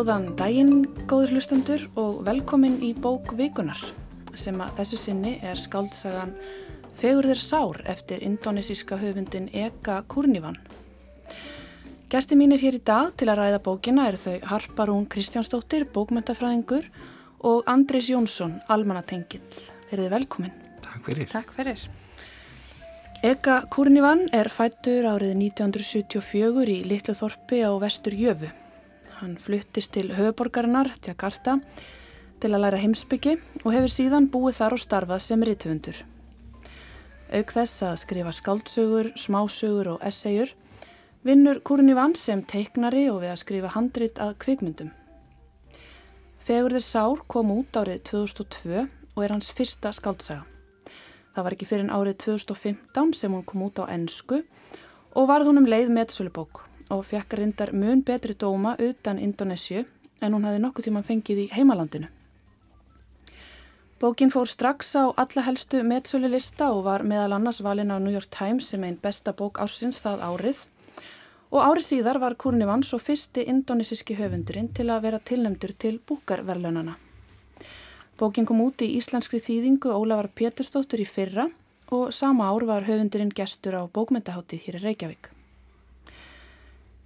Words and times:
Góðan 0.00 0.30
daginn, 0.32 0.86
góður 1.04 1.34
hlustendur 1.34 1.82
og 2.00 2.22
velkomin 2.24 2.78
í 2.80 2.94
bók 2.96 3.34
Vikunar 3.36 3.76
sem 4.32 4.56
að 4.64 4.78
þessu 4.78 4.96
sinni 4.96 5.32
er 5.44 5.58
skáldsagan 5.60 6.30
Fegurðir 7.02 7.36
sár 7.36 7.82
eftir 7.84 8.22
indonesíska 8.24 8.96
höfundin 8.96 9.50
Eka 9.52 9.98
Kurnivan. 10.08 10.56
Gæsti 12.08 12.38
mínir 12.40 12.62
hér 12.64 12.78
í 12.78 12.80
dag 12.80 13.10
til 13.20 13.28
að 13.28 13.42
ræða 13.42 13.58
bókina 13.66 14.06
eru 14.08 14.22
þau 14.22 14.38
Harparún 14.54 15.04
Kristjánsdóttir, 15.12 15.84
bókmyndafræðingur 15.92 16.88
og 17.52 17.68
Andris 17.68 18.08
Jónsson, 18.08 18.56
almanatengill. 18.72 19.44
Verðið 19.92 20.16
velkomin. 20.16 20.56
Takk 20.80 21.04
fyrir. 21.10 21.28
Takk 21.34 21.52
fyrir. 21.58 21.84
Eka 23.20 23.60
Kurnivan 23.68 24.30
er 24.32 24.48
fættur 24.48 25.12
árið 25.12 25.36
1974 25.52 26.72
í 26.78 26.80
Littlu 26.88 27.18
Þorpi 27.20 27.60
á 27.68 27.76
vestur 27.84 28.16
Jöfu. 28.16 28.48
Hann 29.20 29.34
fluttist 29.36 29.92
til 29.92 30.14
höfuborgarinnar, 30.16 30.94
Jakarta, 31.04 31.58
til 32.40 32.54
að 32.54 32.62
læra 32.62 32.78
heimsbyggi 32.80 33.34
og 33.66 33.74
hefur 33.74 33.92
síðan 33.92 34.30
búið 34.32 34.54
þar 34.56 34.76
og 34.76 34.80
starfað 34.80 35.20
sem 35.26 35.42
rítufundur. 35.44 35.98
Auk 37.36 37.52
þess 37.52 37.82
að 37.84 37.98
skrifa 38.00 38.32
skáldsögur, 38.32 39.10
smásögur 39.20 39.90
og 39.92 40.06
essayur 40.08 40.54
vinnur 41.20 41.60
Kurnivan 41.60 42.16
sem 42.16 42.40
teiknari 42.48 43.10
og 43.12 43.20
við 43.20 43.34
að 43.34 43.42
skrifa 43.42 43.74
handrit 43.74 44.22
að 44.24 44.32
kvikmyndum. 44.46 44.94
Fegurðir 46.48 46.86
Sár 46.86 47.20
kom 47.28 47.52
út 47.58 47.76
árið 47.76 48.00
2002 48.08 48.86
og 48.86 49.20
er 49.20 49.36
hans 49.36 49.52
fyrsta 49.52 49.92
skáldsaga. 49.92 50.48
Það 51.36 51.44
var 51.44 51.58
ekki 51.58 51.68
fyrir 51.68 51.84
en 51.84 51.92
árið 51.92 52.22
2015 52.24 53.14
sem 53.20 53.36
hún 53.36 53.44
kom 53.44 53.68
út 53.68 53.84
á 53.84 53.92
ennsku 53.92 54.40
og 55.12 55.28
varð 55.28 55.52
hún 55.52 55.60
um 55.60 55.68
leið 55.68 55.92
meðsölubók 55.92 56.69
og 56.90 57.04
fekk 57.06 57.38
reyndar 57.38 57.72
mun 57.72 58.02
betri 58.02 58.34
dóma 58.34 58.76
utan 58.78 59.18
Indonésiu 59.18 59.84
en 60.20 60.34
hún 60.34 60.44
hefði 60.44 60.62
nokkuð 60.64 60.88
tíma 60.88 61.02
fengið 61.06 61.44
í 61.44 61.50
heimalandinu. 61.54 62.08
Bókin 64.00 64.32
fór 64.32 64.48
strax 64.48 64.94
á 64.96 65.12
alla 65.12 65.42
helstu 65.44 65.82
meðsölulista 65.84 66.70
og 66.72 66.86
var 66.86 67.02
meðal 67.04 67.34
annars 67.36 67.60
valin 67.60 67.92
á 67.92 68.00
New 68.00 68.14
York 68.14 68.30
Times 68.32 68.70
sem 68.72 68.84
einn 68.84 68.96
besta 69.02 69.34
bók 69.36 69.60
ársins 69.60 70.00
það 70.00 70.22
árið 70.24 70.62
og 71.50 71.60
árið 71.66 71.84
síðar 71.84 72.20
var 72.22 72.36
Kurnivan 72.40 72.84
svo 72.86 72.96
fyrsti 73.02 73.44
indonesíski 73.52 74.16
höfundurinn 74.16 74.70
til 74.72 74.88
að 74.88 75.02
vera 75.04 75.18
tilnæmdur 75.18 75.74
til 75.76 75.98
búkarverlunana. 76.08 76.94
Bókin 78.16 78.48
kom 78.48 78.62
út 78.64 78.80
í 78.84 78.88
íslenskri 78.96 79.40
þýðingu 79.40 79.92
Ólafar 79.92 80.30
Pétursdóttur 80.32 81.02
í 81.04 81.08
fyrra 81.08 81.50
og 81.90 82.14
sama 82.14 82.48
ár 82.48 82.64
var 82.68 82.88
höfundurinn 82.88 83.34
gestur 83.36 83.76
á 83.76 83.82
bókmyndaháttið 83.84 84.64
hér 84.64 84.80
í 84.80 84.82
Reykjavík. 84.86 85.39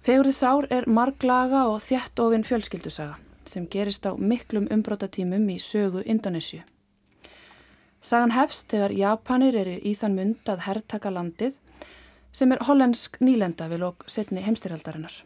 Fegurðið 0.05 0.35
sár 0.37 0.65
er 0.69 0.85
marglaga 0.85 1.63
og 1.65 1.79
þjætt 1.81 2.19
ofinn 2.21 2.43
fjölskyldusaga 2.45 3.15
sem 3.49 3.63
gerist 3.73 4.05
á 4.05 4.13
miklum 4.13 4.67
umbrótatímum 4.69 5.47
í 5.49 5.55
sögu 5.57 6.03
Indonésiu. 6.05 6.59
Sagan 8.05 8.35
hefst 8.35 8.69
þegar 8.69 8.93
Japanir 8.93 9.57
eru 9.57 9.73
í 9.81 9.95
þann 9.97 10.19
mund 10.19 10.51
að 10.53 10.61
herrtaka 10.67 11.09
landið 11.09 11.57
sem 12.37 12.53
er 12.53 12.61
hollensk 12.69 13.17
nýlenda 13.17 13.65
vil 13.73 13.81
og 13.89 14.05
setni 14.05 14.45
heimstyrjaldarinnar. 14.45 15.17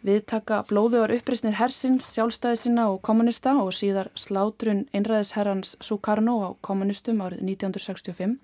Viðtaka 0.00 0.64
blóðuar 0.72 1.12
uppreysnir 1.12 1.60
hersins, 1.60 2.08
sjálfstæðisina 2.16 2.88
og 2.88 3.02
kommunista 3.04 3.58
og 3.60 3.74
síðar 3.76 4.08
slátrun 4.16 4.86
einræðisherrans 4.96 5.76
Sukarno 5.84 6.40
á 6.40 6.48
kommunistum 6.64 7.20
árið 7.20 7.44
1965 7.52 8.38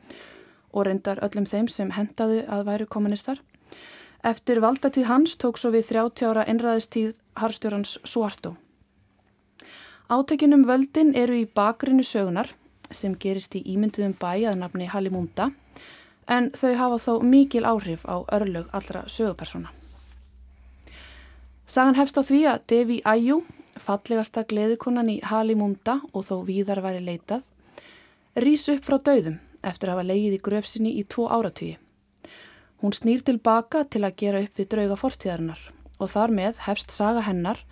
og 0.69 0.85
reyndar 0.85 1.25
öllum 1.25 1.49
þeim 1.49 1.73
sem 1.73 1.97
hendaðu 1.97 2.45
að 2.45 2.69
væru 2.69 2.93
kommunistar 2.93 3.41
Eftir 4.29 4.59
valdatíð 4.61 5.07
hans 5.09 5.37
tók 5.41 5.57
svo 5.57 5.71
við 5.73 5.87
30 5.89 6.27
ára 6.29 6.43
einræðistíð 6.51 7.15
harstjórans 7.41 7.95
Suarto. 8.05 8.57
Átekinum 10.13 10.67
völdin 10.69 11.15
eru 11.17 11.39
í 11.39 11.47
bakgrinu 11.49 12.05
sögunar 12.05 12.51
sem 12.91 13.15
gerist 13.23 13.57
í 13.57 13.63
ímynduðum 13.73 14.13
bæ 14.21 14.51
að 14.51 14.59
nafni 14.61 14.91
Halimunda 14.93 15.49
en 16.37 16.51
þau 16.61 16.75
hafa 16.83 17.01
þó 17.07 17.13
mikil 17.31 17.65
áhrif 17.65 18.05
á 18.05 18.21
örlög 18.37 18.69
allra 18.77 19.07
sögupersona. 19.09 19.73
Sagan 21.65 21.97
hefst 21.97 22.21
á 22.21 22.23
því 22.25 22.45
að 22.53 22.63
Devi 22.75 23.01
Ayu, 23.09 23.43
fallegasta 23.81 24.45
gleðikonan 24.45 25.09
í 25.09 25.19
Halimunda 25.25 26.01
og 26.13 26.29
þó 26.29 26.45
víðar 26.45 26.85
væri 26.85 27.01
leitað, 27.05 27.49
rýs 28.37 28.69
upp 28.69 28.85
frá 28.85 29.01
dauðum 29.01 29.41
eftir 29.63 29.89
að 29.89 29.97
hafa 29.97 30.09
leigið 30.13 30.37
í 30.37 30.47
gröfsinni 30.49 30.99
í 31.01 31.09
tvo 31.09 31.33
áratvíi. 31.33 31.79
Hún 32.79 32.95
snýr 32.95 33.25
tilbaka 33.27 33.83
til 33.91 34.05
að 34.07 34.17
gera 34.23 34.41
upp 34.45 34.59
við 34.59 34.69
drauga 34.71 34.97
fortíðarinnar 35.01 35.63
og 35.99 36.11
þar 36.13 36.35
með 36.35 36.61
hefst 36.69 36.93
saga 36.95 37.25
hennar, 37.27 37.65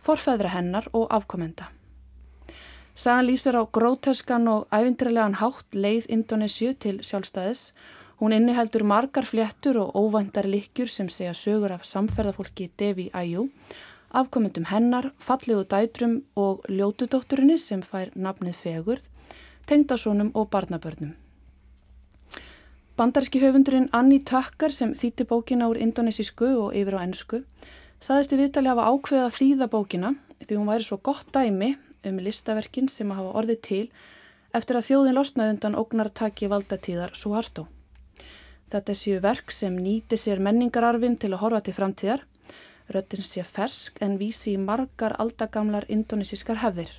forfæðra 0.00 0.54
hennar 0.54 0.86
og 0.96 1.10
afkomenda. 1.12 1.68
Sagan 2.96 3.26
lýsir 3.28 3.52
á 3.52 3.68
gróteskan 3.68 4.48
og 4.48 4.64
ævindirlegan 4.72 5.36
hátt 5.36 5.76
leið 5.76 6.06
Indonésiu 6.08 6.72
til 6.72 7.02
sjálfstæðis. 7.04 7.74
Hún 8.16 8.32
inniheldur 8.32 8.86
margar 8.88 9.28
fléttur 9.28 9.76
og 9.82 9.92
óvæntar 9.92 10.48
likjur 10.48 10.88
sem 10.88 11.10
segja 11.12 11.34
sögur 11.36 11.74
af 11.76 11.84
samferðafólki 11.84 12.70
Devi 12.78 13.10
Ayu, 13.12 13.50
afkomendum 14.10 14.64
hennar, 14.72 15.12
fallegu 15.20 15.66
dætrum 15.68 16.22
og 16.34 16.64
ljótudótturinni 16.72 17.58
sem 17.60 17.84
fær 17.84 18.08
nafnið 18.16 18.56
fegurð, 18.64 19.04
tengdasónum 19.68 20.32
og 20.32 20.48
barnabörnum. 20.48 21.12
Bandaríski 22.96 23.42
höfundurinn 23.42 23.90
Annie 23.92 24.22
Tucker 24.24 24.72
sem 24.72 24.94
þýtti 24.96 25.26
bókina 25.28 25.66
úr 25.68 25.76
indonesísku 25.84 26.46
og 26.62 26.70
yfir 26.72 26.94
á 26.96 27.04
ennsku 27.04 27.42
saðist 28.00 28.30
í 28.32 28.38
viðtali 28.40 28.70
hafa 28.70 28.86
ákveða 28.88 29.26
þýða 29.34 29.66
bókina 29.74 30.12
því 30.40 30.56
hún 30.56 30.70
væri 30.70 30.86
svo 30.86 30.96
gott 31.04 31.28
dæmi 31.34 31.74
um 32.08 32.20
listaverkin 32.24 32.88
sem 32.88 33.10
hafa 33.12 33.34
orðið 33.36 33.60
til 33.66 33.82
eftir 34.56 34.78
að 34.78 34.86
þjóðin 34.88 35.16
losnaðundan 35.18 35.76
ógnartaki 35.76 36.48
valdatíðar 36.48 37.12
Suharto. 37.12 37.66
Þetta 38.72 38.96
séu 38.96 39.20
verk 39.20 39.52
sem 39.52 39.76
nýti 39.76 40.16
sér 40.16 40.40
menningararfin 40.40 41.18
til 41.20 41.34
að 41.34 41.42
horfa 41.42 41.60
til 41.66 41.76
framtíðar, 41.76 42.24
röttin 42.88 43.28
sé 43.28 43.44
fersk 43.44 44.00
en 44.00 44.16
vísi 44.16 44.54
í 44.54 44.62
margar 44.62 45.18
aldagamlar 45.20 45.84
indonesískar 45.92 46.64
hefðir. 46.64 46.96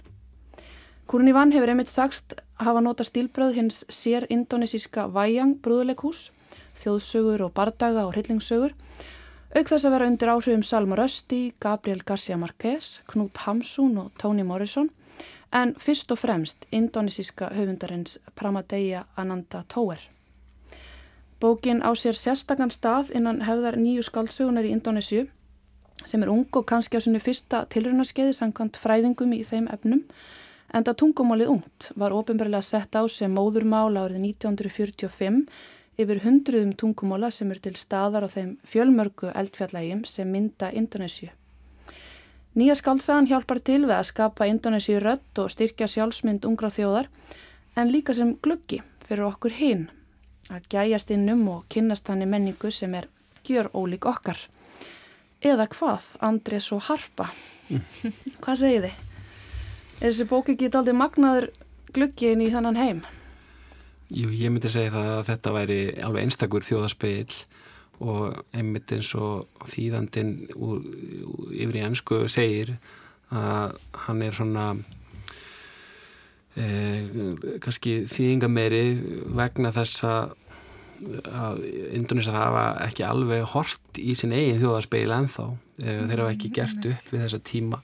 Kurnivan 1.07 1.53
hefur 1.55 1.69
einmitt 1.71 1.87
sagst 1.87 2.33
hafa 2.59 2.81
nota 2.83 3.05
stílbröð 3.07 3.53
hins 3.55 3.85
sér 3.87 4.25
indonesíska 4.33 5.05
Vajang 5.15 5.53
brúðuleikhús, 5.63 6.31
þjóðsögur 6.81 7.45
og 7.45 7.53
bardaga 7.55 8.01
og 8.03 8.11
hryllingsögur, 8.11 8.73
auk 9.55 9.69
þess 9.69 9.87
að 9.87 9.93
vera 9.95 10.09
undir 10.11 10.31
áhrifum 10.33 10.65
Salma 10.67 10.97
Rösti, 10.99 11.53
Gabriel 11.63 12.01
García 12.03 12.35
Márquez, 12.35 12.97
Knut 13.07 13.39
Hamsun 13.45 13.95
og 14.01 14.09
Toni 14.19 14.43
Morrison, 14.43 14.89
en 15.55 15.71
fyrst 15.79 16.11
og 16.11 16.19
fremst 16.19 16.67
indonesíska 16.75 17.53
höfundarins 17.55 18.17
Pramadeya 18.35 19.05
Ananda 19.15 19.63
Tower. 19.71 20.01
Bókin 21.39 21.79
á 21.87 21.95
sér 21.95 22.19
sérstakann 22.19 22.73
stað 22.73 23.13
innan 23.15 23.45
hefðar 23.47 23.77
nýju 23.79 24.03
skaldsögunar 24.03 24.67
í 24.67 24.73
Indonésiu 24.75 25.29
sem 26.03 26.23
er 26.23 26.33
ung 26.33 26.51
og 26.51 26.67
kannski 26.67 26.99
á 26.99 27.01
sinni 27.01 27.23
fyrsta 27.23 27.63
tilrunarskeiði 27.71 28.35
samkvæmt 28.35 28.81
fræðingum 28.83 29.31
í 29.37 29.45
þeim 29.47 29.71
efnum 29.71 30.03
Enda 30.75 30.91
tungumálið 30.99 31.51
ungt 31.53 31.89
var 31.95 32.11
ofinbarlega 32.11 32.65
sett 32.65 32.95
á 32.99 33.07
sem 33.07 33.31
móðurmál 33.31 33.95
árið 33.95 34.19
1945 34.33 35.45
yfir 35.97 36.19
hundruðum 36.25 36.73
tungumála 36.77 37.29
sem 37.31 37.51
er 37.53 37.61
til 37.63 37.75
staðar 37.79 38.27
á 38.27 38.29
þeim 38.29 38.57
fjölmörgu 38.67 39.31
eldfjallægjum 39.31 40.03
sem 40.05 40.27
mynda 40.27 40.69
Indonésiu. 40.75 41.31
Nýja 42.57 42.75
skálsagan 42.75 43.29
hjálpar 43.29 43.61
til 43.61 43.83
við 43.85 43.95
að 43.95 44.09
skapa 44.11 44.49
Indonésiu 44.49 44.99
rött 45.01 45.39
og 45.39 45.51
styrkja 45.53 45.87
sjálfsmynd 45.87 46.45
ungra 46.49 46.69
þjóðar 46.73 47.09
en 47.77 47.93
líka 47.93 48.17
sem 48.17 48.35
gluggi 48.43 48.81
fyrir 49.07 49.29
okkur 49.31 49.55
hinn 49.55 49.87
að 50.51 50.67
gæjast 50.73 51.11
innum 51.15 51.47
og 51.53 51.65
kynnast 51.71 52.11
hann 52.11 52.23
í 52.25 52.29
menningu 52.29 52.71
sem 52.71 52.93
er 52.97 53.07
gjör 53.47 53.71
ólík 53.71 54.07
okkar. 54.09 54.39
Eða 55.39 55.67
hvað, 55.71 56.11
Andrés 56.19 56.71
og 56.75 56.87
Harpa? 56.89 57.31
hvað 58.43 58.57
segir 58.59 58.89
þið? 58.89 59.06
Er 59.97 60.11
þessi 60.11 60.27
bók 60.29 60.51
ekki 60.53 60.69
aldrei 60.69 60.93
magnaður 60.93 61.49
gluggiðin 61.95 62.43
í 62.45 62.51
þannan 62.53 62.77
heim? 62.77 62.99
Jú, 64.13 64.29
ég 64.29 64.51
myndi 64.53 64.69
segja 64.71 64.93
það 64.93 65.07
að 65.15 65.23
þetta 65.31 65.53
væri 65.55 65.79
alveg 66.05 66.27
einstakur 66.27 66.63
þjóðaspeil 66.63 67.33
og 68.05 68.37
einmitt 68.53 68.93
eins 68.93 69.09
og 69.17 69.65
þýðandin 69.71 70.35
úr, 70.53 70.83
úr, 71.25 71.49
yfir 71.57 71.79
í 71.79 71.83
ennsku 71.87 72.19
segir 72.29 72.75
að 73.33 73.73
hann 74.05 74.21
er 74.23 74.37
svona 74.37 74.67
eh, 76.55 77.09
kannski 77.63 78.03
þýðingameiri 78.07 78.83
vegna 79.35 79.73
þess 79.75 80.05
að 80.07 80.35
að 80.97 81.59
Indonísar 81.93 82.33
hafa 82.33 82.61
ekki 82.87 83.03
alveg 83.05 83.43
hort 83.51 83.99
í 84.01 84.15
sin 84.17 84.33
eigin 84.33 84.57
þjóðaspeil 84.61 85.11
ennþá. 85.13 85.43
Þeir 85.77 86.21
hafa 86.23 86.31
ekki 86.31 86.49
gert 86.55 86.87
upp 86.89 87.11
við 87.11 87.21
þessa 87.21 87.41
tíma 87.45 87.81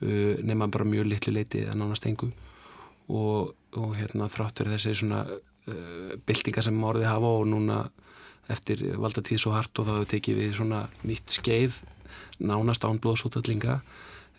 nema 0.00 0.66
bara 0.68 0.84
mjög 0.84 1.06
litlu 1.08 1.32
leiti 1.32 1.62
að 1.64 1.78
nánast 1.80 2.06
engu. 2.08 2.28
Og, 3.06 3.54
og 3.78 3.92
hérna 3.96 4.26
þráttur 4.28 4.68
þessi 4.72 4.96
svona 4.98 5.22
uh, 5.24 6.16
byltinga 6.26 6.64
sem 6.66 6.84
orði 6.84 7.06
hafa 7.06 7.30
og 7.38 7.46
núna 7.48 7.84
eftir 8.52 8.82
valda 9.00 9.22
tíð 9.24 9.42
svo 9.42 9.54
hart 9.54 9.78
og 9.80 9.86
þá 9.86 9.92
hefur 9.94 10.10
tekið 10.12 10.40
við 10.40 10.52
svona 10.58 10.82
nýtt 11.06 11.34
skeið 11.38 11.80
nánast 12.46 12.84
án 12.86 13.00
blóðsútallinga 13.02 13.80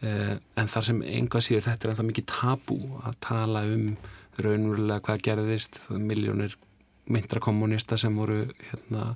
eh, 0.05 0.37
en 0.37 0.71
þar 0.71 0.87
sem 0.89 1.01
enga 1.03 1.41
síður 1.43 1.65
þetta 1.67 1.87
er 1.87 1.93
ennþá 1.93 2.05
mikið 2.07 2.29
tabú 2.31 2.77
að 3.03 3.17
tala 3.25 3.65
um 3.67 3.89
raunverulega 4.37 5.03
hvað 5.07 5.23
gerðist 5.25 5.79
miljónir 5.91 6.55
myndra 7.07 7.41
kommunista 7.43 7.97
sem 7.97 8.15
voru 8.15 8.43
hérna, 8.69 9.15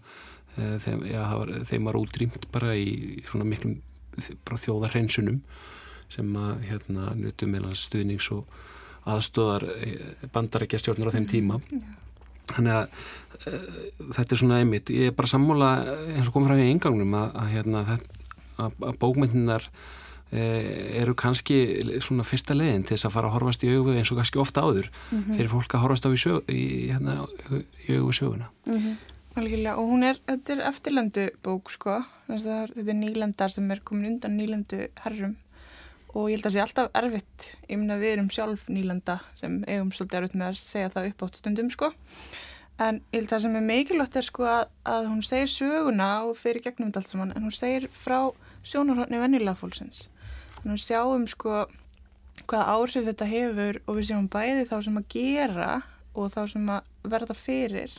eh, 0.58 0.78
þeim, 0.84 1.06
já, 1.12 1.22
var, 1.30 1.54
þeim 1.70 1.90
var 1.90 2.00
útrýmt 2.00 2.48
bara 2.54 2.76
í, 2.76 3.22
svona 3.28 3.48
miklum 3.48 3.80
þjóðarhreinsunum 4.52 5.40
sem 6.12 6.36
að 6.36 6.68
hérna, 6.68 7.10
nutu 7.16 7.48
meðal 7.48 7.76
stuðnings 7.78 8.28
og 8.36 8.60
aðstóðar 9.10 9.66
eh, 9.78 10.28
bandarækja 10.34 10.82
stjórnur 10.82 11.10
á 11.10 11.16
þeim 11.16 11.28
tíma. 11.30 11.60
Þannig 12.52 12.74
að 12.76 12.84
uh, 13.48 13.72
þetta 14.18 14.36
er 14.36 14.40
svona 14.42 14.60
einmitt, 14.60 14.92
ég 14.92 15.12
er 15.12 15.16
bara 15.16 15.30
sammála 15.30 15.72
eins 16.18 16.28
og 16.28 16.36
kom 16.36 16.48
frá 16.48 16.58
í 16.60 16.68
engangnum 16.68 17.14
að, 17.16 17.36
að, 17.40 17.50
hérna, 17.56 17.84
að, 18.60 18.74
að 18.90 18.98
bókmyndinar 19.00 19.68
uh, 19.70 20.72
eru 21.00 21.16
kannski 21.18 21.62
svona 22.04 22.26
fyrsta 22.28 22.58
leginn 22.58 22.84
til 22.84 22.98
þess 22.98 23.08
að 23.08 23.16
fara 23.16 23.30
að 23.32 23.38
horfast 23.38 23.64
í 23.64 23.72
augu 23.72 23.96
eins 23.96 24.12
og 24.12 24.20
kannski 24.20 24.42
ofta 24.42 24.66
áður 24.66 24.90
mm 24.90 25.22
-hmm. 25.22 25.38
fyrir 25.38 25.54
fólk 25.54 25.78
að 25.78 25.86
horfast 25.86 26.10
á 26.10 26.12
í, 26.12 26.20
í, 26.58 26.66
hérna, 26.92 27.16
í 27.88 28.02
augu 28.02 28.18
söguna. 28.20 28.52
Mm 28.66 28.80
-hmm. 28.80 29.00
Algjörlega, 29.40 29.78
og 29.80 29.88
hún 29.88 30.04
er, 30.04 30.18
þetta 30.28 30.54
er 30.54 30.66
eftirlendu 30.68 31.30
bók 31.44 31.72
sko, 31.72 32.02
þetta 32.28 32.66
er 32.68 32.98
nýlendar 33.00 33.50
sem 33.50 33.72
er 33.72 33.80
komin 33.80 34.12
undan 34.14 34.36
nýlendu 34.36 34.90
herrum 35.06 35.38
og 36.12 36.28
ég 36.28 36.38
held 36.38 36.46
að 36.46 36.48
það 36.48 36.56
sé 36.56 36.64
alltaf 36.66 36.96
erfitt. 37.00 37.46
Ég 37.70 37.80
minna 37.80 37.98
við 38.00 38.16
erum 38.16 38.30
sjálf 38.34 38.68
nýlanda 38.72 39.18
sem 39.40 39.60
eigum 39.68 39.92
svolítið 39.96 40.20
erfitt 40.20 40.40
með 40.40 40.50
að 40.50 40.58
segja 40.60 40.94
það 40.94 41.10
upp 41.12 41.26
átt 41.28 41.38
stundum 41.40 41.70
sko. 41.72 41.92
En 42.82 42.98
ég 43.12 43.20
held 43.20 43.28
að 43.28 43.34
það 43.34 43.44
sem 43.46 43.58
er 43.60 43.68
mikilvægt 43.68 44.18
er 44.20 44.28
sko 44.28 44.48
að, 44.50 44.64
að 44.94 45.08
hún 45.12 45.22
segir 45.26 45.52
söguna 45.52 46.10
og 46.28 46.40
fyrir 46.40 46.66
gegnum 46.66 46.90
þetta 46.90 47.04
allt 47.04 47.14
saman 47.14 47.36
en 47.36 47.46
hún 47.46 47.56
segir 47.56 47.88
frá 47.94 48.18
sjónarhóttni 48.68 49.22
vennilega 49.22 49.60
fólksins. 49.60 50.10
Að 50.64 50.74
við 50.74 50.84
sjáum 50.84 51.28
sko 51.32 51.64
hvaða 52.50 52.76
áhrif 52.76 53.08
þetta 53.08 53.30
hefur 53.30 53.82
og 53.86 54.00
við 54.00 54.10
sjáum 54.10 54.28
bæði 54.32 54.68
þá 54.68 54.78
sem 54.88 55.00
að 55.00 55.10
gera 55.16 55.72
og 56.12 56.34
þá 56.34 56.42
sem 56.56 56.70
að 56.76 56.92
verða 57.16 57.38
fyrir. 57.38 57.96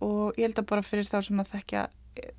Og 0.00 0.38
ég 0.40 0.48
held 0.48 0.62
að 0.62 0.70
bara 0.72 0.86
fyrir 0.86 1.06
þá 1.06 1.18
sem 1.28 1.42
að 1.42 1.54
þekkja 1.54 1.88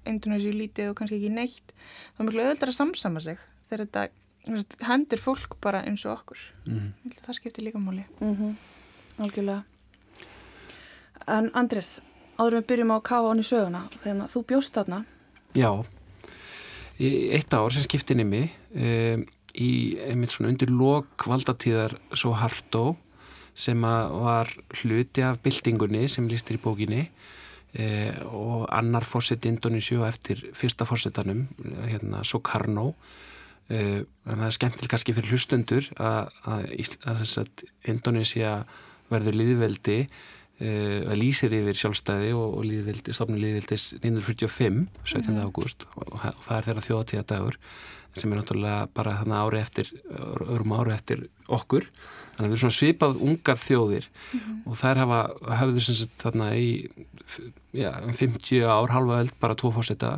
Indonési 0.10 0.52
lítið 0.54 0.92
og 0.92 0.98
kannski 1.00 1.18
ekki 1.18 1.32
neitt 1.34 1.72
þá 1.74 2.20
er 2.20 2.28
miklu 2.28 2.44
öðuldar 2.44 2.72
að 2.72 2.78
samsama 2.78 3.22
sig 3.24 3.40
þegar 3.70 3.86
þetta 3.86 4.04
hendur 4.88 5.22
fólk 5.22 5.58
bara 5.62 5.84
eins 5.86 6.06
og 6.06 6.16
okkur 6.20 6.40
mm. 6.66 6.94
það 7.26 7.38
skiptir 7.38 7.64
líka 7.64 7.80
máli 7.80 8.06
mm 8.20 8.36
-hmm. 8.36 8.56
Algjörlega 9.18 9.64
En 11.28 11.52
Andris, 11.54 12.02
áður 12.38 12.56
við 12.56 12.68
byrjum 12.68 12.92
á 12.92 12.96
að 12.98 13.04
kafa 13.04 13.28
honni 13.28 13.44
söguna, 13.44 13.90
þegar 14.04 14.28
þú 14.28 14.46
bjóst 14.46 14.74
þarna 14.74 15.06
Já 15.54 15.86
eitt 17.02 17.54
ár 17.54 17.74
sem 17.74 17.84
skipti 17.84 18.16
nými 18.16 18.52
um, 18.76 19.26
í 19.58 19.98
einmitt 20.00 20.32
svona 20.32 20.50
undir 20.50 20.70
lok 20.70 21.26
valdatíðar 21.28 21.98
svo 22.14 22.34
Hardó 22.38 22.96
sem 23.58 23.82
var 23.82 24.48
hluti 24.82 25.24
af 25.26 25.42
byltingunni 25.44 26.08
sem 26.08 26.28
lístir 26.28 26.56
í 26.56 26.62
bókinni 26.64 27.02
eh, 27.74 28.16
og 28.32 28.70
annar 28.72 29.04
fórsett 29.04 29.46
Indonísju 29.46 30.06
eftir 30.08 30.46
fyrsta 30.56 30.88
fórsettanum 30.88 31.48
hérna 31.84 32.24
Sokarno 32.24 32.94
Uh, 33.72 34.02
það 34.28 34.46
er 34.48 34.56
skemmtileg 34.58 34.92
kannski 34.92 35.16
fyrir 35.16 35.32
hlustundur 35.32 35.86
að, 35.96 36.32
að, 36.44 36.66
að, 37.08 37.22
að 37.40 37.66
Indonesia 37.94 38.56
verður 39.12 39.38
liðveldi 39.40 39.98
uh, 40.04 41.00
að 41.08 41.16
lýsir 41.22 41.56
yfir 41.56 41.80
sjálfstæði 41.80 42.34
og, 42.36 42.58
og 42.60 42.68
liðveldi, 42.68 43.16
stofnum 43.16 43.40
liðveldis 43.40 43.94
1945, 44.02 44.84
17. 45.06 45.32
Mm. 45.32 45.42
ágúst 45.46 45.88
og, 45.96 46.04
og 46.10 46.20
það 46.26 46.58
er 46.58 46.68
þeirra 46.68 46.86
þjóðtíða 46.90 47.28
dagur 47.32 47.60
sem 48.18 48.32
er 48.34 48.42
náttúrulega 48.42 48.90
bara 48.92 49.16
þarna 49.22 49.42
ári 49.46 49.60
eftir 49.62 49.92
öðrum 50.12 50.74
ári 50.76 50.94
eftir 50.96 51.22
okkur 51.48 51.86
þannig 52.36 52.42
að 52.42 52.48
það 52.50 52.56
er 52.56 52.62
svona 52.64 52.78
svipað 52.78 53.22
ungar 53.28 53.60
þjóðir 53.62 54.08
mm. 54.12 54.58
og 54.68 54.80
þær 54.82 55.02
hafa 55.06 55.20
hafður 55.62 55.86
sem 55.86 55.98
sagt 56.02 56.18
þarna 56.20 56.50
í 56.60 56.70
já, 57.78 57.92
50 58.20 58.66
ár, 58.68 58.92
halva 58.92 59.22
öll 59.24 59.32
bara 59.40 59.56
tvo 59.60 59.72
fórseta 59.76 60.18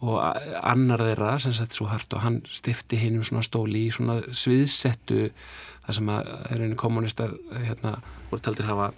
og 0.00 0.16
annar 0.62 1.02
þeirra 1.04 1.34
sem 1.42 1.52
sett 1.56 1.76
svo 1.76 1.90
hart 1.90 2.14
og 2.16 2.24
hann 2.24 2.40
stifti 2.48 2.96
hinn 3.00 3.18
um 3.20 3.26
svona 3.26 3.44
stóli 3.44 3.84
í 3.88 3.92
svona 3.92 4.20
sviðsettu 4.32 5.28
þar 5.84 5.98
sem 5.98 6.10
að 6.14 6.32
einu 6.54 6.78
kommunistar 6.80 7.36
hérna 7.66 7.98
voru 8.30 8.44
taldir 8.46 8.68
hafa 8.70 8.90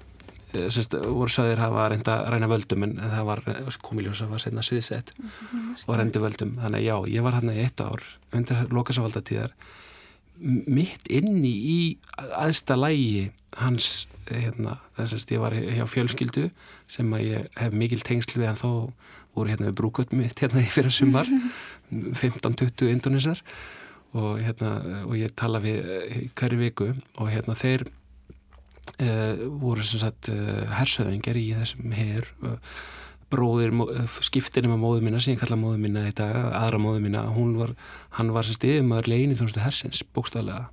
eh, 0.53 0.69
semst 0.71 0.95
voru 0.95 1.31
sagðir 1.33 1.63
hafa 1.65 1.89
reynda 1.91 2.17
ræna 2.31 2.51
völdum 2.51 2.87
en 2.87 2.97
það 3.03 3.29
var 3.33 3.45
komiljós 3.83 4.23
að 4.23 4.35
var 4.37 4.45
senna 4.45 4.63
sviðsett 4.63 5.15
mm 5.19 5.29
-hmm, 5.29 5.77
og 5.87 5.99
reyndi 5.99 6.23
völdum. 6.23 6.57
Þannig 6.63 6.87
já, 6.87 6.97
ég 7.09 7.23
var 7.23 7.35
hérna 7.39 7.55
í 7.55 7.65
eitt 7.65 7.81
ár 7.81 8.03
undir 8.33 8.67
lokasavaldatíðar 8.71 9.53
mitt 10.43 11.07
inni 11.11 11.53
í 11.53 11.81
aðsta 12.35 12.77
lægi 12.77 13.31
hans 13.61 14.09
hérna, 14.31 14.79
þess 14.97 15.27
að 15.27 15.35
ég 15.35 15.43
var 15.43 15.55
hjá 15.55 15.87
fjölskyldu 15.87 16.51
sem 16.91 17.13
að 17.13 17.27
ég 17.27 17.49
hef 17.59 17.73
mikil 17.73 18.01
tengsl 18.01 18.39
við 18.39 18.49
en 18.49 18.61
þó 18.61 18.73
voru 19.37 19.53
hérna 19.53 19.71
við 19.71 19.79
brúkvöldum 19.81 20.21
mitt 20.23 20.43
hérna 20.43 20.63
í 20.63 20.69
fyrir 20.73 20.95
sumar 20.95 21.29
15-20 21.91 22.91
indonesar 22.95 23.43
og 24.13 24.43
hérna 24.45 24.75
og 25.07 25.17
ég 25.17 25.33
tala 25.37 25.61
við 25.63 25.79
eh, 25.83 26.17
hverju 26.37 26.61
viku 26.61 26.91
og 26.93 27.31
hérna 27.33 27.57
þeir 27.57 27.87
uh, 29.01 29.47
voru 29.63 29.85
sem 29.87 30.03
sagt 30.03 30.29
uh, 30.33 30.67
hersöðingar 30.77 31.39
í 31.41 31.47
þessum 31.57 31.95
hér 31.97 32.29
uh, 32.45 32.59
bróðir 33.33 33.73
skiptir 34.21 34.67
um 34.69 34.77
að 34.77 34.83
móðu 34.83 35.07
mína 35.07 35.21
sem 35.23 35.33
ég 35.33 35.41
kalla 35.41 35.57
móðu 35.57 35.81
mína 35.81 36.05
í 36.11 36.15
dag 36.17 36.37
aðra 36.53 36.81
móðu 36.83 37.01
mína, 37.07 37.25
var, 37.57 37.73
hann 38.19 38.33
var 38.35 38.45
sem 38.45 38.59
stiðum 38.59 38.93
að 38.93 39.09
leini 39.09 39.37
þjónustu 39.39 39.63
hersins, 39.65 40.03
bókstaflega. 40.13 40.67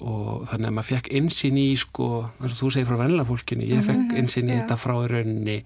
Og 0.00 0.46
þannig 0.48 0.70
að 0.70 0.74
maður 0.78 0.88
fekk 0.88 1.10
einsinn 1.18 1.58
í 1.60 1.66
sko, 1.76 2.08
eins 2.38 2.54
og 2.54 2.60
þú 2.62 2.70
segir 2.72 2.88
frá 2.88 2.96
vennilega 3.02 3.28
fólkinu, 3.28 3.66
ég 3.68 3.84
fekk 3.84 4.06
mhm, 4.06 4.22
einsinn 4.22 4.48
í 4.48 4.56
þetta 4.56 4.78
frá 4.80 4.94
rauninni 5.10 5.58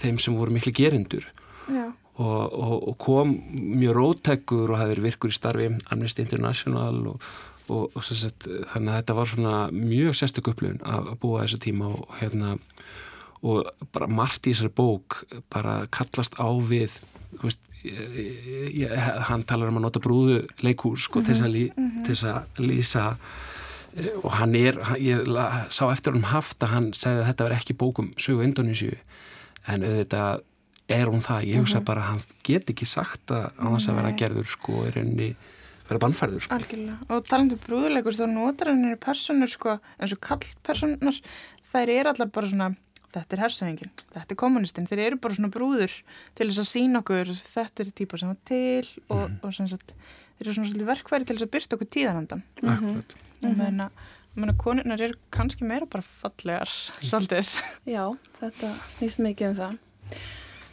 þeim 0.00 0.18
sem 0.18 0.36
voru 0.38 0.54
miklu 0.54 0.72
gerindur 0.76 1.26
og, 1.68 2.52
og, 2.52 2.88
og 2.88 2.98
kom 3.00 3.36
mjög 3.52 3.96
rótækur 3.96 4.72
og 4.72 4.78
hafði 4.80 5.06
virkur 5.06 5.32
í 5.32 5.36
starfi 5.36 5.70
Amnesty 5.92 6.24
International 6.24 7.00
og, 7.14 7.22
og 7.72 8.02
sett, 8.04 8.48
þannig 8.72 8.92
að 8.92 8.98
þetta 8.98 9.16
var 9.16 9.30
svona 9.30 9.56
mjög 9.72 10.18
sérstök 10.18 10.52
upplifun 10.52 10.82
að 10.84 11.14
búa 11.22 11.44
þessu 11.44 11.62
tíma 11.62 11.92
og 11.92 12.18
hérna 12.20 12.56
og 13.42 13.66
bara 13.94 14.06
margt 14.10 14.46
í 14.46 14.52
þessari 14.52 14.74
bók 14.76 15.22
bara 15.50 15.82
kallast 15.94 16.36
á 16.38 16.46
við 16.62 16.98
veist, 17.42 17.62
ég, 17.82 18.76
ég, 18.84 18.92
hann 19.28 19.42
talar 19.48 19.72
um 19.72 19.80
að 19.80 19.86
nota 19.88 20.02
brúðu 20.02 20.42
leikús 20.62 21.08
sko, 21.08 21.20
mm 21.20 21.26
-hmm. 21.26 22.04
til 22.04 22.14
þess 22.14 22.24
að 22.24 22.62
lýsa 22.62 23.16
eh, 23.96 24.12
og 24.22 24.30
hann 24.32 24.54
er, 24.54 24.78
ég 24.98 25.26
sá 25.70 25.90
eftir 25.90 26.14
um 26.14 26.22
haft 26.22 26.62
að 26.62 26.68
hann 26.68 26.92
segði 26.92 27.20
að 27.20 27.26
þetta 27.26 27.44
var 27.44 27.52
ekki 27.52 27.74
bókum 27.74 28.12
sögu 28.16 28.44
Indonísju 28.44 28.94
en 29.66 29.86
auðvitað 29.86 30.42
er 30.92 31.08
hún 31.08 31.22
það, 31.24 31.48
ég 31.48 31.62
hugsa 31.62 31.78
mm 31.78 31.82
-hmm. 31.82 31.86
bara 31.86 32.06
hann 32.08 32.20
get 32.44 32.70
ekki 32.70 32.86
sagt 32.86 33.30
að 33.30 33.50
hans 33.58 33.88
að 33.88 33.98
vera 34.00 34.12
gerður 34.12 34.46
sko 34.46 34.84
er 34.86 34.98
henni 35.00 35.34
vera 35.88 35.98
bannfærður 35.98 36.44
sko. 36.44 36.54
Algjörlega, 36.54 36.96
og 37.08 37.26
talandu 37.26 37.56
um 37.58 37.64
brúðuleikur 37.66 38.16
þá 38.16 38.26
notar 38.30 38.72
henni 38.72 38.96
personur 38.96 39.50
sko 39.50 39.78
eins 39.98 40.12
og 40.12 40.20
kallpersonar, 40.20 41.20
þær 41.72 41.88
eru 41.88 42.12
allar 42.12 42.28
bara 42.28 42.48
svona, 42.48 42.68
þetta 43.12 43.36
er 43.36 43.42
hersöðingin 43.44 43.92
þetta 44.14 44.30
er 44.30 44.40
kommunistinn, 44.44 44.86
þeir 44.86 45.04
eru 45.06 45.16
bara 45.16 45.34
svona 45.34 45.52
brúður 45.52 45.92
til 46.34 46.48
þess 46.48 46.62
að 46.64 46.72
sína 46.72 47.02
okkur, 47.02 47.34
þetta 47.56 47.82
er 47.82 47.90
típa 47.90 48.18
sem 48.18 48.28
það 48.28 48.40
til 48.44 48.86
og, 49.08 49.16
mm 49.16 49.26
-hmm. 49.26 49.40
og 49.42 49.54
sem 49.54 49.68
sagt 49.68 49.94
þeir 50.38 50.46
eru 50.46 50.54
svona 50.54 50.90
verkværi 50.92 51.24
til 51.24 51.36
þess 51.36 51.46
að 51.46 51.54
byrsta 51.54 51.76
okkur 51.76 51.90
tíðanandan 51.96 52.42
Akkurat 52.62 53.14
mm 53.42 53.54
-hmm. 53.54 53.90
Menna, 54.32 54.54
konurnar 54.56 55.00
eru 55.04 55.18
kannski 55.34 55.66
meira 55.68 55.84
bara 55.92 56.00
fallegar 56.06 56.70
svolítið. 57.04 57.50
Já, 57.84 58.06
þetta 58.38 58.70
snýst 58.94 59.20
mikið 59.20 59.50
um 59.50 59.56
það. 59.58 59.74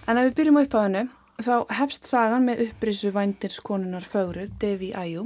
En 0.07 0.19
ef 0.21 0.27
við 0.29 0.37
byrjum 0.37 0.59
á 0.63 0.63
hennu, 0.79 1.01
þá 1.43 1.55
hefst 1.81 2.07
sagan 2.07 2.47
með 2.47 2.63
upprísu 2.69 3.11
vændins 3.11 3.59
konurnar 3.59 4.07
fögru, 4.07 4.47
Devi 4.63 4.93
Ajú, 4.95 5.25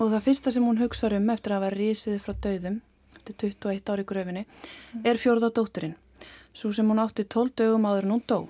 og 0.00 0.10
það 0.10 0.26
fyrsta 0.26 0.54
sem 0.54 0.66
hún 0.66 0.82
hugsa 0.82 1.12
um 1.14 1.30
eftir 1.30 1.54
að 1.54 1.64
vera 1.68 1.78
rísið 1.78 2.18
frá 2.24 2.34
döðum, 2.34 2.80
er 3.14 3.38
21 3.46 3.92
ári 3.94 4.06
gröfinni, 4.10 4.44
er 5.06 5.22
fjórða 5.22 5.52
dótturinn, 5.54 5.94
svo 6.50 6.72
sem 6.74 6.90
hún 6.90 6.98
átti 6.98 7.28
12 7.30 7.54
dögum 7.62 7.86
áður 7.86 8.08
en 8.08 8.14
hún 8.16 8.24
dó. 8.26 8.40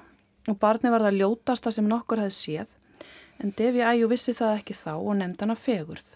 Og 0.48 0.56
barni 0.56 0.88
var 0.88 1.04
það 1.04 1.20
ljótasta 1.20 1.74
sem 1.74 1.84
nokkur 1.84 2.24
hefði 2.24 2.38
séð, 2.38 2.72
en 3.44 3.52
Devi 3.52 3.84
Ajú 3.84 4.08
vissi 4.08 4.32
það 4.32 4.62
ekki 4.62 4.78
þá 4.86 4.94
og 4.96 5.18
nefndi 5.20 5.44
hana 5.44 5.58
fegurð 5.58 6.14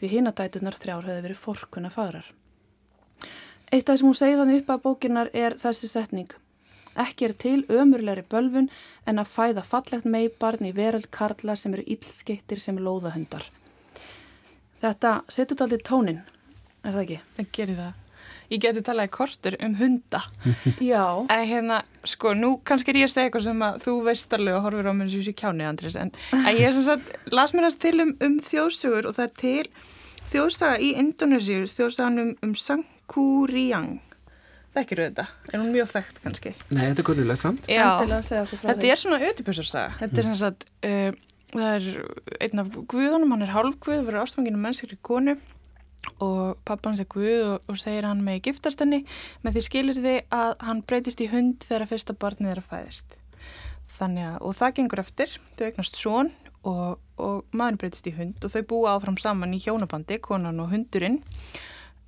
því 0.00 0.12
hinadætunar 0.14 0.78
þrjár 0.80 1.08
hefði 1.08 1.24
verið 1.28 1.42
forkunna 1.44 1.90
fagrar. 1.92 2.26
Eitt 3.70 3.86
af 3.86 3.94
þess 3.94 4.02
að 4.02 4.06
hún 4.08 4.18
segið 4.18 4.40
þannig 4.40 4.60
upp 4.62 4.72
að 4.74 4.84
bókinar 4.86 5.30
er 5.36 5.56
þessi 5.60 5.90
setning. 5.90 6.32
Ekki 6.98 7.28
er 7.28 7.34
til 7.38 7.58
ömurleiri 7.70 8.24
bölfun 8.26 8.70
en 9.06 9.22
að 9.22 9.30
fæða 9.36 9.62
fallegt 9.68 10.08
meibarn 10.10 10.66
í 10.66 10.74
veröld 10.74 11.06
karla 11.14 11.54
sem 11.56 11.76
eru 11.76 11.86
íllskettir 11.86 12.58
sem 12.58 12.80
lóðahundar. 12.82 13.46
Þetta 14.80 15.20
setur 15.28 15.54
þetta 15.54 15.66
aldrei 15.68 15.86
tónin, 15.86 16.22
er 16.82 16.96
það 16.96 17.02
ekki? 17.04 17.20
Það 17.36 17.52
gerir 17.58 17.82
það. 17.84 17.99
Ég 18.50 18.60
geti 18.62 18.82
talað 18.84 19.08
í 19.08 19.12
kortur 19.14 19.56
um 19.62 19.76
hunda. 19.78 20.22
Já. 20.92 21.04
En 21.30 21.46
hérna, 21.46 21.80
sko, 22.08 22.34
nú 22.38 22.56
kannski 22.66 22.92
er 22.92 23.02
ég 23.02 23.08
að 23.10 23.14
segja 23.14 23.30
eitthvað 23.30 23.46
sem 23.46 23.64
að 23.66 23.80
þú 23.84 23.96
veist 24.08 24.36
alveg 24.36 24.58
og 24.58 24.66
horfir 24.66 24.90
á 24.90 24.94
mér 24.96 25.10
sem 25.12 25.22
ég 25.22 25.28
sé 25.28 25.36
kjáni, 25.38 25.66
Andris, 25.68 25.98
en, 26.00 26.12
en 26.34 26.50
ég 26.50 26.66
er 26.68 26.76
sem 26.76 26.86
sagt, 26.88 27.14
las 27.30 27.54
mér 27.54 27.68
hans 27.68 27.80
til 27.80 27.96
um, 28.02 28.12
um 28.26 28.36
þjóðsugur 28.44 29.10
og 29.10 29.16
það 29.18 29.26
er 29.28 29.34
til 29.44 29.88
þjóðsaga 30.30 30.78
í 30.82 30.92
Indonésiu, 31.00 31.66
þjóðsagan 31.70 32.22
um, 32.24 32.32
um 32.46 32.54
Sankuriang. 32.58 33.98
Þekkir 34.70 35.00
þetta? 35.08 35.24
Er 35.50 35.58
hún 35.58 35.72
mjög 35.74 35.88
þekkt 35.90 36.20
kannski? 36.22 36.52
Nei, 36.70 36.84
þetta 36.84 37.02
er 37.02 37.06
kunnulegt 37.08 37.42
samt. 37.42 37.64
Já, 37.66 37.88
þetta 38.06 38.86
er 38.86 39.00
svona 39.00 39.18
ötipusarsaga. 39.26 39.96
Þetta 39.98 40.20
er 40.22 40.28
sem 40.28 40.36
sagt, 40.38 40.68
uh, 40.86 41.08
það 41.50 41.72
er 41.72 41.88
einn 42.46 42.62
af 42.62 42.70
guðunum, 42.78 43.32
hann 43.34 43.46
er 43.48 43.50
hálfguð, 43.56 44.04
verður 44.06 44.22
ástfanginu 44.22 44.62
mennskri 44.62 44.98
konu 45.02 45.34
og 46.20 46.58
pappa 46.64 46.90
hans 46.90 47.02
er 47.02 47.08
guð 47.10 47.46
og, 47.46 47.70
og 47.70 47.78
segir 47.80 48.04
að 48.04 48.14
hann 48.14 48.26
með 48.26 48.42
giftast 48.48 48.82
henni 48.82 49.02
með 49.44 49.56
því 49.56 49.64
skilir 49.66 50.00
því 50.00 50.14
að 50.34 50.52
hann 50.66 50.84
breytist 50.88 51.22
í 51.24 51.30
hund 51.32 51.66
þegar 51.66 51.90
fyrsta 51.90 52.16
barnið 52.16 52.54
er 52.54 52.62
að 52.62 52.70
fæðist. 52.70 53.16
Þannig 53.98 54.28
að, 54.30 54.36
og 54.40 54.54
það 54.56 54.76
gengur 54.78 55.02
eftir, 55.02 55.34
þau 55.58 55.66
eignast 55.66 55.98
svon 56.00 56.30
og, 56.68 57.00
og 57.20 57.56
maður 57.56 57.82
breytist 57.82 58.08
í 58.08 58.14
hund 58.16 58.46
og 58.46 58.54
þau 58.54 58.62
búa 58.70 58.94
áfram 58.94 59.18
saman 59.20 59.56
í 59.56 59.60
hjónabandi, 59.60 60.20
konan 60.24 60.62
og 60.62 60.72
hundurinn. 60.72 61.20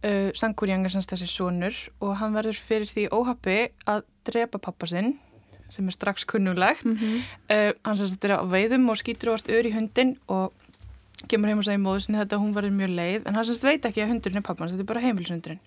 Uh, 0.02 0.32
Sankurjang 0.34 0.86
er 0.86 0.94
semst 0.94 1.12
þessi 1.12 1.28
sonur 1.30 1.76
og 2.02 2.16
hann 2.18 2.32
verður 2.34 2.58
fyrir 2.58 2.88
því 2.90 3.04
óhappi 3.14 3.58
að 3.86 4.02
drepa 4.26 4.58
pappa 4.58 4.88
sinn 4.90 5.14
sem 5.72 5.86
er 5.88 5.94
strax 5.94 6.26
kunnulegt. 6.28 6.84
Mhm. 6.84 7.20
Uh, 7.48 7.70
hann 7.84 8.00
semst 8.00 8.24
er 8.24 8.36
á 8.36 8.44
veiðum 8.44 8.90
og 8.90 8.98
skýtur 9.00 9.32
vart 9.32 9.48
ör 9.48 9.68
í 9.68 9.72
hundin 9.72 10.16
og 10.28 10.52
kemur 11.30 11.52
heim 11.52 11.62
og 11.62 11.68
segir 11.68 11.82
móðu 11.82 12.04
sinni 12.06 12.20
þetta 12.20 12.40
hún 12.42 12.56
verður 12.56 12.74
mjög 12.78 12.92
leið 12.98 13.28
en 13.28 13.38
hann 13.38 13.48
semst 13.48 13.66
veit 13.66 13.86
ekki 13.88 14.04
að 14.04 14.12
hundurinn 14.14 14.42
er 14.42 14.46
pappans, 14.46 14.74
þetta 14.74 14.84
er 14.86 14.90
bara 14.90 15.04
heimilishundurinn. 15.04 15.62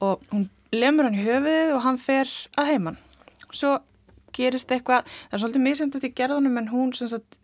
Og 0.00 0.24
hún 0.32 0.48
lemur 0.72 1.08
hann 1.08 1.18
í 1.18 1.24
höfuðið 1.26 1.76
og 1.76 1.84
hann 1.86 2.00
fer 2.00 2.34
að 2.60 2.72
heiman. 2.72 2.98
Svo 3.50 3.78
gerist 4.36 4.70
eitthvað, 4.72 5.08
það 5.28 5.36
er 5.36 5.42
svolítið 5.42 5.64
misjönd 5.64 5.98
eftir 5.98 6.14
gerðunum 6.16 6.58
en 6.60 6.70
hún 6.70 6.92
sem 6.96 7.10
sagt 7.10 7.38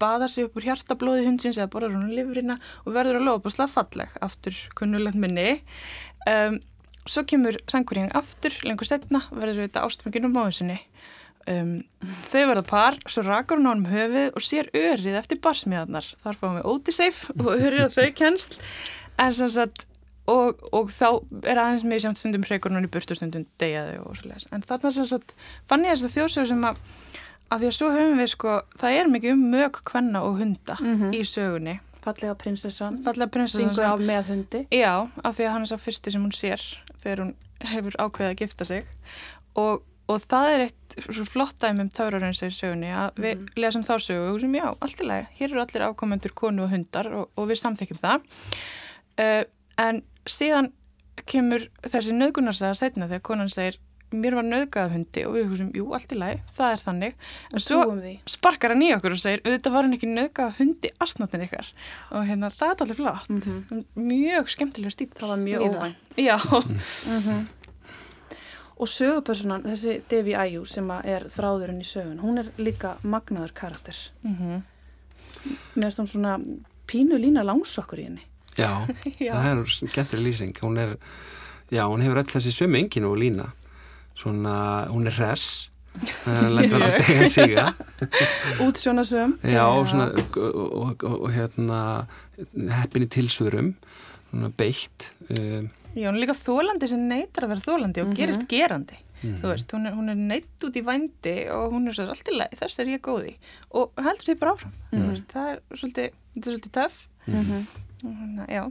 baðar 0.00 0.32
sig 0.32 0.48
upp 0.48 0.56
úr 0.56 0.66
hjartablóði 0.70 1.26
hundsins 1.26 1.58
eða 1.60 1.70
borðar 1.74 1.96
hún 1.98 2.14
lifrina 2.16 2.56
og 2.84 2.94
verður 2.96 3.20
að 3.20 3.26
lofa 3.28 3.44
búslega 3.44 3.74
falleg 3.74 4.18
aftur 4.24 4.56
kunnulegt 4.78 5.18
minni 5.20 5.48
um, 6.30 6.56
svo 7.04 7.24
kemur 7.28 7.58
sangurinn 7.70 8.12
aftur 8.16 8.56
lengur 8.64 8.88
setna 8.88 9.22
verður 9.30 9.66
þetta 9.66 9.84
ástfanginu 9.84 10.32
móðu 10.32 10.56
sinni 10.60 10.78
um, 11.50 11.74
þau 12.32 12.42
verða 12.50 12.64
par 12.70 12.98
svo 13.10 13.24
rakar 13.26 13.58
hún 13.60 13.68
á 13.68 13.72
hann 13.74 13.84
um 13.84 13.90
höfuð 13.92 14.32
og 14.38 14.44
sér 14.46 14.70
örið 14.76 15.18
eftir 15.20 15.40
barsmiðarnar 15.44 16.08
þar 16.22 16.38
fáum 16.40 16.58
við 16.60 16.68
ótiseif 16.72 17.22
og 17.36 17.50
örið 17.56 17.84
að 17.88 17.96
þau 17.98 18.10
kennst 18.22 18.58
en 19.20 19.34
sem 19.36 19.50
sagt 19.52 19.86
og, 20.30 20.60
og 20.72 20.90
þá 20.94 21.08
er 21.50 21.58
aðeins 21.58 21.84
með 21.88 22.04
samt 22.06 22.20
stundum 22.20 22.44
hreikur 22.46 22.70
hún 22.76 22.86
í 22.86 22.92
burtu 22.92 23.16
stundum 23.18 23.46
deyjaði 23.58 23.98
og 24.04 24.16
svo 24.20 24.30
leiðis 24.30 24.48
en 24.54 24.62
þarna 24.68 24.92
sem 24.94 25.08
sagt 25.10 25.34
fann 25.70 25.84
ég 25.88 25.96
þess 25.96 26.06
að 26.10 26.16
þjóðsögur 26.18 26.50
sem 26.54 26.66
að 26.70 26.82
að 27.50 27.62
því 27.64 27.66
að 27.72 27.76
svo 27.80 27.88
höfum 27.96 28.20
við 28.22 28.28
sko 28.30 28.50
það 28.78 28.96
er 29.00 29.08
mikið 29.10 29.32
um 29.34 29.40
mög, 29.50 29.80
kvenna 29.90 30.20
og 30.22 30.36
hunda 30.38 30.76
Mhm. 30.80 31.14
í 31.18 31.22
sögunni 31.26 31.78
Fallega 32.00 32.32
prinsessan. 32.38 33.02
fallega 33.04 33.28
prinsessan 33.28 33.74
Syngur 33.74 33.84
af 33.84 33.98
með 34.00 34.28
hundi. 34.30 34.60
Já, 34.72 34.92
af 35.24 35.34
því 35.36 35.44
að 35.44 35.50
hann 35.52 35.62
er 35.66 35.68
sá 35.68 35.76
fyrsti 35.82 36.12
sem 36.14 36.22
hún 36.24 36.32
sér 36.32 36.62
þegar 37.02 37.18
hún 37.24 37.34
hefur 37.60 37.98
ákveðið 38.00 38.30
að 38.30 38.38
gifta 38.40 38.64
sig 38.70 38.86
og, 39.56 39.82
og 40.10 40.24
það 40.26 40.52
er 40.54 40.64
eitt 40.66 40.76
flott 41.30 41.60
dæmi 41.62 41.86
um 41.86 41.92
taurarins 41.94 42.42
í 42.42 42.50
sögunni 42.52 42.90
að 42.92 43.20
við 43.22 43.44
lesum 43.62 43.84
þá 43.86 43.94
sögu 44.02 44.24
og 44.24 44.32
hugsaum 44.34 44.56
já, 44.58 44.66
allt 44.74 45.04
í 45.04 45.06
lagi, 45.06 45.28
hér 45.38 45.52
eru 45.52 45.62
allir 45.62 45.86
ákomendur 45.86 46.34
konu 46.36 46.66
og 46.66 46.74
hundar 46.74 47.10
og, 47.14 47.30
og 47.38 47.50
við 47.50 47.62
samþykjum 47.62 48.02
það. 48.02 48.26
Uh, 49.20 49.44
en 49.80 50.02
síðan 50.28 50.72
kemur 51.30 51.68
þessi 51.84 52.16
nöðgunarsaga 52.16 52.76
setna 52.78 53.08
þegar 53.10 53.24
konan 53.30 53.52
segir 53.52 53.78
mér 54.10 54.34
var 54.38 54.46
nöðgað 54.46 54.94
hundi. 54.94 55.24
Og 55.28 55.36
við 55.36 55.48
hugsaum, 55.50 55.70
jú, 55.76 55.86
allt 55.94 56.14
í 56.14 56.18
lagi, 56.18 56.40
það 56.56 56.74
er 56.74 56.82
þannig. 56.84 57.28
En 57.54 57.62
svo 57.62 57.80
sparkar 58.30 58.74
hann 58.74 58.84
í 58.84 58.90
okkur 58.96 59.14
og 59.14 59.22
segir 59.22 59.42
auðvitað 59.44 59.76
var 59.76 59.86
hann 59.86 59.96
ekki 59.96 60.10
nöðgað 60.10 60.56
hundi 60.58 60.90
asnáttin 61.04 61.44
ykkar. 61.46 61.70
Og 62.10 62.26
hérna, 62.28 62.50
það 62.54 62.74
er 62.74 62.84
allir 62.86 63.00
flott. 63.00 63.30
Mhm. 63.30 63.84
mjög 63.94 64.50
skemmtilega 64.56 64.94
stíl 64.96 65.10
Það 65.14 65.32
var 65.34 65.42
mjög 65.44 65.66
óvænt. 65.68 65.96
Já, 66.18 66.36
Og 68.80 68.88
sögupersonan, 68.88 69.66
þessi 69.68 69.98
Devi 70.08 70.32
Ayu 70.40 70.64
sem 70.68 70.86
er 71.04 71.26
þráðurinn 71.28 71.82
í 71.82 71.86
sögun, 71.86 72.20
hún 72.24 72.40
er 72.40 72.48
líka 72.56 72.94
magnaður 73.04 73.52
karakter. 73.54 73.96
Mhm. 74.24 74.62
Mér 75.76 75.88
finnst 75.90 76.00
hún 76.00 76.08
svona 76.08 76.38
pínu 76.88 77.18
lína 77.20 77.44
langsokkur 77.44 78.00
í 78.00 78.06
henni. 78.08 78.24
Já, 78.56 78.86
Já. 79.20 79.34
það 79.36 79.50
er 79.50 79.74
skemmtileg 79.74 80.24
lýsing. 80.26 80.54
Hún 80.64 80.78
er, 80.80 80.94
já, 81.70 81.84
hún 81.88 82.02
hefur 82.04 82.22
öll 82.22 82.32
þessi 82.32 82.52
sömu 82.56 82.80
enginu 82.80 83.12
og 83.12 83.20
lína. 83.20 83.50
Svona, 84.20 84.54
hún 84.90 85.06
er 85.08 85.16
hress, 85.16 85.70
hann 86.24 86.54
lendur 86.56 86.82
að 86.84 86.96
degja 86.98 87.28
siga. 87.32 87.66
Útsjónasöm. 88.66 89.36
Já, 89.44 89.64
og 89.68 89.88
svona, 89.92 90.10
og, 90.16 90.40
og, 90.40 91.04
og, 91.04 91.18
og 91.20 91.30
hérna, 91.36 91.80
heppin 92.80 93.04
í 93.06 93.10
tilsvörum, 93.12 93.74
svona 94.30 94.52
beitt. 94.56 95.10
Um, 95.36 95.70
Já, 95.94 96.06
hún 96.08 96.16
er 96.16 96.22
líka 96.22 96.36
þólandi 96.38 96.88
sem 96.90 97.06
neytar 97.10 97.46
að 97.46 97.52
vera 97.54 97.64
þólandi 97.66 98.02
og 98.04 98.12
gerist 98.18 98.44
gerandi. 98.50 98.98
Mhm. 99.20 99.34
Þú 99.40 99.48
veist, 99.50 99.72
hún 99.74 99.86
er, 99.86 99.92
hún 99.92 100.08
er 100.08 100.16
neytt 100.16 100.64
út 100.64 100.76
í 100.78 100.82
vændi 100.84 101.34
og 101.52 101.72
hún 101.74 101.88
er 101.90 101.96
svo 101.96 102.06
allt 102.08 102.28
í 102.30 102.36
lagi, 102.38 102.56
þess 102.56 102.78
er 102.80 102.86
ég 102.94 103.02
góði 103.04 103.34
og 103.76 103.90
heldur 104.00 104.30
því 104.30 104.36
bara 104.40 104.54
áfram. 104.54 104.72
Þú 104.92 105.08
veist, 105.10 105.26
það 105.34 105.50
er 105.50 105.60
svolítið, 105.76 106.14
þetta 106.34 106.46
er 106.46 106.54
svolítið 106.54 106.72
töff. 106.78 107.02
Mhm. 107.26 107.66
Mm 108.02 108.46
Já, 108.48 108.70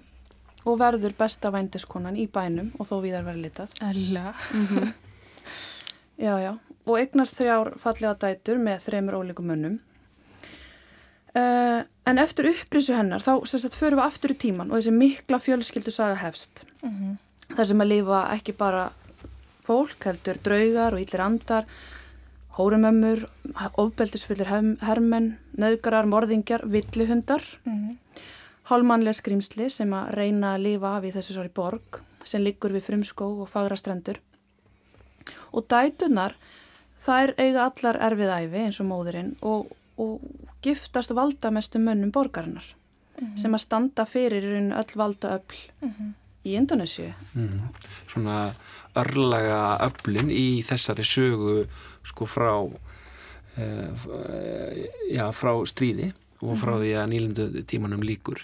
Og 0.66 0.76
verður 0.80 1.14
besta 1.16 1.52
vændiskonan 1.52 2.18
í 2.20 2.28
bænum 2.28 2.74
og 2.80 2.88
þó 2.90 3.00
viðar 3.02 3.24
verið 3.24 3.46
litað. 3.46 3.72
Ella. 3.82 4.34
Já, 6.20 6.34
já. 6.44 6.58
Og 6.86 6.98
eignast 7.00 7.38
þrjár 7.38 7.78
fallega 7.80 8.18
dætur 8.20 8.58
með 8.60 8.82
þremur 8.90 9.16
ólíkum 9.22 9.48
mönnum. 9.48 9.78
Uh, 11.36 11.84
en 12.10 12.18
eftir 12.18 12.48
upprisu 12.50 12.96
hennar 12.98 13.22
þá 13.22 13.46
sagt 13.46 13.76
förum 13.78 14.00
við 14.00 14.08
aftur 14.08 14.32
í 14.34 14.38
tíman 14.42 14.72
og 14.72 14.80
þessi 14.80 14.94
mikla 14.96 15.38
fjölskyldu 15.38 15.92
saga 15.94 16.16
hefst. 16.24 16.64
Mhm. 16.82 17.18
þar 17.50 17.66
sem 17.66 17.82
að 17.82 17.88
lifa 17.90 18.18
ekki 18.36 18.54
bara 18.58 18.92
fólk, 19.66 20.04
heldur 20.06 20.38
draugar 20.44 20.94
og 20.94 21.00
yllir 21.02 21.22
andar, 21.22 21.66
hórumömmur, 22.58 23.24
ofbeldisfullir 23.78 24.46
hem- 24.50 24.78
hermenn, 24.82 25.38
nöðgarar, 25.58 26.06
morðingjar, 26.06 26.62
villihundar, 26.70 27.42
Mhm. 27.66 27.98
hálmannlega 28.70 29.18
skrýmsli 29.22 29.70
sem 29.72 29.90
að 29.90 30.14
reyna 30.16 30.56
að 30.58 30.62
lifa 30.64 30.98
af 30.98 31.04
í 31.04 31.12
þessi 31.14 31.34
svari 31.34 31.50
borg 31.54 32.02
sem 32.24 32.44
liggur 32.44 32.72
við 32.72 32.84
frumskó 32.84 33.42
og 33.42 33.50
fagra 33.50 33.76
strendur. 33.76 34.18
Og 35.54 35.68
dætunar, 35.68 36.34
þær 37.06 37.34
eiga 37.38 37.72
allar 37.72 37.98
erfið 37.98 38.30
æfi 38.30 38.58
eins 38.66 38.80
og 38.80 38.88
móðurinn 38.88 39.36
og, 39.42 39.72
og 40.00 40.22
giftast 40.64 41.12
valdamestu 41.16 41.80
mönnum 41.84 42.12
borgarinnar 42.16 42.66
sem 43.36 43.52
að 43.52 43.60
standa 43.66 44.06
fyrir 44.08 44.46
í 44.46 44.50
rauninu 44.54 44.76
öll 44.80 44.96
valda 44.96 45.34
öll 45.36 45.58
í 46.48 46.54
Indonésiu. 46.56 47.10
Mhm. 47.36 47.66
svona 48.14 48.38
örlaga 48.96 49.78
öflin 49.84 50.30
í 50.32 50.62
þessari 50.64 51.04
sögu 51.04 51.66
sko 52.08 52.26
frá 52.26 52.54
uh, 52.64 52.80
já, 55.12 55.26
frá 55.36 55.52
stríði 55.68 56.12
og 56.40 56.56
frá 56.62 56.78
því 56.80 56.94
að 56.96 57.10
nýlendu 57.12 57.64
tímanum 57.68 58.04
líkur 58.08 58.40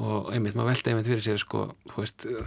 og 0.00 0.30
einmitt, 0.32 0.54
maður 0.56 0.70
velta 0.72 0.90
einmitt 0.94 1.06
fyrir 1.10 1.20
sér 1.26 1.38
sko, 1.42 1.66
þú 1.92 1.96
veist, 2.00 2.24
eh, 2.24 2.46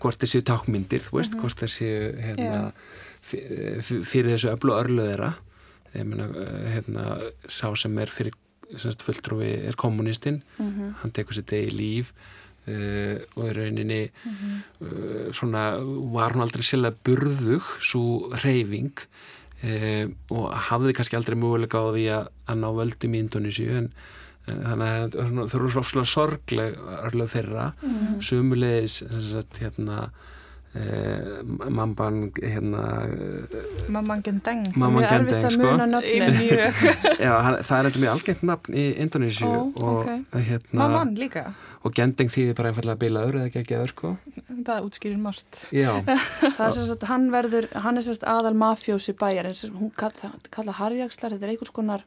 hvort 0.00 0.16
þessi 0.22 0.40
tákmyndir, 0.48 1.02
þú 1.04 1.18
veist, 1.18 1.34
hvort 1.36 1.58
þessi 1.60 1.88
hérna, 2.16 2.72
f- 3.28 4.06
fyrir 4.08 4.32
þessu 4.32 4.54
öflu 4.56 4.72
örlu 4.72 5.04
þeirra 5.04 5.34
ég 5.98 6.08
meina, 6.08 6.28
eh, 6.42 6.68
hérna, 6.76 7.06
sá 7.46 7.70
sem 7.76 7.96
er 7.98 8.12
fyrir 8.12 8.36
semst, 8.76 9.02
fulltrúi 9.04 9.54
er 9.68 9.78
kommunistinn 9.80 10.42
hann 11.00 11.14
tekur 11.16 11.36
sér 11.36 11.46
degi 11.48 11.72
líf 11.72 12.12
uh, 12.68 13.16
og 13.38 13.48
í 13.48 13.54
rauninni 13.56 14.02
uh, 14.10 15.30
svona 15.36 15.70
var 16.12 16.36
hún 16.36 16.44
aldrei 16.44 16.66
sérlega 16.66 16.98
burðug 17.06 17.64
svo 17.80 18.28
reyfing 18.44 18.92
uh, 19.64 20.06
og 20.34 20.52
hafði 20.68 20.94
kannski 20.98 21.18
aldrei 21.18 21.38
möguleika 21.40 21.80
á 21.80 21.88
því 21.88 22.06
að, 22.18 22.30
að 22.44 22.62
ná 22.62 22.68
völdum 22.82 23.16
í 23.16 23.22
Indonésiu 23.24 23.76
en, 23.80 23.90
en 24.48 24.64
þannig 24.66 24.92
að 25.06 25.18
það 25.38 25.58
eru 25.60 25.72
svo 25.74 26.04
sorgleg 26.08 26.78
örlög 26.98 27.32
þeirra. 27.34 27.70
Mm. 27.80 28.18
sumulegis 28.24 29.00
sagt, 29.32 29.62
hérna 29.62 30.10
uh, 30.78 31.70
mamban 31.74 32.18
hérna 32.38 32.82
uh, 33.10 33.88
Mamman 33.88 34.22
Gendeng. 34.24 34.62
mamman 34.76 35.06
Gendeng 35.10 35.50
sko. 35.50 35.72
Já, 37.24 37.32
hann, 37.42 37.56
það 37.66 37.78
er 37.78 37.88
eitthvað 37.88 38.02
mjög 38.04 38.12
algengt 38.14 38.44
nafn 38.46 38.76
í 38.78 38.84
Indonésiu 39.04 39.48
Ó, 39.48 39.56
og 39.82 40.04
ok. 40.04 40.38
hérna 40.48 40.78
Mamman 40.82 41.14
líka. 41.18 41.44
og 41.82 41.94
Gendeng 41.98 42.30
þýðir 42.32 42.56
bara 42.58 42.72
einfallega 42.72 43.00
bilaður 43.02 43.40
eða 43.40 43.50
ekki 43.50 43.62
ekki 43.64 43.78
aður 43.80 43.92
sko 43.94 44.12
Það 44.68 44.86
útskýrir 44.88 45.20
margt. 45.22 45.58
Er 45.72 47.06
hann 47.08 47.28
verður, 47.32 47.68
hann 47.78 47.96
er 48.00 48.04
sagt 48.04 48.24
aðal 48.26 48.54
mafjósi 48.58 49.14
bæjar, 49.16 49.48
hún 49.78 49.92
kalla, 49.96 50.32
kalla 50.52 50.74
harjakslar, 50.76 51.36
þetta 51.36 51.46
er 51.46 51.52
einhvers 51.54 51.72
konar, 51.72 52.02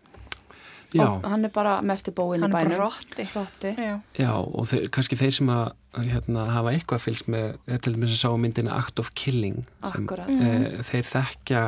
og 0.99 1.23
hann 1.31 1.47
er 1.47 1.53
bara 1.55 1.77
mest 1.81 2.09
í 2.11 2.13
bóin 2.13 2.41
í 2.41 2.43
Hann 2.43 2.51
er 2.51 2.57
bænum. 2.57 2.75
bara 2.75 2.89
rotti. 2.89 3.25
Rotti. 3.33 3.71
Já. 3.79 3.95
já 4.19 4.31
og 4.35 4.67
þeir, 4.69 4.89
kannski 4.93 5.17
þeir 5.17 5.33
sem 5.39 5.49
að 5.53 5.63
hérna, 5.93 6.45
hafa 6.53 6.71
eitthvað 6.75 7.03
fylgst 7.03 7.27
með, 7.31 7.57
eh, 7.67 7.77
til 7.77 7.93
dæmis 7.95 8.13
að 8.15 8.21
sá 8.23 8.29
myndina 8.39 8.77
Act 8.77 8.99
of 8.99 9.09
Killing 9.15 9.65
sem, 9.93 10.05
Akkurat. 10.07 10.29
e, 10.29 10.83
þeir 10.87 11.03
þekkja 11.09 11.63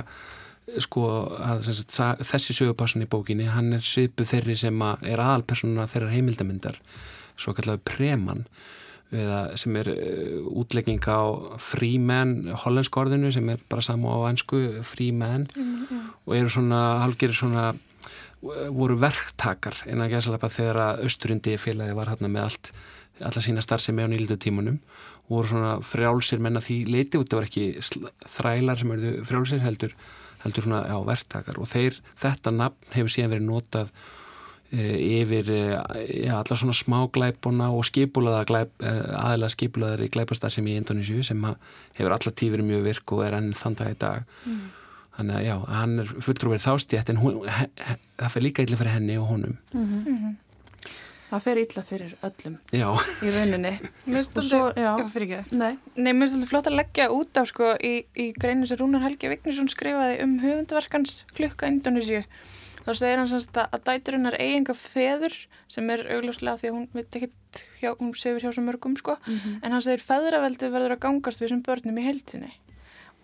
sko 0.80 1.02
að 1.44 1.62
sagt, 1.68 1.92
sa- 1.92 2.16
þessi 2.16 2.54
sögupassan 2.56 3.04
í 3.04 3.10
bókinni, 3.12 3.50
hann 3.52 3.74
er 3.74 3.80
svipu 3.84 4.24
þeirri 4.24 4.56
sem 4.58 4.80
að 4.80 5.04
er 5.12 5.20
aðalpersonuna 5.20 5.88
þeirra 5.92 6.14
heimildamindar 6.16 6.78
svo 7.36 7.54
kallar 7.54 7.78
preman 7.84 8.46
eða 9.14 9.58
sem 9.60 9.76
er 9.78 9.90
uh, 9.92 10.48
útlegging 10.58 11.04
á 11.06 11.22
Freeman, 11.62 12.48
hollensku 12.64 12.98
orðinu 13.04 13.30
sem 13.32 13.48
er 13.50 13.60
bara 13.70 13.82
sama 13.86 14.10
á 14.10 14.32
ennsku 14.32 14.82
Freeman 14.84 15.46
og 16.26 16.34
eru 16.34 16.50
svona 16.50 16.80
halgeri 17.04 17.36
svona 17.38 17.76
voru 18.42 18.98
verktakar 19.00 19.84
innan 19.86 20.10
gæsalapa 20.10 20.50
þegar 20.52 20.80
að 20.82 21.04
Östurundi 21.08 21.54
félagi 21.62 21.94
var 21.96 22.10
hérna 22.12 22.28
með 22.32 22.44
allt 22.48 22.72
alla 23.22 23.44
sína 23.44 23.62
starfsemi 23.62 24.06
á 24.06 24.10
nýldu 24.10 24.40
tímunum 24.42 24.80
og 25.28 25.38
voru 25.38 25.52
svona 25.54 25.78
frjálsir 25.86 26.42
menna 26.42 26.62
því 26.64 26.80
leiti 26.90 27.20
út, 27.20 27.30
það 27.30 27.40
var 27.40 27.48
ekki 27.48 27.66
þrælar 28.38 28.82
sem 28.82 28.92
eru 28.98 29.14
frjálsir 29.28 29.64
heldur 29.64 29.94
heldur 30.44 30.66
svona 30.66 30.84
á 30.88 30.98
verktakar. 31.08 31.60
Og 31.62 31.70
þeir, 31.70 32.00
þetta 32.20 32.54
nafn 32.54 32.92
hefur 32.96 33.14
síðan 33.14 33.34
verið 33.34 33.48
notað 33.48 33.92
e, 34.74 34.84
yfir 35.22 35.52
e, 35.54 35.62
ja, 36.26 36.40
alla 36.42 36.60
svona 36.60 36.76
smáglæpuna 36.78 37.70
og 37.72 37.88
skipulaða 37.88 38.44
glæp, 38.50 38.76
e, 38.84 38.94
aðeila 39.20 39.52
skipulaðar 39.54 40.06
í 40.06 40.12
glæpastar 40.14 40.54
sem 40.54 40.68
í 40.68 40.78
Indonísju 40.80 41.26
sem 41.30 41.44
að 41.48 41.60
hefur 42.00 42.18
alla 42.18 42.38
tífur 42.42 42.66
mjög 42.68 42.88
virk 42.90 43.16
og 43.16 43.28
er 43.28 43.38
enn 43.40 43.52
þann 43.58 43.80
dag 43.80 43.94
í 43.94 44.00
dag. 44.04 44.32
Þannig 45.14 45.36
að 45.38 45.46
já, 45.46 45.56
hann 45.70 46.00
er 46.02 46.16
fulltrúverið 46.26 46.66
þástjætt 46.66 47.12
en 47.14 47.20
hún, 47.22 47.44
he, 47.46 47.68
he, 47.86 48.00
það 48.18 48.34
fyrir 48.34 48.48
líka 48.48 48.66
illa 48.66 48.80
fyrir 48.80 48.98
henni 48.98 49.20
og 49.22 49.30
honum 49.30 49.60
Það 51.34 51.46
fer 51.48 51.60
illa 51.64 51.82
fyrir 51.82 52.12
öllum 52.28 52.56
já, 52.70 52.90
í 53.26 53.30
rauninni. 53.34 53.72
Mér 54.06 54.20
finnst 56.20 56.36
alltaf 56.36 56.52
flott 56.52 56.68
að 56.70 56.76
leggja 56.78 57.08
út 57.10 57.40
af 57.42 57.48
sko 57.50 57.72
í, 57.82 58.06
í 58.14 58.28
greinu 58.38 58.70
sem 58.70 58.78
Rúnar 58.78 59.02
Helgi 59.02 59.32
Vignisson 59.32 59.72
skrifaði 59.72 60.20
um 60.22 60.36
höfundverkans 60.44 61.24
klukka 61.34 61.72
Indonísíu. 61.72 62.22
Þá 62.84 62.92
segir 63.00 63.18
hann 63.18 63.32
semst 63.32 63.58
að, 63.58 63.66
að 63.74 63.84
dæturinnar 63.90 64.38
eiginga 64.38 64.78
feður 64.78 65.40
sem 65.74 65.90
er 65.90 66.06
augljóslega 66.20 66.62
því 66.62 66.70
að 66.70 66.78
hún 66.78 66.88
veit 66.94 67.18
ekkert 67.18 67.64
hjá, 67.82 67.90
hún 67.98 68.14
sefur 68.14 68.46
hjá 68.46 68.54
svo 68.54 68.68
mörgum 68.68 69.00
sko. 69.02 69.18
En 69.64 69.74
hann 69.74 69.82
segir 69.82 70.06
feðraveldið 70.06 70.78
verður 70.78 70.98
að 71.00 71.04
gangast 71.08 71.42
við 71.42 71.50
þessum 71.50 71.66
börnum 71.66 71.98
í 71.98 72.08
heiltinni. 72.12 72.54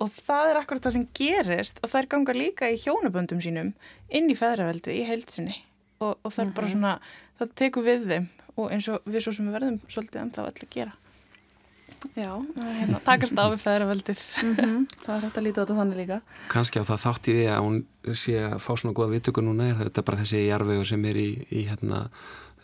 Og 0.02 0.10
það 0.16 0.50
er 0.50 0.64
akkurat 0.64 0.82
það 0.88 0.98
sem 0.98 1.08
gerist 1.14 1.78
og 1.84 1.94
þær 1.94 2.10
ganga 2.16 2.40
líka 2.42 2.74
í 2.74 2.82
hjónaböndum 2.82 3.44
sínum 3.44 3.76
inn 4.10 4.34
í 4.34 4.40
feðraveldið 4.40 4.98
í 4.98 5.06
heiltinni 5.06 5.60
og, 6.00 6.16
og 6.24 6.32
það 6.32 6.46
er 6.46 6.52
bara 6.56 6.70
svona, 6.72 6.92
það 7.40 7.54
tekur 7.64 7.86
við 7.88 8.08
þeim 8.12 8.26
og 8.60 8.74
eins 8.76 8.88
og 8.92 9.06
við 9.08 9.24
svo 9.24 9.34
sem 9.36 9.48
við 9.48 9.56
verðum 9.58 9.78
svolítið 9.90 10.22
ennþá 10.26 10.48
öll 10.50 10.64
að 10.66 10.74
gera. 10.74 10.94
já. 12.16 12.32
Hérna, 12.80 13.00
takast 13.04 13.36
á 13.40 13.46
við 13.52 13.62
feðraveldið 13.64 14.20
Mm 14.44 14.86
Það 15.04 15.16
er 15.16 15.24
hægt 15.26 15.38
að 15.40 15.44
líta 15.48 15.60
á 15.60 15.64
þetta 15.64 15.78
þannig 15.80 15.98
líka. 16.00 16.18
kannski 16.52 16.80
á 16.80 16.90
það 16.90 17.02
þátt 17.06 17.28
í 17.28 17.34
því 17.38 17.46
að 17.54 17.64
hún 17.66 17.80
sé 18.16 18.36
að 18.46 18.58
fá 18.64 18.70
svona 18.78 18.96
góða 18.96 19.14
viðtöku 19.16 19.44
núna 19.44 19.70
er 19.72 19.76
þetta 19.84 20.04
bara 20.08 20.22
þessi 20.22 20.44
jarvegur 20.48 20.88
sem 20.88 21.06
er 21.10 21.20
í, 21.20 21.30
í 21.52 21.64
hérna 21.68 22.04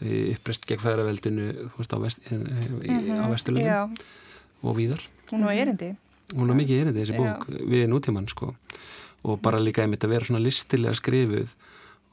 í 0.03 0.21
uppreist 0.35 0.67
gegn 0.67 0.83
fæðraveldinu 0.83 1.49
þú 1.71 1.77
veist 1.81 1.95
á, 1.95 1.99
vest, 2.03 2.19
í, 2.31 2.95
á 3.15 3.25
vesturlundum 3.31 3.67
Já, 3.67 3.79
og 4.63 4.75
víðar 4.79 5.03
hún 5.31 5.45
var 5.47 5.55
erindi 5.55 5.93
hún 6.35 6.51
er 6.51 6.59
mikið 6.59 6.81
erindi 6.85 7.03
þessi 7.03 7.15
Já. 7.15 7.21
bók 7.23 7.47
við 7.71 7.87
nútíman 7.91 8.27
sko 8.31 8.53
og 9.25 9.39
bara 9.41 9.59
líka 9.63 9.83
einmitt 9.85 10.03
að 10.05 10.15
vera 10.15 10.27
svona 10.27 10.43
listilega 10.43 10.95
skrifuð 10.99 11.55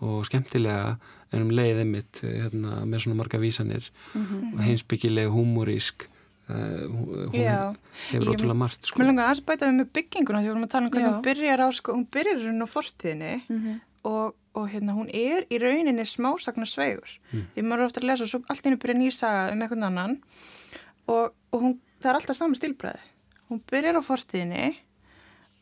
og 0.03 0.25
skemmtilega 0.27 0.97
en 1.33 1.45
um 1.47 1.53
leið 1.55 1.79
einmitt 1.85 2.19
hérna, 2.27 2.83
með 2.85 3.05
svona 3.07 3.19
marga 3.23 3.39
vísanir 3.41 3.87
og 4.19 4.59
heimsbyggileg 4.67 5.31
húmorísk 5.33 6.09
uh, 6.51 6.85
hún 6.91 7.31
Já. 7.39 7.73
hefur 8.11 8.35
ótrúlega 8.35 8.59
margt 8.59 8.91
sko. 8.91 8.99
Mér 9.01 9.09
langar 9.13 9.31
aðeins 9.31 9.45
bæta 9.47 9.69
við 9.71 9.79
með 9.81 9.93
bygginguna 9.97 10.43
því 10.43 10.49
við 10.49 10.53
vorum 10.53 10.67
að 10.67 10.73
tala 10.75 10.85
um 10.89 10.93
hvernig 10.93 11.09
Já. 11.09 11.15
hún 11.15 11.25
byrjar 11.29 11.63
á 11.65 11.69
sko, 11.79 11.95
hún 11.97 12.07
byrjar 12.13 12.41
í 12.43 12.47
raun 12.49 12.67
á 12.67 12.69
fortíðinni 12.75 13.35
Mhm. 13.49 13.81
og, 14.05 14.35
og 14.59 14.67
hérna 14.73 14.93
hún 14.99 15.09
er 15.15 15.47
í 15.49 15.59
rauninni 15.63 16.05
smásagnar 16.11 16.67
sveigur 16.69 17.13
Mm. 17.33 17.47
því 17.55 17.63
maður 17.63 17.81
er 17.81 17.87
ofta 17.87 18.01
að 18.03 18.09
lesa 18.11 18.25
og 18.27 18.29
svo 18.33 18.43
allt 18.51 18.67
einu 18.67 18.77
byrja 18.83 18.99
nýsaga 18.99 19.53
um 19.55 19.63
einhvern 19.63 19.85
annan 19.89 20.19
og, 21.09 21.33
og 21.53 21.61
hún, 21.63 21.79
það 22.03 22.11
er 22.11 22.19
alltaf 22.19 22.37
saman 22.37 22.59
stílbræði 22.59 23.01
hún 23.49 23.63
byrjar 23.71 23.97
á 23.97 24.03
fortíðinni 24.03 24.75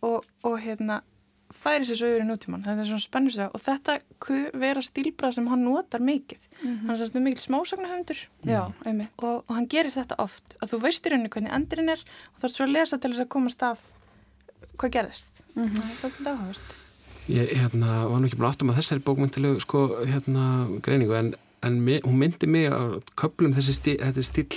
og, 0.02 0.24
og 0.42 0.56
hérna 0.64 1.02
færi 1.50 1.86
sér 1.88 1.98
sögur 2.00 2.22
í 2.24 2.26
nútíman, 2.28 2.62
þetta 2.64 2.84
er 2.84 2.88
svona 2.88 3.04
spennusega 3.04 3.50
og 3.54 3.62
þetta 3.64 3.96
ku 4.22 4.36
vera 4.62 4.82
stílbræð 4.84 5.36
sem 5.36 5.48
hann 5.50 5.64
notar 5.66 6.02
mikið, 6.04 6.42
hann 6.62 6.92
er 6.94 7.00
svona 7.02 7.24
mikil 7.24 7.42
smásagnahöndur 7.42 8.20
Já, 8.46 8.60
einmitt. 8.86 9.10
og, 9.18 9.42
og 9.46 9.56
hann 9.56 9.66
gerir 9.72 9.90
þetta 9.94 10.18
oft 10.22 10.54
að 10.60 10.74
þú 10.74 10.82
veist 10.86 11.06
í 11.06 11.12
rauninni 11.12 11.32
hvernig 11.34 11.54
endurinn 11.56 11.94
er 11.96 12.04
og 12.04 12.38
það 12.40 12.48
er 12.50 12.54
svo 12.54 12.66
að 12.68 12.74
lesa 12.76 12.98
til 13.00 13.12
þess 13.12 13.24
að 13.26 13.32
koma 13.34 13.52
stað 13.54 13.82
hvað 14.80 14.94
gerðist. 14.96 15.42
Mhm. 15.54 15.76
það 15.76 15.90
er 15.90 16.14
þetta 16.14 16.34
áhugavert. 16.34 16.76
Ég 17.30 17.50
hérna, 17.60 17.88
var 18.10 18.18
nú 18.20 18.26
ekki 18.26 18.38
búin 18.40 18.48
áttum 18.50 18.70
að 18.72 18.78
þessari 18.80 19.02
bókmyndilegu 19.06 19.60
sko, 19.62 19.80
hérna, 20.08 20.44
greiningu 20.82 21.14
en, 21.18 21.34
en 21.62 21.76
hún 22.06 22.16
myndi 22.18 22.48
mig 22.48 22.70
á 22.72 22.96
köplum 23.20 23.52
þessi 23.54 23.74
stíl, 23.76 23.98
þetta 24.00 24.24
stíl 24.24 24.48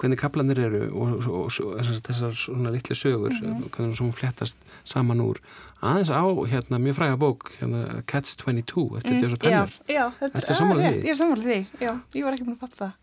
hvernig 0.00 0.18
kaplanir 0.20 0.60
eru 0.64 0.84
og, 0.88 1.26
og, 1.28 1.50
og, 1.50 1.80
þessar 2.06 2.36
svona 2.38 2.72
litlu 2.74 2.96
sögur 2.96 3.34
hvernig 3.34 4.00
hún 4.00 4.14
fléttast 4.16 4.60
saman 4.88 5.20
úr. 5.24 5.40
Aðeins 5.80 6.12
á 6.12 6.24
hérna, 6.48 6.80
mjög 6.80 6.98
fræga 6.98 7.18
bók 7.20 7.52
hérna, 7.58 8.00
Catch 8.08 8.36
22 8.40 9.00
eftir 9.00 9.20
Joseph 9.20 9.44
Mm, 9.50 9.76
já, 9.88 10.04
Penner 10.18 10.32
þetta 10.34 10.52
er 10.52 10.62
ah, 10.62 10.80
því? 10.80 11.04
Ég 11.04 11.12
er 11.12 11.20
sammála 11.20 11.44
því, 11.44 11.60
já, 11.80 11.92
ég 12.16 12.26
var 12.26 12.36
ekki 12.36 12.46
búin 12.48 12.56
að 12.56 12.64
fatta 12.64 12.80
það. 12.82 12.96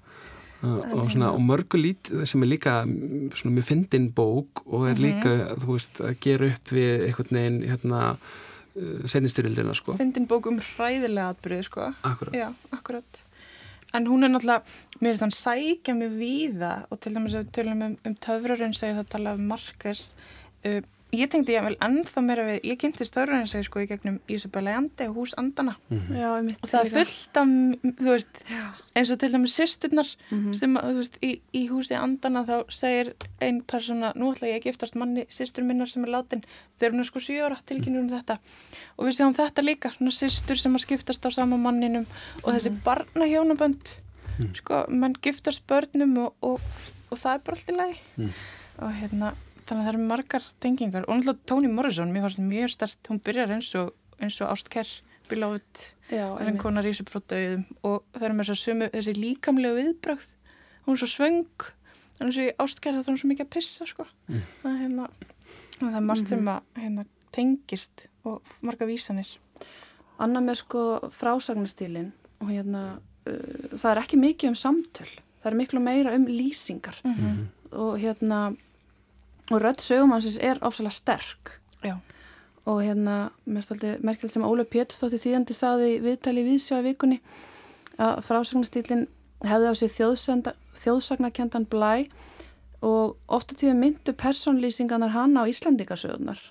Og, 0.58 0.78
og, 0.98 1.10
svona, 1.14 1.32
og 1.38 1.42
mörgu 1.46 1.78
lít 1.78 2.10
sem 2.30 2.42
er 2.42 2.50
líka 2.50 2.80
mm, 2.86 3.28
svona 3.38 3.58
mjög 3.58 3.68
fyndin 3.68 4.08
bók 4.18 4.64
og 4.66 4.88
er 4.90 5.02
líka, 5.02 5.36
þú 5.62 5.76
veist, 5.76 6.02
að 6.02 6.18
gera 6.26 6.50
upp 6.54 6.74
við 6.74 7.08
einhvern 7.10 7.40
veginn 7.40 7.60
hérna 7.70 8.02
senistyrildina, 9.10 9.74
sko. 9.78 9.98
Fyndin 9.98 10.28
bók 10.30 10.50
um 10.50 10.60
hræðilega 10.62 11.34
atbyrði, 11.34 11.64
sko. 11.66 11.92
Akkurat. 12.06 12.38
Já, 12.38 12.50
akkurat 12.74 13.22
En 13.98 14.06
hún 14.06 14.26
er 14.26 14.30
náttúrulega, 14.30 14.78
mér 15.00 15.16
finnst 15.16 15.26
hann 15.26 15.34
sækja 15.34 15.96
mjög 15.98 16.18
víða 16.22 16.74
og 16.92 17.00
til 17.02 17.16
dæmis 17.16 17.38
að 17.38 17.48
við 17.48 17.54
tölum 17.58 17.86
um, 17.88 17.96
um 18.06 18.16
töfrarinn 18.28 18.76
segja 18.78 19.00
það 19.00 19.10
tala 19.16 19.34
um 19.38 19.48
Markers 19.50 20.04
uh, 20.68 20.82
Ég 21.16 21.30
tengdi 21.32 21.54
ég 21.56 21.64
vel 21.64 21.78
ennþá 21.80 22.20
meira 22.22 22.44
við, 22.44 22.58
ég 22.68 22.78
kynntist 22.82 23.14
töfrarinn 23.16 23.48
segja 23.48 23.64
sko 23.64 23.80
í 23.80 23.86
gegnum 23.88 24.18
Isabella 24.28 24.74
Andi 24.76 25.06
og 25.08 25.16
hús 25.22 25.32
Andana 25.40 25.78
Já, 26.12 26.34
einmitt. 26.36 26.58
og 26.60 26.68
það 26.68 26.82
er 26.82 26.92
fullt 26.98 27.40
af, 27.40 27.54
þú 28.02 28.10
veist, 28.12 28.42
eins 29.00 29.14
og 29.16 29.20
til 29.22 29.30
dæmis 29.32 29.56
sýsturnar 29.56 30.10
Mhm. 30.32 30.54
sem, 30.60 30.76
að, 30.76 30.90
þú 30.92 30.98
veist, 31.00 31.18
í, 31.24 31.32
í 31.56 31.62
húsi 31.72 31.96
andana 31.96 32.44
þá 32.44 32.66
segir 32.70 33.14
ein 33.40 33.62
persóna, 33.64 34.12
nú 34.20 34.34
ætla 34.36 34.50
ég 34.52 34.60
að 34.60 34.66
giftast 34.68 34.96
manni 35.00 35.24
sýstur 35.32 35.64
minnar 35.64 35.88
sem 35.88 36.04
er 36.04 36.10
látin. 36.12 36.44
Þegar 36.78 36.92
hún 36.92 37.00
er 37.00 37.10
sko 37.10 37.20
7 37.20 37.40
ára 37.40 37.58
tilkynur 37.66 38.04
um 38.04 38.10
þetta. 38.10 38.38
Og 39.00 39.08
við 39.08 39.16
séum 39.22 39.34
þetta 39.34 39.64
líka, 39.64 39.94
svona 39.96 40.12
sýstur 40.12 40.60
sem 40.60 40.76
að 40.76 40.84
skiptast 40.90 41.24
á 41.24 41.32
sama 41.32 41.56
manninum 41.58 42.06
og 42.44 42.54
þessi 42.54 42.76
barna 42.84 43.26
hjónabönd 43.32 43.96
sko, 44.60 44.86
mann 44.90 45.16
giftast 45.24 45.64
börnum 45.68 46.18
og, 46.28 46.34
og, 46.44 46.60
og 47.10 47.18
það 47.18 47.34
er 47.34 47.40
bara 47.48 47.56
allt 47.58 47.70
í 47.72 47.78
lagi. 47.78 48.00
Mm. 48.18 48.32
og 48.80 48.92
hérna, 48.94 49.34
þannig 49.68 49.82
að 49.82 49.88
það 49.88 49.94
eru 49.94 50.08
margar 50.08 50.48
tengingar. 50.64 51.06
Og 51.08 51.20
náttúrulega 51.20 51.50
Toni 51.52 51.72
Morrison, 51.72 52.12
mér 52.14 52.26
fannst 52.26 52.42
mjög 52.44 52.74
stert 52.74 53.12
hún 53.12 53.22
byrjar 53.24 53.54
eins 53.58 53.70
og, 53.80 53.94
eins 54.20 54.40
og 54.42 54.52
þar 56.38 56.42
en 56.42 56.48
einmitt. 56.48 56.62
konar 56.62 56.88
upp 56.88 57.10
frá 57.12 57.24
döðum 57.34 57.66
og 57.84 58.04
það 58.16 58.28
er 58.28 58.36
með 58.38 58.52
sumu, 58.62 58.90
þessi 58.94 59.16
líkamlega 59.18 59.80
viðbrögð. 59.82 60.30
Hún 60.86 60.96
er 60.96 61.02
svo 61.02 61.10
svöng. 61.12 61.66
Þannig 62.18 62.38
að 62.40 62.64
ástgerða 62.64 63.04
þá 63.04 63.12
er 63.12 63.20
svo 63.22 63.30
mikið 63.30 63.46
að 63.46 63.52
pissa 63.54 63.86
sko. 63.90 64.06
Mm. 64.28 64.46
það, 64.62 64.70
er 64.72 64.80
hérna, 64.82 65.10
það 65.80 65.98
er 66.00 66.08
margt 66.08 66.32
sem 66.32 66.48
að 66.54 66.80
hérna, 66.82 67.06
tengist 67.36 68.08
og 68.26 68.56
marga 68.66 68.88
vísanir. 68.90 69.36
Anna 70.18 70.42
með 70.42 70.62
sko 70.64 70.86
frásagnastílin 71.14 72.10
og 72.42 72.50
hérna 72.50 72.84
uh, 72.98 73.76
það 73.76 73.92
er 73.92 74.02
ekki 74.02 74.22
mikið 74.22 74.54
um 74.54 74.58
samtöl. 74.58 75.10
Það 75.44 75.52
er 75.52 75.60
miklu 75.60 75.84
meira 75.84 76.16
um 76.18 76.26
lýsingar. 76.32 76.98
Mhm. 77.04 77.46
og 77.68 77.98
hérna 78.00 78.56
og 79.52 79.62
rödd 79.64 79.82
sögumannsins 79.84 80.40
er 80.44 80.60
ofsalega 80.62 80.96
sterk. 80.96 81.60
Já. 81.84 81.98
og 82.68 82.82
hérna 82.84 83.30
merkjöld 83.48 84.32
sem 84.34 84.44
Óla 84.44 84.66
Pétur 84.68 84.98
þótti 85.00 85.22
þýðandi 85.24 85.56
saði 85.56 85.92
í 85.94 86.00
viðtali 86.04 86.42
viðsjá 86.44 86.82
í 86.82 86.88
vikunni 86.90 87.22
að 87.98 88.18
frásagnastílin 88.28 89.06
hefði 89.48 89.70
á 89.72 89.74
sig 89.80 89.94
þjóðsagnarkendan 90.84 91.68
blæ 91.72 92.10
og 92.84 93.16
ofta 93.32 93.56
tíðu 93.56 93.78
myndu 93.80 94.14
persónlýsingarnar 94.20 95.16
hann 95.16 95.38
á 95.40 95.48
Íslandingasögunar 95.48 96.42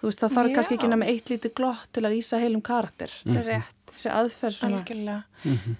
þú 0.00 0.10
veist 0.10 0.22
það 0.22 0.36
þarf 0.36 0.50
Já. 0.50 0.54
kannski 0.58 0.76
ekki 0.76 0.92
nema 0.92 1.08
eitt 1.10 1.32
lítið 1.32 1.54
glott 1.58 1.90
til 1.92 2.04
að 2.04 2.14
lýsa 2.14 2.40
heilum 2.40 2.62
karakter. 2.64 3.12
Er 3.32 3.44
rétt. 3.46 3.82
Þessi 3.90 4.12
aðferð 4.12 4.56
svona. 4.60 4.80
Algjörlega. 4.80 5.22
Mhm. 5.42 5.76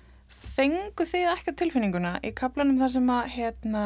fengu 0.57 1.05
þið 1.05 1.27
ekki 1.35 1.53
tilfinninguna 1.53 2.15
í 2.25 2.31
kaplanum 2.33 2.79
þar 2.81 2.93
sem 2.95 3.09
að 3.13 3.27
hérna, 3.35 3.83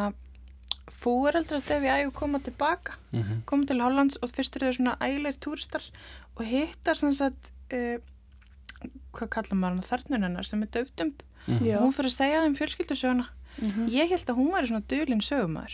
fúreldrar 1.01 1.63
Devi 1.69 1.89
Ægu 1.89 2.13
koma 2.13 2.39
tilbaka 2.39 2.93
Mhm. 3.13 3.43
koma 3.47 3.67
til 3.67 3.81
Hollands 3.81 4.19
og 4.23 4.31
fyrst 4.31 4.57
eru 4.57 4.67
þau 4.71 4.77
svona 4.79 4.97
ægilegir 5.01 5.39
túristar 5.41 5.83
og 6.37 6.45
hittar 6.47 6.95
sem 6.97 7.13
sagt 7.15 7.51
uh, 7.73 7.99
hvað 9.13 9.29
kallar 9.29 9.57
maður 9.59 9.77
hann 9.77 9.89
þarnun 9.91 10.23
hennar 10.29 10.47
sem 10.47 10.63
er 10.63 10.67
döfdumb 10.73 11.15
Já. 11.49 11.77
og 11.79 11.83
hún 11.89 11.95
fyrir 11.97 12.11
að 12.11 12.17
segja 12.17 12.43
þeim 12.45 12.57
fjölskyldusöguna 12.59 13.27
ég 13.91 14.09
held 14.13 14.27
að 14.31 14.37
hún 14.39 14.53
væri 14.55 14.69
svona 14.71 14.87
dölinn 14.89 15.21
sögumar 15.25 15.73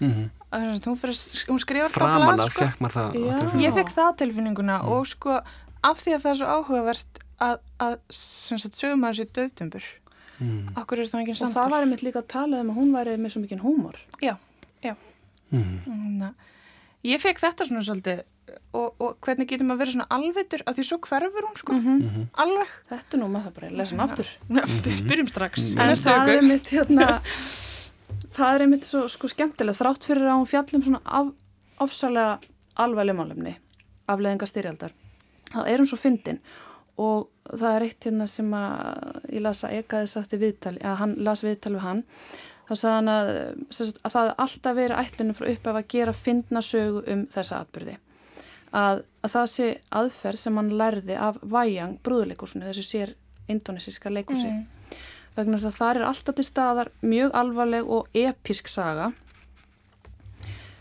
mm 0.00 0.30
hún, 0.52 0.98
fyrir, 1.00 1.16
hún 1.48 1.58
skrifar 1.62 1.88
það 1.88 1.94
framan 1.96 2.22
blað 2.36 2.40
að 2.46 2.50
sko. 2.50 2.64
fekk 2.66 2.80
maður 2.80 2.96
það 2.98 3.62
ég 3.62 3.74
fekk 3.78 3.92
það 3.96 4.16
tilfinninguna 4.20 4.78
Mm. 4.82 4.88
og 4.88 5.06
sko 5.06 5.40
af 5.84 5.96
því 6.04 6.14
að 6.16 6.22
það 6.22 6.30
er 6.32 6.38
svo 6.40 6.46
áhugavert 6.56 7.18
að, 7.40 7.58
að 7.80 7.96
sem 8.10 8.58
sagt, 8.58 8.76
sögumar 8.76 9.14
sé 9.16 9.24
döðtumbur 9.26 9.82
mm. 10.42 10.74
okkur 10.82 10.98
er 11.02 11.08
það 11.10 11.20
enginn 11.22 11.36
Og 11.36 11.40
samtal 11.42 11.62
það 11.62 11.70
var 11.76 11.86
einmitt 11.86 12.02
líka 12.06 12.22
að 12.22 12.28
tala 12.34 12.60
um 12.60 12.70
að 12.74 12.78
hún 12.82 12.92
væri 12.96 13.16
með 13.18 13.34
svo 13.34 13.40
mikinn 13.44 13.62
húmor. 13.64 13.96
já, 14.20 14.36
Mm. 15.52 15.80
Þannig 15.84 16.22
að 16.24 16.34
ég 17.12 17.20
fekk 17.20 17.40
þetta 17.42 17.66
svona 17.68 17.82
svolítið 17.84 18.20
og, 18.72 18.94
og 19.00 19.16
hvernig 19.24 19.48
getur 19.50 19.66
maður 19.68 19.82
verið 19.82 19.96
svona 19.96 20.06
alvitur 20.16 20.62
af 20.66 20.76
því 20.76 20.84
svo 20.88 20.98
hverfur 21.04 21.46
hún 21.46 21.58
sko 21.60 21.72
-hmm. 21.74 21.98
Mhm. 22.02 22.22
alveg, 22.32 22.70
Þetta 22.88 23.18
nú 23.18 23.28
með 23.28 23.44
það 23.44 23.54
bara, 23.58 23.70
lesa 23.70 23.96
hann 23.96 24.00
aftur. 24.00 24.28
byrjum 25.08 25.28
strax 25.28 25.72
Mm. 25.72 25.80
En 25.80 25.96
það 25.96 26.28
er 26.28 26.38
einmitt, 26.38 26.68
hérna, 26.72 27.20
það 28.36 28.54
er 28.54 28.60
einmitt 28.60 28.84
svo 28.84 29.08
sko 29.08 29.28
skemmtilega, 29.28 29.78
þrátt 29.78 30.04
fyrir 30.04 30.26
að 30.28 30.38
hún 30.40 30.48
fjallum 30.48 30.82
svona 30.82 31.00
af, 31.04 31.32
ofsalega 31.78 32.38
alveglega 32.76 33.18
málumni, 33.18 33.56
afleðinga 34.08 34.46
styrjaldar. 34.46 34.92
Það 35.52 35.68
er 35.68 35.78
hún 35.78 35.86
svo 35.86 35.96
fyndin 35.98 36.38
og 36.38 36.71
það 36.98 37.74
er 37.74 37.86
eitt 37.86 38.06
hérna 38.06 38.26
sem 38.30 38.54
að 38.54 39.32
ég 39.32 39.42
las 39.42 39.64
að 39.64 39.76
Ekaði 39.80 40.10
sagt 40.12 40.32
í 40.36 40.40
viðtali, 40.42 40.80
að 40.84 40.96
hann 41.00 41.14
las 41.24 41.42
viðtali 41.44 41.78
við 41.78 41.86
hann, 41.86 42.02
þá 42.68 42.74
sagði 42.74 42.94
hann 42.94 43.12
að, 43.12 43.30
að 44.02 44.14
það 44.14 44.28
er 44.28 44.34
alltaf 44.44 44.76
verið 44.76 45.00
ætlunum 45.02 45.38
frá 45.38 45.48
upp 45.52 45.66
af 45.66 45.80
að 45.80 45.88
gera 45.96 46.12
fyndna 46.16 46.62
sögu 46.62 47.02
um 47.12 47.24
þessa 47.32 47.62
atbyrði. 47.64 47.96
Að, 48.72 49.02
að 49.24 49.32
það 49.34 49.48
sé 49.52 49.66
aðferð 49.92 50.40
sem 50.40 50.56
hann 50.56 50.70
lærði 50.80 51.16
af 51.20 51.40
Vajang 51.42 51.98
brúðuleikúsinu, 52.04 52.64
þessu 52.70 52.86
sér 52.86 53.16
indonesiska 53.52 54.12
leikúsi 54.12 54.48
Mm. 54.48 54.62
vegna 55.36 55.56
þess 55.56 55.68
að 55.70 55.76
það 55.80 55.96
er 55.96 56.06
alltaf 56.08 56.34
til 56.36 56.44
staðar 56.44 56.88
mjög 57.02 57.34
alvarleg 57.34 57.88
og 57.88 58.08
episk 58.14 58.68
saga 58.68 59.12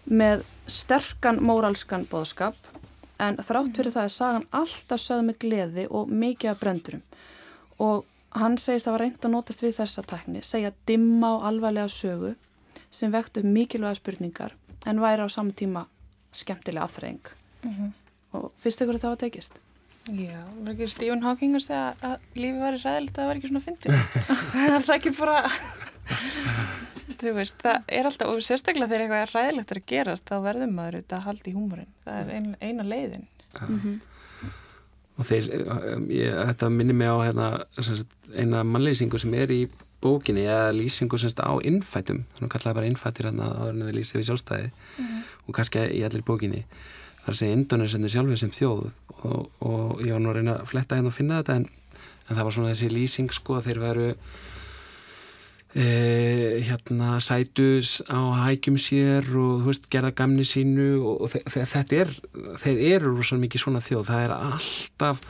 með 0.05 0.43
sterkan 0.67 1.39
móralskan 1.43 2.05
bóðskap 2.09 2.55
en 3.21 3.37
þrátt 3.37 3.75
fyrir 3.77 3.93
það 3.95 4.07
er 4.09 4.13
sagan 4.15 4.45
alltaf 4.61 5.01
sögð 5.03 5.25
með 5.29 5.39
gleði 5.45 5.85
og 5.89 6.09
mikið 6.23 6.51
af 6.53 6.59
brendurum 6.63 7.03
og 7.81 8.05
hann 8.41 8.57
segist 8.61 8.87
að 8.87 8.95
var 8.97 9.03
reynd 9.05 9.25
að 9.27 9.33
notast 9.35 9.61
við 9.63 9.75
þessa 9.79 10.03
tækni, 10.07 10.41
segja 10.45 10.71
dimma 10.87 11.33
og 11.37 11.45
alvarlega 11.49 11.89
sögu 11.91 12.35
sem 12.91 13.11
vekt 13.11 13.37
upp 13.41 13.47
mikilvæga 13.47 13.97
spurningar 13.99 14.53
en 14.87 14.99
væri 15.03 15.23
á 15.23 15.29
saman 15.31 15.53
tíma 15.55 15.85
skemmtilega 16.33 16.85
afþreying 16.87 17.21
Mhm. 17.63 17.91
og 18.33 18.51
finnst 18.63 18.79
ykkur 18.81 18.95
að 18.97 19.03
það 19.03 19.11
var 19.13 19.19
tekist? 19.21 19.53
Já, 20.09 20.39
var 20.63 20.71
ekki 20.73 20.87
Stephen 20.89 21.21
Hawking 21.21 21.53
að 21.55 21.61
segja 21.67 21.93
að 22.01 22.15
lífi 22.35 22.57
væri 22.63 22.79
ræðilegt 22.81 23.11
að 23.11 23.21
það 23.21 23.27
var 23.29 23.35
ekki 23.37 23.49
svona 23.51 23.65
fyndið. 23.67 23.91
það 24.55 24.75
er 24.77 24.85
það 24.87 24.95
ekki 24.95 25.11
bara, 25.19 25.35
þú 27.21 27.35
veist, 27.37 27.59
það 27.61 27.91
er 27.97 28.09
alltaf, 28.09 28.31
og 28.31 28.45
sérstaklega 28.45 28.89
þegar 28.91 29.03
eitthvað 29.05 29.25
er 29.25 29.35
ræðilegt 29.35 29.75
að 29.75 29.83
gerast, 29.91 30.29
þá 30.29 30.37
verður 30.45 30.73
maður 30.75 30.97
auðvitað 30.99 31.17
að 31.19 31.27
halda 31.27 31.51
í 31.51 31.55
húmórin. 31.57 31.93
Það 32.05 32.19
er 32.21 32.33
ein, 32.37 32.49
eina 32.61 32.87
leiðin. 32.87 33.27
Mm 33.59 33.79
-hmm. 33.83 33.99
og 35.17 35.25
þeir, 35.27 35.47
um, 35.61 36.05
ég, 36.09 36.35
þetta 36.47 36.69
minnir 36.69 36.95
mig 36.95 37.09
á 37.11 37.17
hérna, 37.19 37.47
eina 38.33 38.63
mannlýsingu 38.63 39.19
sem 39.19 39.33
er 39.33 39.51
í 39.51 39.61
bókinni 40.01 40.45
eða 40.47 40.71
lýsingu 40.73 41.17
sem 41.19 41.29
sagt, 41.29 41.43
á 41.45 41.53
innfætum 41.61 42.23
þannig 42.35 42.51
kallaði 42.55 42.77
bara 42.77 42.89
innfættir 42.89 43.27
hérna 43.29 43.51
áður 43.51 43.75
en 43.75 43.83
þið 43.85 43.97
lýsið 43.97 44.17
við 44.17 44.27
sjálfstæði 44.29 44.71
og 45.45 45.53
kannski 45.57 45.83
í 45.93 46.01
allir 46.07 46.25
bókinni 46.25 46.63
það 47.21 47.27
er 47.27 47.35
að 47.35 47.39
segja 47.41 47.57
Indonesendur 47.57 48.13
sjálfið 48.15 48.41
sem 48.41 48.53
þjóð 48.55 48.81
og, 49.21 49.51
og 49.61 50.01
ég 50.01 50.15
var 50.15 50.23
nú 50.23 50.31
að 50.31 50.39
reyna 50.39 50.55
að 50.57 50.71
fletta 50.71 50.97
hérna 50.97 51.11
og 51.11 51.17
finna 51.17 51.41
þetta 51.41 51.57
en, 51.59 51.67
en 52.27 52.39
það 52.39 52.47
var 52.47 52.55
svona 52.57 52.71
þessi 52.73 52.89
lýsing 52.95 53.35
sko 53.35 53.59
að 53.59 53.69
þeir 53.69 53.81
veru 53.83 54.07
e, 55.75 55.85
hérna 56.67 57.19
sætus 57.23 58.01
á 58.07 58.19
hækjum 58.45 58.77
sér 58.81 59.27
og 59.39 59.65
veist 59.67 59.89
gerða 59.91 60.13
gamni 60.15 60.45
sínu 60.47 60.89
og, 60.99 61.23
og 61.25 61.33
þe 61.33 61.43
þe 61.47 61.65
þetta 61.73 61.99
er 62.01 62.13
þeir 62.63 62.83
eru 62.95 63.15
rosalega 63.15 63.45
mikið 63.45 63.65
svona 63.65 63.83
þjóð. 63.85 64.05
Það 64.09 64.25
er 64.25 64.35
alltaf 64.37 65.21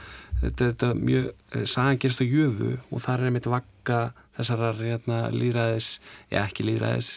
þetta, 0.41 0.61
þetta 0.61 0.91
mjög, 1.01 1.31
e, 1.51 1.65
sagan 1.65 2.01
gerist 2.01 2.23
á 2.23 2.25
jöfu 2.25 2.71
og 2.89 3.03
það 3.03 3.13
er 3.17 3.27
einmitt 3.29 3.51
vakka 3.51 3.99
þessarar 4.37 4.79
hérna, 4.81 5.25
líðræðis, 5.35 5.91
eða 6.31 6.45
ekki 6.47 6.69
líðræðis 6.69 7.11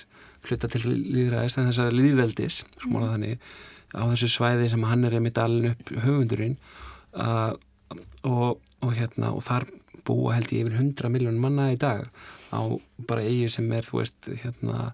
hluta 0.45 0.69
til 0.69 0.83
líðræðis 0.91 1.57
en 1.57 1.71
þessar 1.71 1.95
líðveldis, 1.95 2.59
smóla 2.83 3.15
þannig 3.15 3.39
á 3.95 4.03
þessu 4.11 4.29
svæði 4.33 4.69
sem 4.73 4.85
hann 4.89 5.07
er 5.07 5.17
einmitt 5.17 5.39
alveg 5.41 5.75
upp 5.75 5.93
höfundurinn 6.05 6.57
uh, 7.15 7.55
og, 8.27 8.61
og 8.83 8.95
hérna 8.97 9.33
og 9.33 9.45
þar 9.47 9.69
búa 10.05 10.35
held 10.37 10.53
ég 10.53 10.67
yfir 10.67 10.81
100 10.81 11.13
miljónum 11.15 11.47
manna 11.47 11.71
í 11.73 11.79
dag 11.81 12.05
á 12.55 12.62
bara 13.09 13.27
eigi 13.27 13.51
sem 13.53 13.71
er 13.73 13.87
þú 13.87 14.01
veist 14.01 14.31
hérna 14.45 14.93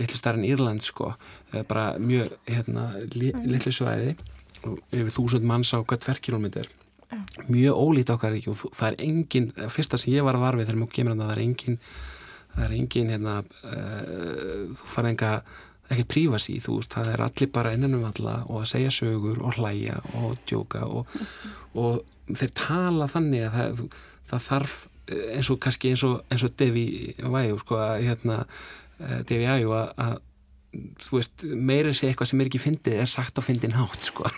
litlu 0.00 0.16
starf 0.16 0.38
en 0.40 0.46
Írland 0.48 0.84
sko. 0.84 1.14
Eh, 1.52 1.64
bara 1.68 1.98
mjög 2.00 2.32
hérna 2.48 2.92
li, 3.14 3.32
litlu 3.44 3.72
svæði 3.72 4.16
yfir 4.62 5.10
þúsund 5.10 5.46
manns 5.46 5.72
á 5.74 5.82
hvert 5.82 6.04
tverrkilometr 6.04 6.70
mjög 7.48 7.76
ólít 7.76 8.10
okkar 8.12 8.36
ekki 8.36 8.52
og 8.52 8.60
það 8.72 8.86
er 8.88 8.96
engin, 9.04 9.50
fyrsta 9.72 9.98
sem 10.00 10.14
ég 10.14 10.24
var 10.24 10.38
að 10.38 10.46
varfið 10.46 10.68
þegar 10.68 10.80
maður 10.80 10.94
kemur 10.96 11.14
að 11.14 11.22
það 11.22 11.32
er 11.34 11.42
engin 11.42 11.78
það 12.52 12.64
er 12.64 12.74
engin 12.78 13.12
hérna 13.12 13.34
uh, 13.42 14.62
þú 14.78 14.88
fara 14.94 15.12
enga 15.12 15.32
ekkert 15.92 16.08
prífasi, 16.12 16.56
þú 16.62 16.78
veist, 16.78 16.94
það 16.94 17.10
er 17.12 17.24
allir 17.26 17.50
bara 17.52 17.74
innan 17.76 17.98
um 17.98 18.06
alla 18.08 18.38
og 18.46 18.62
að 18.62 18.70
segja 18.70 18.94
sögur 18.94 19.42
og 19.44 19.58
hlæja 19.58 19.98
og 20.22 20.38
djóka 20.48 20.86
og, 20.86 21.18
og 21.76 22.32
þeir 22.32 22.54
tala 22.56 23.08
þannig 23.12 23.44
að 23.48 23.58
það, 23.58 23.82
það 24.30 24.46
þarf 24.46 24.78
eins 25.36 25.50
og 25.52 25.60
kannski 25.62 25.92
eins 25.92 26.04
og, 26.08 26.20
eins 26.32 26.44
og 26.46 26.54
Devi 26.58 26.86
Væjú, 27.20 27.58
sko, 27.62 27.80
að 27.80 28.04
hérna 28.08 28.42
eh, 28.42 29.22
Devi 29.28 29.46
Væjú 29.46 29.74
að, 29.78 30.18
þú 31.04 31.18
veist, 31.18 31.46
meira 31.52 31.92
sé 31.96 32.10
eitthvað 32.10 32.32
sem 32.32 32.42
er 32.42 32.50
ekki 32.50 32.62
fyndið 32.62 33.00
er 33.04 33.10
sagt 33.12 33.38
á 33.38 33.42
fyndin 33.44 33.76
hátt, 33.76 34.06
sko. 34.08 34.28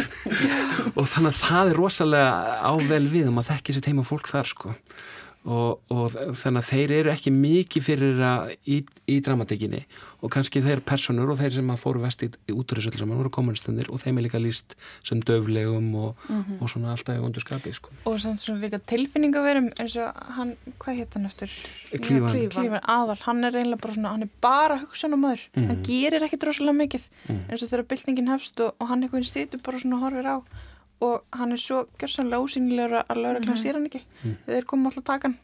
Og 0.98 1.06
þannig 1.06 1.30
að 1.30 1.42
það 1.42 1.70
er 1.70 1.78
rosalega 1.78 2.32
ável 2.66 3.04
við 3.12 3.30
um 3.30 3.38
að 3.42 3.52
þekki 3.52 3.76
sér 3.76 3.86
teima 3.86 4.06
fólk 4.06 4.32
þar, 4.32 4.50
sko 4.50 4.74
og, 5.44 5.80
og 5.92 6.14
þannig 6.40 6.62
að 6.62 6.68
þeir 6.70 6.92
eru 6.98 7.10
ekki 7.12 7.30
mikið 7.34 7.82
fyrir 7.84 8.20
að 8.24 8.54
í, 8.64 8.78
í 9.12 9.16
dramatíkinni 9.20 9.82
og 10.24 10.30
kannski 10.32 10.62
þeir 10.64 10.80
personur 10.88 11.28
og 11.34 11.36
þeir 11.36 11.52
sem 11.58 11.68
að 11.74 11.82
fóru 11.82 12.00
vest 12.00 12.22
í, 12.24 12.30
í 12.48 12.54
útrúðsöldu 12.56 12.96
saman 13.02 13.18
voru 13.20 13.32
kommunistandir 13.34 13.90
og 13.92 14.00
þeim 14.00 14.18
er 14.22 14.24
líka 14.24 14.40
líst 14.40 14.72
sem 15.04 15.20
döflegum 15.20 15.90
og, 16.00 16.24
og 16.60 16.64
svona 16.72 16.94
alltaf 16.94 17.18
í 17.18 17.20
vondur 17.20 17.44
skapi 17.44 17.74
sko. 17.76 17.92
Og 18.08 18.16
samt 18.24 18.40
svona 18.40 18.64
líka 18.64 18.80
tilfinningaverum 18.88 19.68
eins 19.76 19.98
og 20.00 20.16
hann, 20.38 20.54
hvað 20.80 21.00
hétt 21.02 21.18
hann 21.18 21.28
eftir? 21.28 21.52
Klífan, 21.92 22.40
Klífan. 22.48 22.80
Aðal, 22.80 23.18
hann 23.28 23.44
er 23.44 23.58
eiginlega 23.60 23.82
bara 23.84 23.94
svona, 23.98 24.14
hann 24.16 24.24
er 24.24 24.32
bara 24.40 24.80
hugsanamöður, 24.86 25.44
Mhm. 25.54 25.66
hann 25.68 25.82
gerir 25.84 26.24
ekkit 26.24 26.48
rosalega 26.48 26.78
mikið 26.80 27.04
Mhm. 27.28 27.42
eins 27.50 27.62
og 27.62 27.68
þegar 27.68 27.88
byltingin 27.92 28.32
hefst 28.32 28.60
og, 28.64 28.74
og 28.80 28.88
hann 28.88 29.02
eitthvað 29.04 29.28
situr 29.28 29.60
bara 29.62 29.78
svona 29.78 30.00
horfir 30.00 30.24
á 30.24 30.36
og 31.00 31.24
hann 31.32 31.52
er 31.52 31.56
svo 31.60 31.86
gjörsanlega 31.98 32.42
ósýnilegur 32.44 33.04
að 33.08 33.20
lögreglan 33.22 33.56
sér 33.60 33.74
hann 33.74 33.86
ekki. 33.86 34.02
Mhm. 34.22 34.36
þeir 34.46 34.64
koma 34.66 34.88
alltaf 34.90 35.04
takan 35.04 35.38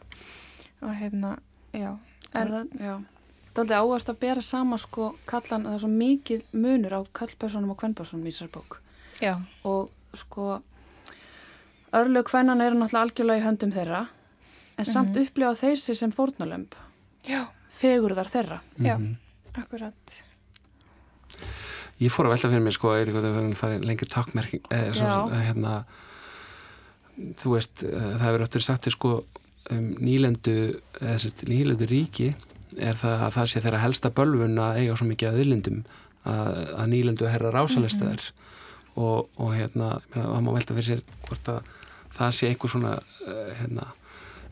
og 0.82 0.94
hérna, 0.96 1.38
já. 1.72 1.96
En, 2.34 2.48
það, 2.48 2.68
já. 2.80 2.94
Það 3.54 3.58
er 3.58 3.60
aldrei 3.60 3.78
áherslu 3.80 4.14
að 4.14 4.20
bera 4.20 4.40
sama 4.42 4.78
sko 4.78 5.14
kallan, 5.26 5.64
það 5.66 5.74
er 5.74 5.78
svo 5.82 5.88
mikið 5.90 6.42
munur 6.52 6.92
á 6.94 7.00
kallpersonum 7.12 7.70
og 7.70 7.76
kvennpersonum 7.82 8.26
í 8.26 8.30
þessar 8.30 8.48
bók. 8.54 8.78
Já, 9.20 9.34
og 9.64 9.90
sko 10.14 10.62
örlög 11.92 12.24
kvennan 12.30 12.60
eru 12.62 12.78
náttúrulega 12.78 13.02
algjörlega 13.02 13.40
í 13.42 13.44
höndum 13.44 13.72
þeirra 13.74 14.06
en 14.78 14.84
samt 14.86 15.16
upplifa 15.16 15.54
þeir 15.58 15.76
sér 15.76 15.94
sem 15.98 16.10
fórnalömb 16.14 16.72
já, 17.26 17.48
fegurðar 17.80 18.30
þeirra. 18.30 18.60
Já, 18.78 18.96
Mhm. 18.96 19.16
akkurat 19.58 20.22
Ég 22.00 22.12
fór 22.12 22.28
að 22.28 22.36
velta 22.36 22.48
fyrir 22.48 22.64
mér 22.64 22.76
sko 22.76 22.94
höfum 22.96 23.50
farið 23.58 23.84
lengri 23.84 24.08
takkmerking 24.08 24.62
hérna 24.70 25.74
þú 27.40 27.56
veist, 27.56 27.82
eh, 27.84 27.90
það 28.16 28.26
hefur 28.26 28.44
öttur 28.46 28.64
sagt 28.64 28.90
sko 28.92 29.10
um 29.70 29.90
nýlendu 30.00 30.80
eða 31.00 31.18
sérst 31.20 31.44
nýlendu 31.48 31.86
ríki 31.90 32.32
er 32.78 32.96
það 32.98 33.24
að 33.26 33.34
það 33.36 33.50
sé 33.50 33.62
þeirra 33.64 33.82
helsta 33.84 34.10
bölvun 34.14 34.58
að 34.62 34.80
eiga 34.80 34.96
svo 34.96 35.08
mikið 35.10 35.28
að 35.28 35.40
auðlindum 35.40 35.80
að, 36.24 36.58
að 36.80 36.90
nýlendu 36.94 37.28
herra 37.30 37.52
rásalestæðar 37.54 38.26
og, 38.96 39.28
og 39.36 39.54
hérna 39.54 39.92
það 40.14 40.44
má 40.46 40.52
velta 40.56 40.76
fyrir 40.76 40.88
sér 40.88 41.02
hvort 41.28 41.50
að 41.52 41.70
það 42.16 42.36
sé 42.36 42.50
eitthvað 42.50 42.74
svona 42.74 42.94
uh, 42.98 43.50
hérna, 43.60 43.86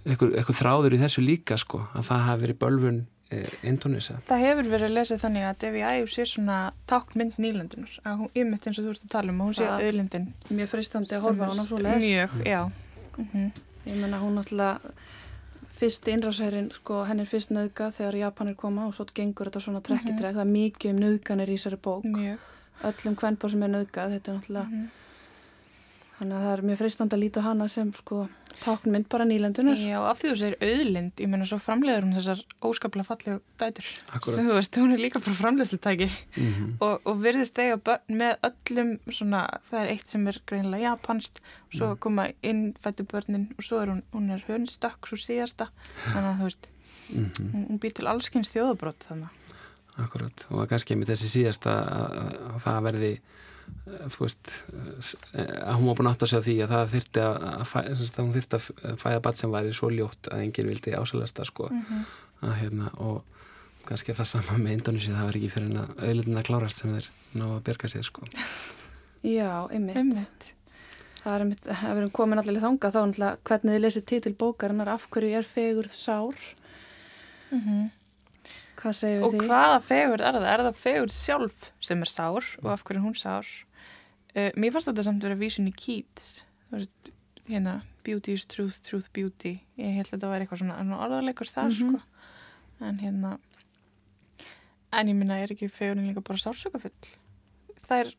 eitthvað, 0.05 0.35
eitthvað 0.39 0.61
þráður 0.61 0.97
í 0.97 1.01
þessu 1.03 1.25
líka 1.25 1.59
sko 1.61 1.83
að 1.93 2.09
það 2.11 2.27
hafi 2.29 2.45
verið 2.45 2.61
bölvun 2.65 3.01
uh, 3.33 3.53
Indonesa 3.63 4.19
Það 4.29 4.45
hefur 4.47 4.71
verið 4.73 4.95
lesið 4.97 5.23
þannig 5.25 5.47
að 5.49 5.59
Devi 5.65 5.85
Æjú 5.89 6.07
sé 6.15 6.27
svona 6.27 6.59
tákmynd 6.91 7.39
nýlendunar 7.39 7.99
að 8.05 8.19
hún 8.25 8.31
ymmit 8.35 8.67
eins 8.67 8.79
og 8.81 8.85
þú 8.89 8.95
ert 8.97 9.05
að 9.07 9.15
tala 9.17 9.33
um 9.35 9.41
að 9.43 9.51
hún 9.51 9.59
sé 9.61 9.69
auðlindin. 9.69 10.29
mjög 10.51 10.69
fristandi 10.75 11.15
að 11.19 11.27
horfa 11.29 11.45
á 11.45 11.51
hana 11.53 11.67
svo 11.67 11.79
les 11.83 12.05
Mjög, 12.05 12.39
já. 12.47 12.63
Mm 13.19 13.51
ég 13.89 13.97
menna 13.97 14.19
hún 14.21 14.35
náttúrulega 14.37 14.93
fyrst 15.79 16.09
innrásherrin, 16.11 16.71
sko, 16.75 17.05
henn 17.07 17.21
er 17.23 17.29
fyrst 17.31 17.53
nöðga 17.55 17.87
þegar 17.95 18.17
Japanir 18.19 18.57
koma 18.59 18.87
og 18.89 18.95
svo 18.97 19.07
gengur 19.15 19.49
þetta 19.49 19.63
svona 19.63 19.81
trekkitrekk, 19.87 20.35
það 20.35 20.43
er 20.43 20.51
mikið 20.51 20.91
um 20.91 20.99
nöðganir 21.05 21.53
í 21.53 21.57
þessari 21.57 21.79
bók. 21.87 22.05
Mjög. 22.05 22.39
Öllum 22.89 23.17
kvennbór 23.19 23.53
sem 23.53 23.63
er 23.63 23.71
nöðgað, 23.73 24.17
þetta 24.19 24.35
er 24.35 24.67
Mhm. 24.67 24.89
Þannig 26.19 26.35
að 26.35 26.43
það 26.45 26.53
er 26.57 26.63
mjög 26.67 26.79
freistandi 26.81 27.15
að 27.15 27.21
líta 27.23 27.41
hana 27.45 27.67
sem 27.71 27.91
sko 27.95 28.29
táknmynd 28.59 29.07
bara 29.09 29.25
nýlendunar. 29.29 29.77
Já, 29.79 29.99
af 30.03 30.19
því 30.19 30.31
þú 30.33 30.37
segir 30.41 30.57
auðlind, 30.67 31.13
ég 31.23 31.29
menna 31.31 31.47
svo 31.47 31.59
framleiður 31.63 32.07
hún 32.09 32.17
þessar 32.17 32.41
óskaplega 32.67 33.07
fallegu 33.07 33.37
dætur. 33.61 33.87
Akkurat. 34.11 34.35
Sem 34.35 34.49
þú 34.49 34.57
veist, 34.57 34.79
hún 34.81 34.95
er 34.97 34.99
líka 35.05 35.21
bara 35.23 35.37
framleiðslutæki 35.39 36.09
Mm 36.09 36.49
-hmm. 36.55 36.73
og, 36.81 37.01
og 37.07 37.21
virðist 37.23 37.59
eiga 37.59 37.77
börn 37.77 38.19
með 38.19 38.35
öllum 38.43 38.99
svona, 39.11 39.47
það 39.71 39.81
er 39.85 39.89
eitt 39.93 40.07
sem 40.09 40.27
er 40.29 40.41
greinilega 40.47 40.83
japanst, 40.91 41.41
svo 41.71 41.87
Mm. 41.95 41.99
koma 41.99 42.27
innfættu 42.43 43.05
börnin 43.07 43.47
og 43.59 43.63
svo 43.65 43.81
er 43.83 43.87
hún, 43.89 44.03
hún 44.13 44.31
er 44.31 44.43
hönstökk, 44.49 45.07
svo 45.07 45.17
síðasta, 45.17 45.69
þannig 46.05 46.35
að 46.35 46.39
þú 46.41 46.43
veist, 46.45 46.67
Mhm. 47.15 47.53
hún, 47.53 47.67
hún 47.69 47.79
býr 47.79 47.93
til 47.95 48.07
allskyns 48.07 48.51
þjóðabrott 48.51 49.05
þannig. 49.09 49.29
Akkurat, 49.99 50.47
og 50.51 50.69
kannski 50.69 50.95
með 50.97 51.07
þessi 51.11 51.29
síðasta 51.29 51.71
að, 51.71 52.55
að 52.55 52.61
það 52.63 52.83
verði 52.83 53.19
þú 54.09 54.25
veist 54.25 54.51
eh, 55.33 55.55
að 55.65 55.75
hún 55.79 55.89
var 55.91 55.99
búin 55.99 56.11
átt 56.11 56.25
að 56.27 56.33
segja 56.33 56.45
því 56.47 56.57
að 56.65 56.75
það 56.75 56.93
þyrti 56.95 57.25
að, 57.25 57.37
að, 57.49 57.75
að 58.05 58.21
hún 58.23 58.37
þyrti 58.37 58.59
að 58.59 58.69
fæða 59.03 59.25
bat 59.29 59.41
sem 59.41 59.55
væri 59.55 59.75
svo 59.77 59.91
ljótt 59.95 60.31
að 60.33 60.45
enginn 60.45 60.71
vildi 60.73 60.95
ásælasta 60.99 61.47
sko 61.49 61.71
Mm. 61.73 62.05
að 62.43 62.55
hérna 62.61 62.91
og 63.03 63.23
kannski 63.89 64.15
það 64.15 64.29
sama 64.31 64.59
með 64.61 64.77
Indonési 64.77 65.15
það 65.15 65.27
var 65.29 65.39
ekki 65.39 65.51
fyrir 65.51 65.69
henn 65.69 65.81
að 65.83 66.03
auðlitina 66.07 66.43
klárast 66.47 66.83
sem 66.83 66.93
þeir 66.95 67.09
ná 67.41 67.45
að 67.49 67.65
byrga 67.69 67.89
sér 67.91 68.07
sko 68.07 68.29
Já, 69.27 69.67
einmitt. 69.75 69.97
Einmitt. 69.99 70.45
Það 71.19 71.33
er 71.35 71.43
einmitt, 71.43 71.65
ef 71.67 71.81
við 71.83 71.99
erum 71.99 72.13
komin 72.15 72.39
allir 72.39 72.61
í 72.61 72.63
þanga 72.63 72.91
þá 72.95 72.99
er 73.03 73.39
hvernig 73.49 73.75
þið 73.75 73.83
lesið 73.83 74.05
titil 74.07 74.35
bókarinnar 74.39 74.91
af 74.93 75.09
hverju 75.11 75.33
er 75.41 75.49
fegurð 75.49 75.95
sár. 75.99 76.39
Mm 77.51 77.89
Hvað 78.79 78.95
Og 79.27 79.33
hvaða 79.49 79.79
fegur 79.83 80.21
er 80.23 80.37
það? 80.39 80.45
Er 80.53 80.63
það 80.69 80.77
fegur 80.85 81.11
sjálf 81.15 81.71
sem 81.83 82.03
er 82.05 82.11
sár 82.13 82.45
og 82.63 82.69
af 82.73 82.85
hverju 82.87 83.01
er 83.01 83.07
hún 83.09 83.17
sár? 83.19 83.49
Uh, 84.37 84.51
mér 84.55 84.71
fannst 84.75 84.91
þetta 84.93 85.05
samt 85.09 85.25
að 85.27 85.41
vísun 85.41 85.67
í 85.71 85.75
Keats, 85.75 86.45
hérna, 87.49 87.81
beauty 88.07 88.37
is 88.39 88.45
truth, 88.47 88.79
truth 88.87 89.09
beauty. 89.17 89.57
Ég 89.81 89.97
held 89.97 90.07
að 90.07 90.15
þetta 90.15 90.31
væri 90.31 90.47
eitthvað 90.47 90.63
svona, 90.63 90.79
orðarleikur 91.07 91.51
þar, 91.51 91.73
Mhm. 91.73 91.81
sko. 91.81 92.03
En 92.87 92.99
hérna, 93.03 93.39
en 94.93 95.09
ég 95.11 95.17
minna, 95.17 95.41
er 95.43 95.49
ekki 95.53 95.69
fegurinn 95.73 96.07
líka 96.09 96.23
bara 96.25 96.39
sársökafull? 96.39 96.93
Það 97.89 98.01
er 98.05 98.13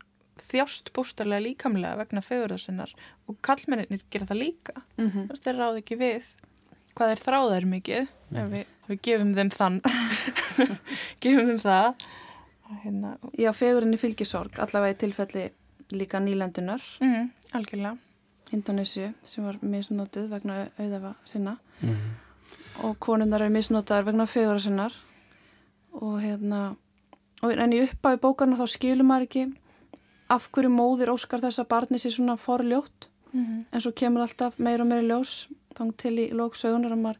þjást 0.50 0.92
bústarlega 0.96 1.44
líkamlega 1.46 1.98
vegna 2.00 2.22
fegurðar 2.26 2.60
sinnar 2.64 2.92
og 3.28 3.38
kallmennir 3.42 4.02
gera 4.10 4.26
það 4.26 4.40
líka. 4.44 4.76
Mm 4.98 5.10
Þú 5.28 5.30
veist, 5.30 5.44
þeir 5.48 5.60
ráð 5.60 5.80
ekki 5.82 5.98
við 6.00 6.24
hvað 6.96 7.12
er 7.56 7.66
mikið 7.66 8.08
ef 8.36 8.50
við, 8.50 8.66
við 8.90 9.02
gefum 9.06 9.34
þeim 9.38 9.52
þann. 9.54 9.80
Gefum 11.24 11.52
þeim 11.52 11.62
það. 11.64 12.08
Hérna, 12.84 13.16
Já, 13.38 13.50
fegurinn 13.58 13.96
í 13.96 14.00
fylgisorg, 14.02 14.60
allavega 14.62 14.94
í 14.94 15.00
tilfelli 15.02 15.46
líka 15.96 16.22
nýlendunar, 16.22 16.84
mm, 17.02 17.30
algjörlega. 17.58 17.98
Indonésiu, 18.54 19.12
sem 19.24 19.46
var 19.46 19.60
misnótuð 19.62 20.30
vegna 20.30 20.68
auðafa 20.78 21.14
sinna. 21.26 21.58
Mm 21.82 21.90
-hmm. 21.90 22.86
og 22.86 23.00
konundar 23.00 23.42
eru 23.42 23.54
misnótaðar 23.54 24.06
vegna 24.06 24.26
fegura 24.26 24.60
sinnar. 24.60 24.94
Og 25.92 26.22
hérna 26.22 26.76
og 27.42 27.52
en 27.52 27.74
í 27.74 27.84
upphafi 27.84 28.20
bókarna 28.22 28.58
þá 28.58 28.68
skilur 28.68 29.06
maður 29.06 29.22
ekki 29.28 29.54
af 30.30 30.50
hverju 30.52 30.70
móðir 30.70 31.10
óskar 31.10 31.42
þess 31.42 31.60
að 31.60 31.68
barni 31.68 32.00
sér 32.00 32.12
svona 32.12 32.38
forljótt. 32.38 33.08
Mm 33.32 33.46
-hmm. 33.46 33.66
en 33.72 33.82
svo 33.82 33.92
kemur 33.92 34.22
alltaf 34.22 34.60
meir 34.60 34.82
og 34.82 34.88
meir 34.88 35.04
ljós 35.04 35.48
þang 35.76 35.98
til 35.98 36.16
í 36.20 36.32
lóksögunar 36.34 36.92
að 36.92 37.02
maður 37.02 37.18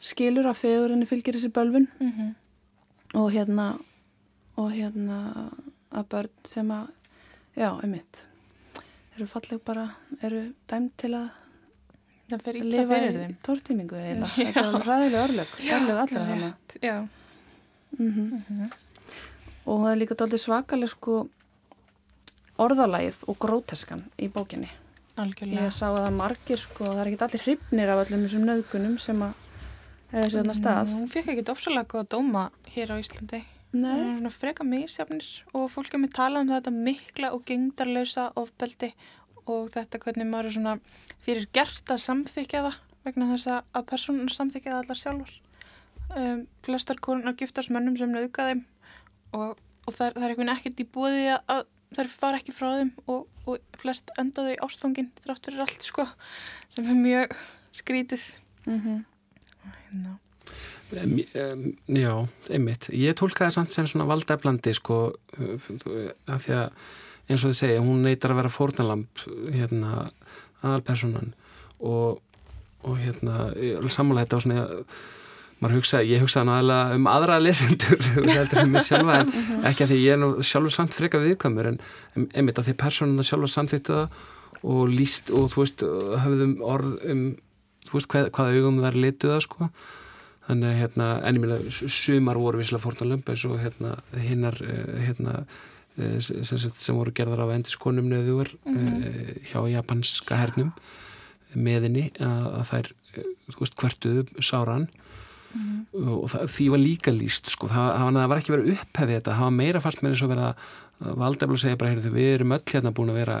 skilur 0.00 0.48
að 0.50 0.60
fegurinni 0.62 1.08
fylgir 1.08 1.36
þessi 1.36 1.52
bölvun. 1.52 1.88
Mm 2.00 2.12
-hmm. 2.12 2.34
og 3.20 3.32
hérna 3.32 3.66
og 4.56 4.72
hérna 4.72 5.50
að 5.90 6.08
börn 6.08 6.30
sem 6.48 6.70
að 6.70 6.88
já, 7.56 7.82
einmitt 7.82 8.26
eru 9.16 9.26
falleg 9.26 9.60
bara, 9.64 9.90
eru 10.22 10.52
dæmt 10.70 10.96
til 10.96 11.14
að 11.14 11.30
það 12.30 12.44
fer 12.44 12.54
lifa 12.54 12.86
fyrir 12.86 13.18
þeim. 13.18 13.34
tortímingu 13.42 13.96
eða 13.96 14.28
þetta 14.34 14.60
er 14.60 14.86
ræðilega 14.86 15.24
örlög 15.24 15.48
örlög 15.76 15.96
allra 16.04 16.24
Rétt, 16.28 16.76
já. 16.82 17.08
Mm 17.98 18.42
mm 18.48 18.70
og 19.70 19.82
það 19.84 19.90
er 19.92 19.98
líka 20.00 20.16
dálítið 20.18 20.40
svakaleg 20.40 20.90
sko 20.90 21.16
orðalægið 22.60 23.18
og 23.30 23.38
gróteskan 23.40 24.02
í 24.18 24.28
bókinni. 24.32 24.70
Algjörlega. 25.20 25.66
Ég 25.66 25.74
sá 25.74 25.86
að 25.90 26.00
það 26.00 26.16
margir 26.16 26.60
sko, 26.60 26.86
það 26.88 27.02
er 27.02 27.10
ekki 27.10 27.24
allir 27.26 27.44
hrifnir 27.44 27.92
af 27.92 28.02
öllum 28.04 28.24
þessum 28.24 28.46
nöðgunum 28.48 28.96
sem 29.02 29.22
að 29.26 29.39
stað. 30.58 30.90
Hún 30.94 31.08
fekk 31.10 31.28
ekki 31.34 31.50
ofsalega 31.52 31.88
góða 31.92 32.08
dóma 32.16 32.44
hér 32.74 32.92
á 32.92 32.96
Íslandi. 32.98 33.42
Er 33.94 34.18
svona 34.18 34.30
freka 34.34 34.64
misjafnir 34.66 35.26
og 35.54 35.68
fólk 35.70 35.94
er 35.94 36.00
með 36.02 36.14
talað 36.16 36.42
um 36.42 36.48
þetta 36.50 36.72
mikla 36.74 37.28
og 37.36 37.44
gengdarlausa 37.46 38.32
ofbeldi 38.34 38.92
og 39.46 39.70
þetta 39.70 40.00
hvernig 40.02 40.26
maður 40.26 40.46
er 40.50 40.56
svona 40.56 40.72
fyrir 41.22 41.46
gert 41.54 41.86
að 41.94 42.02
samþykja 42.02 42.64
það 42.66 42.80
vegna 43.04 43.28
þess 43.30 43.46
að- 43.46 43.86
personar 43.86 44.34
samþykja 44.34 44.72
það 44.72 44.80
allar 44.82 44.98
sjálfur 45.00 45.32
um, 46.16 46.46
flestar 46.66 46.98
konunar 47.00 47.36
giftast 47.38 47.70
mönnum 47.70 47.96
sem 47.96 48.10
nauðga 48.10 48.48
þeim 48.50 48.64
og, 49.32 49.56
og 49.86 49.94
það, 49.94 50.16
það 50.18 50.24
er 50.26 50.34
einhvern 50.34 50.52
ekkert 50.56 50.82
í 50.82 50.88
bóði 50.90 51.22
að, 51.38 51.62
þær 51.94 52.10
fara 52.12 52.40
ekki 52.42 52.52
frá 52.56 52.68
þeim 52.80 52.90
og, 53.06 53.26
og 53.46 53.78
flest 53.78 54.10
enda 54.18 54.48
þau 54.48 54.66
ástfangin 54.66 55.12
þrátt 55.22 55.46
fyrir 55.46 55.62
allt 55.64 55.86
sko 55.86 56.08
sem 56.74 56.90
er 56.90 56.98
mjög 56.98 57.38
skrítið. 57.72 58.26
Mm 58.66 59.04
hérna. 59.90 60.16
Um, 60.90 61.20
já, 61.94 62.14
einmitt 62.50 62.88
ég 62.90 63.14
tólkaði 63.18 63.54
samt 63.54 63.70
sem 63.70 63.86
svona 63.86 64.08
valdeflandi 64.10 64.72
sko, 64.74 65.12
af 66.26 66.42
því 66.42 66.56
að 66.56 66.72
eins 67.30 67.44
og 67.44 67.52
þið 67.52 67.58
segja, 67.60 67.84
hún 67.84 68.02
neytar 68.02 68.34
að 68.34 68.40
vera 68.40 68.50
fórnalamb 68.50 69.22
hérna, 69.54 70.08
aðalpersonan 70.64 71.30
og, 71.78 72.18
og 72.82 72.98
hérna 72.98 73.52
sammála 73.86 74.24
þetta 74.24 74.40
á 74.40 74.44
svona 74.44 74.64
maður 75.60 75.76
hugsa, 75.76 76.00
ég 76.06 76.22
hugsaði 76.24 76.48
náðilega 76.48 76.96
um 76.96 77.06
aðra 77.12 77.38
lesendur, 77.42 78.02
heldur 78.34 78.62
um 78.64 78.74
mig 78.74 78.86
sjálfa 78.86 79.20
en 79.20 79.32
ekki 79.68 79.84
að 79.84 79.92
því 79.92 80.00
ég 80.00 80.16
er 80.16 80.20
nú 80.22 80.30
sjálfur 80.40 80.74
samt 80.74 80.96
freka 80.96 81.20
viðkvæmur 81.22 81.70
en 81.70 81.80
einmitt 82.32 82.58
að 82.60 82.70
því 82.70 82.76
personuna 82.80 83.26
sjálfur 83.26 83.52
samþýttu 83.54 83.98
það 84.00 84.18
og 84.70 84.92
líst 84.92 85.30
og 85.32 85.52
þú 85.52 85.62
veist, 85.62 85.84
höfðum 86.24 86.58
orð 86.66 86.96
um 87.12 87.22
þú 87.90 87.98
veist 87.98 88.10
hvað, 88.12 88.30
hvaða 88.36 88.60
augum 88.60 88.78
þar 88.84 89.00
lituða 89.04 89.40
sko. 89.44 89.68
Þannig 90.46 90.70
að 90.70 90.78
hérna, 90.80 91.08
en 91.26 91.36
ég 91.38 91.44
meina 91.44 91.90
sumar 91.94 92.40
voru 92.40 92.60
visslega 92.60 92.82
fórnalömb 92.82 93.28
eins 93.30 93.44
og 93.46 93.60
hérna 93.60 93.92
hinnar 94.18 94.56
eh, 94.64 94.96
hérna 95.06 95.36
eh, 95.98 96.16
sem, 96.22 96.58
sem, 96.58 96.96
voru 96.96 97.12
gerðar 97.14 97.44
af 97.44 97.54
endiskonum 97.58 98.08
nöðugur 98.10 98.54
mm 98.64 98.88
hjá 99.50 99.60
japanska 99.70 100.36
hernum 100.38 100.72
meðinni 101.54 102.08
að, 102.22 102.48
að 102.60 102.66
þær 102.70 102.90
eh, 102.90 103.30
þú 103.50 103.62
veist 103.64 103.78
hvertuðu 103.82 104.42
sáran. 104.42 104.88
Og 105.98 106.28
það, 106.30 106.44
því 106.54 106.66
var 106.70 106.78
líka 106.78 107.10
líst 107.10 107.48
sko, 107.50 107.66
það, 107.70 107.88
það, 107.98 108.18
það 108.20 108.28
var 108.30 108.40
ekki 108.40 108.52
verið 108.54 108.68
upphefið 108.76 109.16
þetta. 109.16 109.32
Það 109.34 109.48
var 109.48 109.56
meira 109.56 109.80
fast 109.82 110.02
með 110.06 110.20
verið 110.20 110.44
að 110.46 110.68
valdefla 111.00 111.56
að 111.56 111.62
segja 111.64 111.78
bara, 111.80 111.94
heyrðu, 111.94 112.12
við 112.14 112.28
erum 112.36 112.54
öll 112.54 112.62
hérna 112.70 112.92
búin 112.94 113.10
að 113.10 113.18
vera 113.18 113.38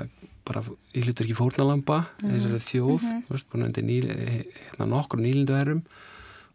bara 0.48 0.62
í 0.94 1.02
hlutur 1.04 1.26
ekki 1.26 1.36
fórnalamba 1.38 1.98
mm 2.20 2.34
þessari 2.34 2.62
þjóð, 2.66 3.08
þú 3.26 3.34
veist, 3.34 3.48
búin 3.50 3.64
að 3.64 3.70
undir 3.70 3.86
níl, 3.86 4.06
hérna 4.70 4.88
nokkur 4.90 5.22
nýlindu 5.22 5.56
herrum 5.56 5.84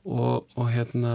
og, 0.06 0.46
og 0.56 0.70
hérna 0.74 1.14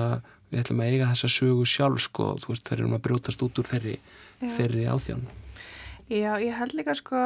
við 0.50 0.64
ætlum 0.64 0.82
að 0.82 0.94
eiga 0.94 1.10
þessa 1.12 1.30
sögu 1.30 1.66
sjálf 1.68 2.02
sko, 2.06 2.32
þú 2.42 2.54
veist, 2.54 2.66
þeir 2.66 2.82
eru 2.82 2.94
að 2.96 3.04
brjótast 3.06 3.44
út 3.46 3.60
úr 3.62 3.70
þeirri, 3.70 3.98
þeirri 4.42 4.88
áþján 4.90 5.28
Já, 6.10 6.32
ég 6.42 6.56
held 6.58 6.74
líka 6.74 6.96
sko 6.98 7.20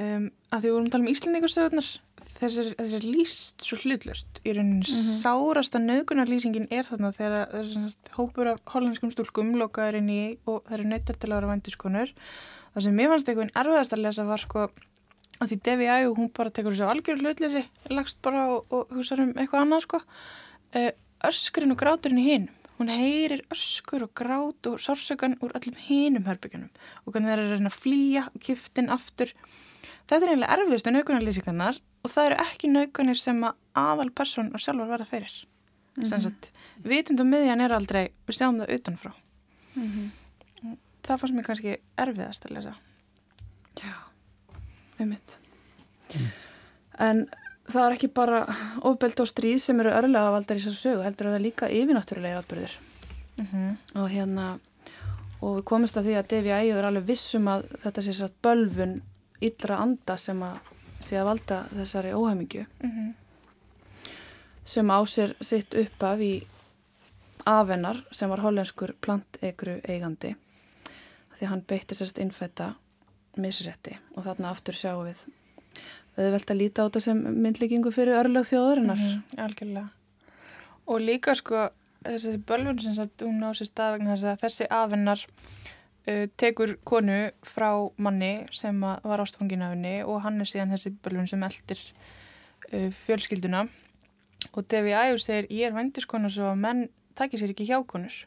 um, 0.00 0.30
að 0.48 0.62
því 0.62 0.66
við 0.66 0.74
vorum 0.74 0.86
að 0.86 0.94
tala 0.94 1.04
um 1.04 1.12
Íslandingarstöðunar 1.12 1.90
þessir, 2.40 2.70
þessir 2.78 3.04
líst 3.06 3.66
svo 3.66 3.78
hlutlust 3.82 4.40
í 4.44 4.54
rauninni 4.56 5.02
sárasta 5.20 5.80
nögunarlýsingin 5.82 6.70
er 6.72 6.88
þarna 6.88 7.12
þegar 7.16 7.52
þessar 7.52 8.16
hópur 8.16 8.52
af 8.54 8.62
hollenskum 8.72 9.12
stúlkum 9.12 9.52
lokaður 9.60 10.00
inn 10.00 10.10
í 10.14 10.22
og 10.48 10.64
það 10.68 10.76
eru 10.78 10.88
neittar 10.92 11.20
til 11.20 11.30
að 11.30 11.36
vera 11.38 11.52
vændiskonur 11.52 12.14
það 12.74 12.86
sem 12.86 12.96
mér 12.96 13.12
fannst 13.12 13.28
einhvern 13.32 13.52
erfiðast 13.62 13.96
að 13.96 14.04
lesa 14.04 14.26
var 14.28 14.42
sko 14.42 14.68
að 15.40 15.52
því 15.52 15.58
Devi 15.66 15.88
Æjú, 15.88 16.14
hún 16.18 16.30
bara 16.36 16.52
tekur 16.52 16.74
þessu 16.74 16.88
algjör 16.90 17.20
hlutleysi, 17.22 17.62
lagst 17.90 18.18
bara 18.24 18.46
og, 18.54 18.72
og 18.74 18.90
hugsa 18.92 19.16
um 19.22 19.32
eitthvað 19.32 19.64
annað 19.64 19.84
sko. 19.86 20.00
Uh, 20.76 20.90
öskurinn 21.26 21.74
og 21.74 21.80
gráturinn 21.80 22.20
í 22.20 22.26
hinum. 22.26 22.56
Hún 22.80 22.92
heyrir 22.92 23.42
öskur 23.52 24.06
og 24.06 24.12
grát 24.16 24.68
og 24.68 24.78
sársökan 24.80 25.36
úr 25.44 25.52
öllum 25.56 25.76
hinum 25.84 26.24
herbyggjunum 26.24 26.70
og 27.04 27.12
hvernig 27.12 27.28
það 27.28 27.34
er 27.34 27.42
að 27.42 27.50
reyna 27.52 27.72
að 27.72 27.76
flýja 27.76 28.22
kiftin 28.40 28.88
aftur. 28.92 29.34
Þetta 30.08 30.20
er 30.20 30.30
eiginlega 30.30 30.56
erfiðustu 30.56 30.94
naukunarlýsingarnar 30.94 31.80
og 32.00 32.12
það 32.14 32.30
eru 32.30 32.38
ekki 32.46 32.72
naukunir 32.72 33.20
sem 33.20 33.44
að 33.44 33.58
aðal 33.82 34.08
person 34.16 34.48
og 34.56 34.64
sjálfur 34.64 34.88
verða 34.94 35.10
fyrir. 35.12 35.34
Mm 35.96 36.04
-hmm. 36.04 36.22
sagt, 36.22 36.52
vitund 36.84 37.20
og 37.20 37.26
miðjan 37.26 37.60
er 37.60 37.72
aldrei 37.72 38.12
við 38.26 38.36
sjáum 38.36 38.60
það 38.60 38.74
utanfrá 38.78 39.12
það 41.10 41.20
fannst 41.22 41.36
mér 41.36 41.46
kannski 41.50 41.76
erfiðast 41.98 42.46
að 42.46 42.56
lesa 42.58 42.76
Já, 43.78 43.94
einmitt. 44.98 45.36
En 46.98 47.26
það 47.70 47.84
er 47.84 47.94
ekki 47.94 48.10
bara 48.14 48.40
ofbeld 48.86 49.22
og 49.22 49.28
stríð 49.30 49.60
sem 49.62 49.78
eru 49.82 49.92
örlega 49.94 50.32
valdar 50.34 50.58
í 50.58 50.64
þessu 50.64 50.74
sögu, 50.76 51.04
heldur 51.06 51.28
að 51.28 51.36
það 51.36 51.38
er 51.38 51.44
líka 51.46 51.70
yfirnáttúrulega 51.70 52.42
atbyrðir. 52.42 52.74
mm 53.36 53.46
-hmm. 53.46 53.76
Og 54.00 54.10
hérna, 54.10 54.58
og 55.40 55.56
við 55.56 55.64
komumst 55.64 55.96
að 55.96 56.04
því 56.04 56.16
að 56.18 56.28
Devi 56.28 56.50
Ægjur 56.50 56.78
er 56.78 56.84
alveg 56.84 57.06
vissum 57.06 57.48
að 57.48 57.64
þetta 57.82 58.02
sé 58.02 58.12
satt 58.12 58.42
bölvun 58.42 59.02
yllra 59.40 59.76
anda 59.76 60.16
sem 60.16 60.42
að 60.42 60.58
sé 61.00 61.16
að 61.16 61.24
valda 61.24 61.64
þessari 61.74 62.12
óhæmingju 62.12 62.66
Mm 62.82 62.90
-hmm. 62.90 63.14
sem 64.64 64.90
á 64.90 64.98
sér 65.06 65.34
sitt 65.40 65.74
uppaf 65.74 66.20
í 66.20 66.46
afennar 67.46 68.04
sem 68.12 68.28
var 68.28 68.40
hollenskur 68.40 68.94
plantegru 69.00 69.80
eigandi 69.88 70.36
því 71.40 71.50
hann 71.50 71.64
beitti 71.64 71.96
sérst 71.96 72.20
innfætta 72.20 72.74
misrætti 73.40 73.96
og 74.14 74.26
þarna 74.26 74.52
aftur 74.52 74.76
sjáum 74.76 75.08
við 75.08 75.24
auðvelt 76.20 76.52
að 76.52 76.60
líta 76.60 76.84
á 76.84 76.86
þetta 76.88 77.02
sem 77.04 77.20
myndlíkingu 77.40 77.92
fyrir 77.94 78.18
örlög 78.20 78.44
þjóðurinnar. 78.50 78.98
Mm 78.98 79.10
-hmm, 79.10 79.42
algjörlega. 79.44 79.88
Og 80.86 81.00
líka 81.00 81.34
sko 81.34 81.70
þessi 82.04 82.38
bölvun 82.48 82.80
sem 82.82 82.94
sagt 82.94 83.22
hún 83.22 83.42
á 83.44 83.50
sér 83.52 83.68
stað 83.68 83.92
vegna 83.96 84.16
þess 84.16 84.24
að 84.24 84.40
þessi 84.44 84.66
afennar 84.70 85.20
uh, 86.08 86.26
tekur 86.36 86.76
konu 86.84 87.30
frá 87.42 87.70
manni 87.96 88.46
sem 88.50 88.80
var 88.80 89.20
ástfangin 89.20 89.62
af 89.62 89.74
henni 89.74 90.02
og 90.04 90.22
hann 90.24 90.40
er 90.40 90.48
síðan 90.48 90.72
þessi 90.74 90.94
bölvun 91.04 91.28
sem 91.28 91.42
eldir 91.42 91.80
uh, 92.72 92.90
fjölskylduna 93.04 93.68
og 94.52 94.64
Devi 94.70 94.96
Ægur 94.96 95.20
segir 95.20 95.46
ég 95.50 95.68
er 95.68 95.76
vendiskona 95.76 96.28
svo 96.28 96.52
að 96.52 96.62
menn 96.64 96.88
takir 97.14 97.40
sér 97.40 97.52
ekki 97.52 97.68
hjákonur 97.68 98.26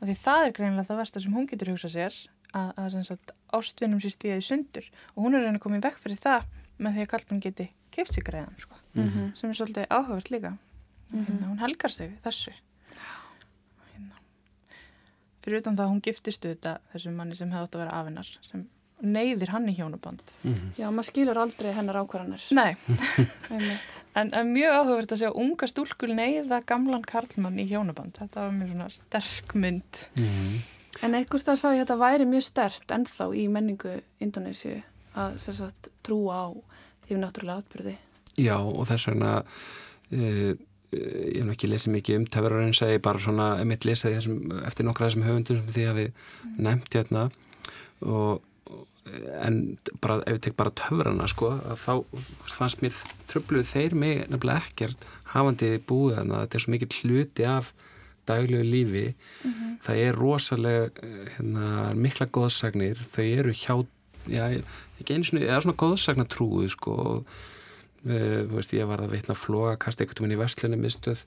af 0.00 0.08
því 0.08 0.16
það 0.24 0.46
er 0.46 0.52
greinlega 0.52 0.88
það 0.88 1.00
versta 1.02 1.20
sem 1.20 1.34
hún 1.34 1.46
getur 1.46 1.70
hugsað 1.70 1.94
sér 1.94 2.14
að, 2.54 2.70
að 2.78 3.32
ástvinnum 3.54 4.02
sér 4.02 4.14
stíðaði 4.14 4.46
sundur 4.48 4.90
og 5.14 5.24
hún 5.26 5.36
er 5.36 5.44
reyna 5.44 5.58
að 5.58 5.64
koma 5.64 5.80
í 5.80 5.84
vekk 5.84 6.02
fyrir 6.02 6.20
það 6.22 6.46
með 6.78 6.96
því 6.96 7.04
að 7.04 7.10
kallmann 7.12 7.42
geti 7.44 7.70
keift 7.94 8.14
sig 8.14 8.26
greiðan 8.26 8.58
sko. 8.58 8.76
mm 8.94 9.08
-hmm. 9.08 9.34
sem 9.38 9.50
er 9.50 9.54
svolítið 9.54 9.86
áhugavert 9.90 10.30
líka 10.30 10.50
mm 10.50 10.58
-hmm. 11.12 11.26
hérna, 11.26 11.46
hún 11.46 11.58
helgar 11.58 11.90
sig 11.90 12.10
þessu 12.24 12.52
hérna. 13.92 14.16
fyrir 15.42 15.58
utan 15.58 15.76
það 15.76 15.84
að 15.84 15.92
hún 15.92 16.00
giftistu 16.00 16.48
þetta 16.48 16.78
þessu 16.92 17.10
manni 17.10 17.34
sem 17.36 17.50
hefði 17.50 17.62
átt 17.62 17.74
að 17.74 17.80
vera 17.80 18.00
afinnar 18.00 18.38
sem 18.42 18.68
neyðir 19.00 19.48
hann 19.48 19.68
í 19.68 19.74
hjónuband 19.76 20.22
mm 20.42 20.54
-hmm. 20.54 20.70
Já, 20.78 20.90
maður 20.90 21.08
skilur 21.08 21.38
aldrei 21.38 21.72
hennar 21.72 21.96
ákvarðanir 21.96 22.42
Nei 22.50 22.76
en, 24.18 24.34
en 24.34 24.52
mjög 24.52 24.72
áhugavert 24.72 25.12
að 25.12 25.18
sjá 25.18 25.30
unga 25.34 25.66
stúlkul 25.66 26.14
neyða 26.14 26.62
gamlan 26.66 27.02
karlmann 27.02 27.58
í 27.58 27.66
hjónuband 27.68 28.14
þetta 28.18 28.40
var 28.40 28.52
mjög 28.52 28.70
svona 28.70 28.88
sterk 28.88 29.54
mynd 29.54 29.98
En 31.02 31.16
einhvers 31.18 31.46
það 31.46 31.58
sá 31.60 31.66
ég 31.72 31.80
að 31.80 31.82
þetta 31.84 31.96
væri 32.02 32.28
mjög 32.30 32.44
stert 32.46 32.94
ennþá 32.94 33.30
í 33.34 33.46
menningu 33.50 33.96
Indonésiu 34.22 34.76
að 35.18 35.40
sagt, 35.42 35.90
trúa 36.06 36.38
á 36.38 36.48
yfir 37.06 37.20
náttúrulega 37.22 37.62
atbyrði. 37.62 37.96
Já 38.40 38.56
og 38.58 38.86
þess 38.88 39.10
vegna 39.10 39.34
uh, 39.42 40.54
ég 40.94 41.42
hef 41.42 41.52
ekki 41.54 41.70
lesið 41.70 41.94
mikið 41.96 42.18
um 42.20 42.26
töfrarinn 42.36 42.74
segi 42.76 43.02
bara 43.02 43.22
svona, 43.22 43.52
ég 43.60 43.68
mitt 43.70 43.86
þessum 43.86 44.62
eftir 44.66 44.86
nokkra 44.86 45.08
þessum 45.08 45.26
höfundum 45.26 45.60
sem 45.60 45.70
því 45.74 45.86
að 45.90 46.00
við 46.00 46.10
mm. 46.10 46.58
nefnt 46.66 46.98
hérna 46.98 47.28
og 48.04 48.42
en 49.44 49.58
bara, 50.00 50.20
ef 50.24 50.38
ég 50.38 50.44
tek 50.46 50.56
bara 50.56 50.72
töfrana 50.76 51.26
sko, 51.30 51.52
þá 51.76 51.92
fannst 52.54 52.82
mér 52.84 52.96
tröfluð 53.30 53.66
þeir 53.68 53.96
mig 53.98 54.22
nefnilega 54.30 54.64
ekkert 54.70 55.08
hafandi 55.34 55.74
búið 55.88 56.20
þannig 56.20 56.36
að 56.36 56.44
þetta 56.44 56.58
er 56.58 56.64
svo 56.64 56.74
mikið 56.74 56.96
hluti 57.00 57.48
af 57.48 57.72
daglegu 58.26 58.64
lífi 58.64 59.06
mm 59.14 59.50
-hmm. 59.50 59.74
það 59.86 59.96
er 60.06 60.14
rosalega 60.14 60.90
hérna, 61.36 61.94
mikla 61.94 62.26
góðsagnir 62.26 62.98
þau 63.12 63.24
eru 63.24 63.52
hjá 63.52 63.86
já, 64.28 64.62
ekki 65.00 65.14
einu 65.14 65.24
svona, 65.24 65.44
eða 65.44 65.62
svona 65.62 65.82
góðsagna 65.82 66.24
trúið 66.28 66.68
sko 66.68 67.24
þú 68.04 68.56
veist, 68.56 68.72
ég 68.76 68.88
var 68.88 69.00
að 69.00 69.14
veitna 69.16 69.34
flóakast 69.34 70.00
ekkert 70.00 70.20
um 70.20 70.26
henni 70.26 70.36
í 70.36 70.42
verslunum 70.42 70.82
mistuð 70.84 71.24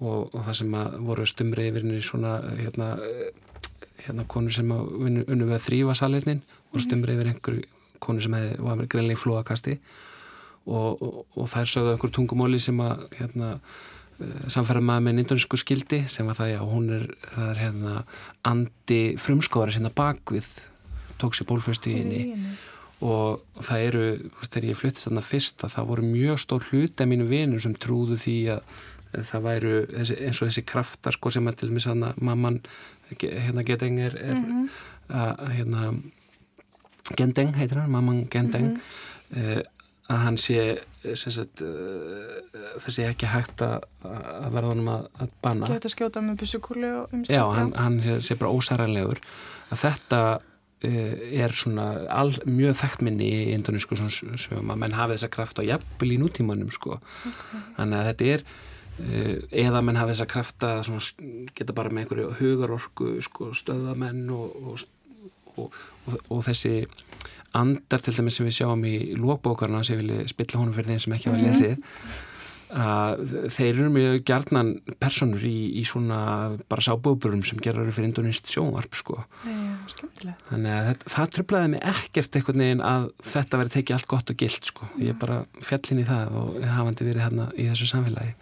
og, 0.00 0.34
og 0.34 0.44
það 0.46 0.58
sem 0.60 0.74
að 0.78 0.98
voru 1.08 1.26
stumri 1.26 1.68
yfir 1.70 1.86
svona 2.02 2.36
hérna, 2.58 2.90
hérna 4.06 4.26
konur 4.30 4.54
sem 4.54 4.70
að 4.74 4.92
unnu 4.94 5.48
við 5.48 5.56
að 5.56 5.66
þrýfa 5.68 5.96
salirnin 5.98 6.42
og 6.72 6.84
stumri 6.84 7.16
yfir 7.16 7.32
einhverju 7.32 7.64
konur 8.04 8.22
sem 8.22 8.36
hefði, 8.36 8.60
var 8.62 8.84
greinlega 8.86 9.18
í 9.18 9.22
flóakasti 9.22 9.74
og, 10.64 11.02
og, 11.02 11.18
og 11.34 11.50
þær 11.50 11.70
sögðu 11.72 11.94
einhver 11.94 12.14
tungumóli 12.14 12.60
sem 12.62 12.80
að 12.84 13.06
hérna 13.18 13.50
samfæra 14.52 14.80
maður 14.84 15.06
með 15.08 15.16
nýndunsku 15.18 15.58
skildi 15.58 16.04
sem 16.10 16.28
var 16.28 16.38
það, 16.38 16.52
já, 16.54 16.60
hún 16.68 16.86
er, 16.94 17.08
er 17.48 17.60
hérna 17.60 18.04
andi 18.46 19.02
frumskóðari 19.20 19.76
sinna 19.76 19.90
bakvið 19.94 20.48
tók 21.18 21.36
sér 21.36 21.48
bólföstu 21.50 21.90
í 21.90 21.98
henni 21.98 22.54
og 23.04 23.42
það 23.66 23.86
eru, 23.88 24.04
þegar 24.46 24.68
ég 24.70 24.78
fluttist 24.78 25.08
þarna 25.08 25.24
fyrst 25.26 25.64
að 25.66 25.74
það 25.74 25.88
voru 25.90 26.08
mjög 26.08 26.40
stór 26.40 26.66
hluti 26.70 27.04
af 27.04 27.10
mínu 27.10 27.28
vinur 27.28 27.62
sem 27.64 27.74
trúðu 27.74 28.18
því 28.20 28.36
að 28.54 29.24
það 29.30 29.44
væru 29.44 29.74
þessi, 29.90 30.18
eins 30.26 30.40
og 30.40 30.48
þessi 30.48 30.66
kraftar 30.66 31.14
sko 31.14 31.30
sem 31.34 31.50
að 31.50 31.60
til 31.60 31.70
að 31.70 32.22
mamman 32.22 32.60
hérna 33.20 33.62
Geteng 33.66 34.00
er, 34.00 34.16
er 34.16 34.34
mm 34.34 34.44
-hmm. 34.44 34.68
að 35.08 35.52
hérna 35.58 35.94
Gendeng 37.16 37.54
heitir 37.54 37.78
hann, 37.78 37.90
mamman 37.90 38.26
Gendeng 38.30 38.70
mm 38.72 38.76
-hmm. 38.76 39.62
Uh, 40.08 40.14
að 40.14 40.24
hann 40.24 40.40
sé 40.40 40.64
sagt, 41.16 41.62
uh, 41.64 42.64
það 42.82 42.96
sé 42.96 43.06
ekki 43.10 43.30
hægt 43.32 43.64
að, 43.64 43.86
að 44.04 44.48
verða 44.56 44.72
honum 44.72 44.90
að, 44.94 45.06
að 45.20 45.36
banna 45.44 45.70
Geta 45.70 45.92
skjóta 45.92 46.24
með 46.24 46.40
bussukúli 46.42 46.90
og 46.90 47.14
umstæð 47.14 47.38
Já, 47.38 47.44
hann, 47.58 47.72
hann 47.78 48.02
sé 48.24 48.36
bara 48.40 48.52
ósæranlegur 48.54 49.22
að 49.70 49.86
þetta 49.86 50.24
er 50.84 51.54
svona 51.56 51.84
all, 52.12 52.34
mjög 52.44 52.74
þekkt 52.76 53.02
minni 53.06 53.24
í 53.24 53.44
indonísku 53.54 53.96
sögum 53.96 54.72
að 54.74 54.80
menn 54.82 54.96
hafi 54.98 55.14
þessa 55.14 55.30
kraft 55.32 55.56
á 55.56 55.64
jafnvel 55.64 56.10
í 56.12 56.18
nútímanum 56.20 56.68
sko. 56.74 56.98
okay. 57.00 57.62
þannig 57.78 57.96
að 58.02 58.08
þetta 58.10 58.26
er 58.34 58.44
eða 59.64 59.82
menn 59.82 59.98
hafi 59.98 60.12
þessa 60.12 60.28
kraft 60.30 60.66
að 60.66 60.82
svona, 60.86 61.48
geta 61.56 61.74
bara 61.74 61.90
með 61.90 62.04
einhverju 62.04 62.28
hugarorku 62.38 63.08
sko, 63.24 63.50
stöðamenn 63.56 64.28
og, 64.34 64.84
og, 65.56 65.64
og, 65.64 66.18
og 66.28 66.44
þessi 66.46 66.84
andar 67.54 68.04
til 68.04 68.16
dæmis 68.16 68.38
sem 68.38 68.46
við 68.48 68.58
sjáum 68.60 68.84
í 68.88 68.94
lókbókarna 69.18 69.82
sem 69.84 69.98
ég 69.98 70.04
vilja 70.04 70.30
spilla 70.34 70.60
honum 70.60 70.76
fyrir 70.76 70.94
þeim 70.94 71.04
sem 71.04 71.16
ekki 71.16 71.30
hafa 71.30 71.40
-hmm. 71.40 71.50
lesið 71.50 72.32
að 72.74 73.20
þeir 73.54 73.68
eru 73.68 73.88
mjög 73.94 74.16
gjarnan 74.26 74.70
personur 75.02 75.42
í, 75.46 75.78
í 75.78 75.84
svona 75.86 76.18
bara 76.70 76.82
sábúburum 76.82 77.44
sem 77.46 77.60
gerur 77.62 77.90
fyrir 77.94 78.10
indonist 78.10 78.50
sjónvarp 78.50 78.96
sko. 78.98 79.20
Já, 79.46 80.32
þannig 80.50 80.72
að 80.74 80.88
þetta, 80.88 81.12
það 81.14 81.32
tröflaði 81.36 81.72
mig 81.74 81.84
ekkert 81.92 82.38
einhvern 82.38 82.64
veginn 82.64 82.84
að 82.84 83.10
þetta 83.34 83.60
veri 83.60 83.74
tekið 83.76 83.98
allt 83.98 84.10
gott 84.10 84.32
og 84.34 84.40
gilt 84.42 84.70
sko. 84.70 84.88
ég 84.98 85.20
bara 85.20 85.42
fjallin 85.62 86.02
í 86.02 86.08
það 86.08 86.40
og 86.40 86.58
hafandi 86.64 87.08
verið 87.10 87.26
hérna 87.28 87.50
í 87.54 87.68
þessu 87.70 87.90
samfélagi 87.92 88.34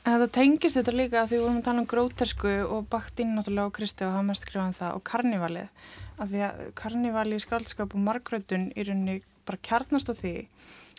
Þetta 0.00 0.28
tengist 0.32 0.78
þetta 0.78 0.92
líka 0.96 1.22
því 1.28 1.36
við 1.36 1.42
vorum 1.44 1.58
að 1.60 1.66
tala 1.66 1.82
um 1.82 1.88
grótersku 1.90 2.52
og 2.64 2.86
bakt 2.92 3.20
inn 3.20 3.34
náttúrulega 3.36 3.68
á 3.68 3.76
Kristi 3.76 4.06
og 4.06 4.14
hafa 4.14 4.26
mest 4.30 4.46
skrifað 4.46 4.78
það 4.78 4.94
og 4.96 5.02
karnivalið. 5.10 5.82
Af 6.20 6.30
því 6.30 6.40
að 6.46 6.62
karnivalið 6.80 7.36
í 7.36 7.44
skaldskap 7.44 7.96
og 7.96 8.04
margrötun 8.06 8.70
í 8.72 8.86
rauninni 8.86 9.18
bara 9.48 9.60
kjarnast 9.68 10.08
á 10.08 10.14
því 10.16 10.32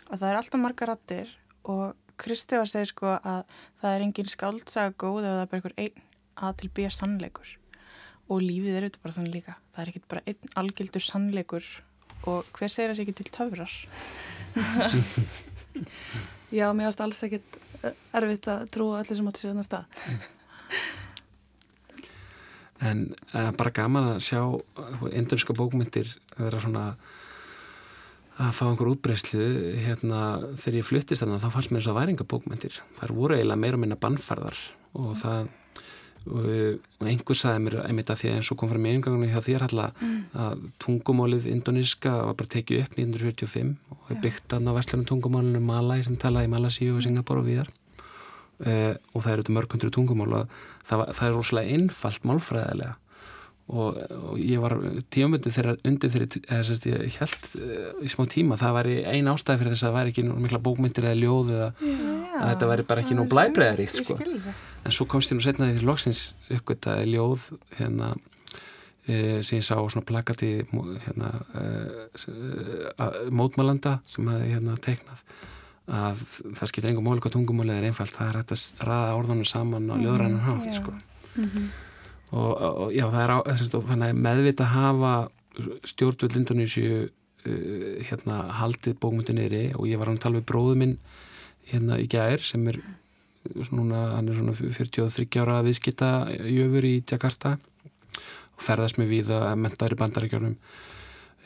að 0.06 0.22
það 0.22 0.28
er 0.28 0.38
alltaf 0.38 0.62
marga 0.62 0.88
rattir 0.92 1.32
og 1.72 1.98
Kristi 2.22 2.58
var 2.58 2.68
að 2.68 2.72
segja 2.74 2.90
sko 2.92 3.10
að 3.16 3.40
það 3.82 3.96
er 3.96 4.04
engin 4.06 4.30
skaldsaga 4.30 4.94
góð 5.02 5.26
ef 5.26 5.32
það 5.32 5.42
er 5.42 5.50
bara 5.50 5.58
einhver 5.58 5.76
einn 5.82 6.06
að 6.46 6.56
til 6.60 6.70
býja 6.76 6.92
sannleikur. 6.94 7.50
Og 8.30 8.44
lífið 8.44 8.76
er 8.76 8.86
auðvitað 8.86 9.02
bara 9.02 9.16
þannig 9.16 9.34
líka. 9.34 9.56
Það 9.72 9.82
er 9.82 9.90
ekkit 9.92 10.06
bara 10.12 10.24
einn 10.30 10.54
algjöldur 10.62 11.06
sannleikur 11.06 11.72
og 12.30 12.52
hver 12.54 12.70
segir 12.70 12.92
þessi 12.92 13.06
ekki 13.06 13.16
til 13.18 13.32
töfrar? 13.34 13.74
Já, 16.58 16.68
mér 16.76 16.92
ást 16.92 17.02
alls 17.02 17.22
ekkit 17.26 17.61
erfitt 18.18 18.48
að 18.52 18.68
trúa 18.74 19.00
allir 19.00 19.18
sem 19.18 19.28
átti 19.30 19.42
sér 19.42 19.52
þannig 19.52 19.68
stað. 19.68 19.84
En 22.82 23.02
uh, 23.30 23.50
bara 23.54 23.74
gaman 23.74 24.08
að 24.16 24.22
sjá 24.26 24.40
indurska 25.14 25.54
bókmyndir 25.54 26.08
vera 26.34 26.58
svona 26.62 26.86
að 28.42 28.54
fá 28.56 28.62
einhver 28.66 28.90
útbreyslu 28.94 29.46
hérna 29.84 30.20
þegar 30.56 30.78
ég 30.80 30.86
fluttist 30.88 31.22
þannig 31.22 31.36
að 31.38 31.44
þá 31.44 31.54
fannst 31.56 31.72
mér 31.72 31.82
þess 31.82 31.92
að 31.92 31.98
væringa 32.00 32.28
bókmyndir 32.32 32.78
þar 32.98 33.12
voru 33.14 33.36
eiginlega 33.36 33.62
meira 33.62 33.80
minna 33.80 33.98
bannfarðar 34.00 34.58
og 34.98 35.12
það 35.20 35.50
og 36.28 37.06
einhver 37.08 37.38
saði 37.38 37.64
mér 37.64 37.76
einmitt 37.82 38.10
að 38.12 38.22
því 38.22 38.30
að 38.30 38.38
eins 38.38 38.50
og 38.52 38.58
kom 38.60 38.70
frá 38.70 38.80
mér 38.80 38.98
eingangunni 38.98 39.30
hjá 39.32 39.40
þér 39.42 39.66
alltaf 39.66 40.00
mm. 40.02 40.18
að 40.44 40.64
tungumólið 40.84 41.48
indoníska 41.50 42.12
var 42.28 42.36
bara 42.38 42.52
tekið 42.56 42.84
upp 42.84 42.98
1945 42.98 43.72
og 43.98 44.12
byggt 44.22 44.56
aðna 44.56 44.74
á 44.74 44.76
vestlunum 44.78 45.08
tungumólinu 45.10 45.62
Malai 45.64 46.00
sem 46.06 46.18
talaði 46.20 46.50
í 46.50 46.52
Malasíu 46.52 46.96
og 46.96 47.04
Singapur 47.04 47.42
og 47.42 47.48
viðar 47.50 47.70
uh, 47.72 48.94
og 48.94 49.18
það 49.24 49.32
eru 49.32 49.44
þetta 49.44 49.56
mörgundur 49.58 49.94
tungumól 49.94 50.38
og 50.40 50.56
það, 50.88 51.06
það 51.18 51.26
er 51.28 51.36
rosalega 51.38 51.78
einfalt 51.78 52.28
málfræðilega 52.30 52.96
og, 53.72 53.98
og 54.12 54.40
ég 54.40 54.60
var 54.62 54.74
tíumvöndið 55.14 55.54
þegar 55.56 55.78
undir 55.88 56.12
þegar 56.12 57.06
ég 57.06 57.16
held 57.20 57.46
uh, 57.56 58.02
í 58.04 58.10
smá 58.12 58.26
tíma 58.30 58.58
það 58.60 58.76
væri 58.78 58.96
ein 59.08 59.30
ástæði 59.32 59.62
fyrir 59.62 59.74
þess 59.74 59.86
að 59.86 59.88
það 59.88 59.96
væri 59.98 60.12
ekki 60.12 60.24
mikla 60.46 60.60
bókmyndir 60.66 61.08
eða 61.08 61.20
ljóð 61.22 61.54
eða 61.56 61.68
að 62.42 62.50
þetta 62.50 62.68
væri 62.72 62.86
bara 62.90 63.04
ekki 63.04 63.16
nú 63.16 63.28
blæbreðaríkt 63.30 64.02
sko. 64.02 64.18
en 64.18 64.96
svo 64.96 65.06
komst 65.10 65.32
ég 65.32 65.38
nú 65.38 65.44
setnaði 65.44 65.78
því 65.78 65.88
loksins 65.88 66.22
uppgöttaði 66.52 67.08
ljóð 67.14 67.46
hérna 67.78 68.12
e, 69.06 69.40
sem 69.44 69.60
ég 69.60 69.66
sá 69.66 69.76
svona 69.76 70.06
plakati 70.08 70.52
hérna 71.06 71.32
e, 71.56 71.64
mótmálanda 73.32 73.98
sem 74.08 74.28
hefði 74.28 74.52
hérna 74.56 74.76
teiknað 74.84 75.24
að 75.92 76.20
það 76.54 76.68
skiptir 76.70 76.92
engum 76.92 77.08
mólík 77.08 77.26
á 77.26 77.34
tungumólið 77.34 77.80
er 77.80 77.88
einfalt, 77.88 78.14
það 78.14 78.28
er 78.28 78.36
hægt 78.38 78.52
að 78.54 78.86
ræða 78.86 79.16
orðanum 79.18 79.48
saman 79.48 79.90
á 79.90 79.96
ljóðrænan 79.98 80.44
hátt 80.46 80.68
mm, 80.68 80.76
sko. 80.76 80.94
mm 81.34 81.48
-hmm. 81.48 81.72
Og, 82.32 82.52
og 82.60 82.94
já 82.94 83.04
það 83.12 83.22
er 83.22 83.34
á, 83.34 83.38
þannig 83.46 84.06
að 84.08 84.22
meðvita 84.26 84.68
hafa 84.72 85.12
stjórnvöld 85.90 86.38
Indonísju 86.40 87.02
uh, 87.02 87.98
hérna 88.08 88.38
haldið 88.60 88.96
bókmyndu 89.02 89.36
niðri 89.36 89.64
og 89.76 89.88
ég 89.90 90.00
var 90.00 90.10
hann 90.10 90.18
að 90.20 90.26
tala 90.26 90.40
við 90.40 90.48
bróðu 90.52 90.78
minn 90.80 90.96
hérna 91.68 92.00
í 92.00 92.08
gær 92.10 92.44
sem 92.44 92.64
er 92.72 92.80
svona, 93.66 94.06
hann 94.16 94.30
er 94.30 94.38
svona 94.38 94.54
43 94.54 95.42
ára 95.42 95.60
viðskita 95.66 96.12
jöfur 96.46 96.86
í 96.86 96.96
Jakarta 97.02 97.56
og 97.58 98.64
ferðast 98.64 98.98
með 99.00 99.14
við 99.16 99.36
að 99.36 99.52
mentaður 99.60 99.96
í 99.96 100.00
bandaríkjörnum 100.02 100.56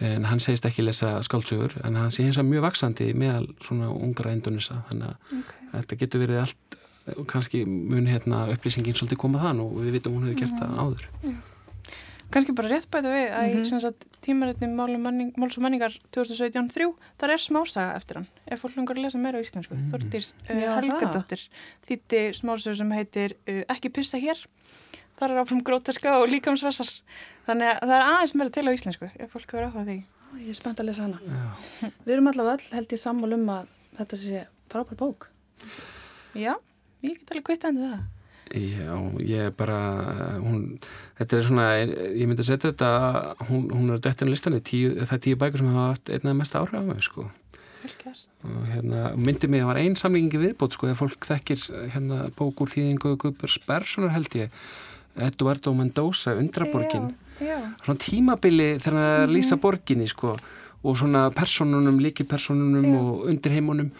en 0.06 0.26
hann 0.28 0.42
segist 0.44 0.66
ekki 0.68 0.84
lesa 0.84 1.14
skáltsugur 1.24 1.78
en 1.86 1.96
hann 1.96 2.12
sé 2.12 2.26
hins 2.26 2.36
að 2.40 2.50
mjög 2.50 2.66
vaksandi 2.66 3.12
meðal 3.16 3.46
svona 3.64 3.88
ungra 3.92 4.34
endunisa 4.34 4.82
þannig 4.90 5.08
að 5.08 5.38
okay. 5.38 5.68
þetta 5.72 5.98
getur 6.02 6.22
verið 6.26 6.42
allt 6.42 6.76
kannski 7.30 7.64
mun 7.66 8.08
hérna 8.10 8.46
upplýsingin 8.54 8.96
svolítið 8.96 9.20
koma 9.22 9.42
þann 9.44 9.60
og 9.62 9.76
við 9.82 9.98
vitum 9.98 10.16
hún 10.16 10.26
hefur 10.26 10.40
gert 10.42 10.58
það 10.58 10.80
áður. 10.80 11.06
Já. 11.22 11.36
Kannski 12.34 12.54
bara 12.58 12.70
rétt 12.72 12.88
bæta 12.90 13.10
við 13.12 13.28
að 13.30 13.52
mm 13.54 13.62
-hmm. 13.62 13.92
í 13.94 14.16
tímarétni 14.26 14.68
Máls 15.38 15.56
og 15.56 15.62
menningar 15.62 15.92
2017-3 16.10 16.88
þar 17.18 17.30
er 17.30 17.38
smásaga 17.38 17.94
eftir 17.96 18.16
hann. 18.16 18.26
Ef 18.46 18.60
fólk 18.60 18.76
langar 18.76 18.96
að 18.96 19.04
lesa 19.04 19.18
meira 19.18 19.38
á 19.38 19.44
íslensku 19.44 19.74
mm. 19.74 19.80
-hmm. 19.80 19.90
Þortís 19.92 20.34
uh, 20.50 20.74
Helgadóttir 20.76 21.48
þýtti 21.86 22.20
smásögur 22.34 22.76
sem 22.76 22.90
heitir 22.90 23.36
uh, 23.48 23.62
Ekki 23.68 23.88
pissa 23.88 24.18
hér. 24.18 24.38
Þar 25.18 25.30
er 25.30 25.38
áfram 25.38 25.62
grótaska 25.62 26.18
og 26.18 26.28
líkamsræsar 26.28 26.90
þannig 27.46 27.68
að 27.70 27.88
það 27.88 27.96
er 27.96 28.06
aðeins 28.10 28.34
meira 28.34 28.50
til 28.50 28.66
á 28.66 28.72
íslensku 28.74 29.06
ef 29.18 29.30
fólk 29.30 29.52
hefur 29.52 29.66
áhugað 29.70 29.86
því. 29.86 29.98
Ég 30.42 30.48
er 30.48 30.54
spennt 30.54 30.80
að 30.80 30.86
lesa 30.86 31.02
hana. 31.02 31.20
Já. 31.22 31.90
Við 32.04 32.12
erum 32.14 32.26
allavega 32.26 32.52
all 32.52 32.76
held 32.76 32.92
í 32.92 32.96
sammál 32.96 33.32
um 33.32 33.48
að 33.48 33.66
þetta 33.98 34.16
sé 34.16 34.46
frábær 34.68 34.98
bók. 34.98 35.30
Já, 36.34 36.58
ég 37.04 37.16
get 37.18 37.32
alveg 37.34 37.48
kvitt 37.50 37.66
endur 37.68 37.90
það. 37.94 38.04
Já, 38.46 38.92
ég 39.26 39.48
er 39.48 39.54
bara 39.58 39.78
hún, 40.38 40.76
þetta 41.18 41.36
er 41.36 41.46
svona, 41.48 41.64
ég 41.82 42.28
myndi 42.28 42.44
að 42.44 42.50
setja 42.52 42.70
þetta 42.70 42.90
hún, 43.48 43.64
hún 43.74 43.90
er 43.90 44.02
dættin 44.04 44.30
tíu, 44.62 44.92
það 45.00 45.16
er 45.16 45.22
tíu 45.24 45.38
bækur 45.40 45.58
sem 45.58 45.72
hafa 45.72 45.88
haft 45.90 46.12
einnaði 46.14 46.38
mest 46.38 46.54
áhrif 46.54 46.78
á 46.78 46.86
mig 46.86 47.02
sko. 47.02 47.26
Og 48.46 48.68
hérna, 48.70 49.00
myndi 49.18 49.50
mig 49.50 49.60
að 49.60 49.66
það 49.66 49.70
var 49.72 49.80
einn 49.82 49.96
samlingi 49.98 50.38
viðbót 50.38 50.76
sko, 50.76 50.90
ef 50.90 51.00
fólk 51.02 51.26
þekkir 51.26 51.64
hérna 51.94 52.20
bók 52.38 52.62
úr 52.62 52.70
þýðingu 52.70 53.16
Guðbjörns 53.18 53.58
Berssonar 53.66 54.14
held 54.14 54.38
ég 54.38 54.54
Eduardo 55.26 55.72
Mendoza, 55.74 56.36
Undraborgin. 56.38 57.14
Svona 57.40 57.98
tímabili 58.00 58.76
þegar 58.78 59.00
það 59.00 59.08
er 59.10 59.26
að 59.26 59.34
lýsa 59.34 59.56
mhm. 59.56 59.62
borginni 59.64 60.06
sko 60.10 60.36
og 60.86 60.94
svona 61.00 61.26
personunum, 61.34 61.98
líkipersonunum 61.98 62.86
og 63.00 63.26
undirheimunum 63.32 63.90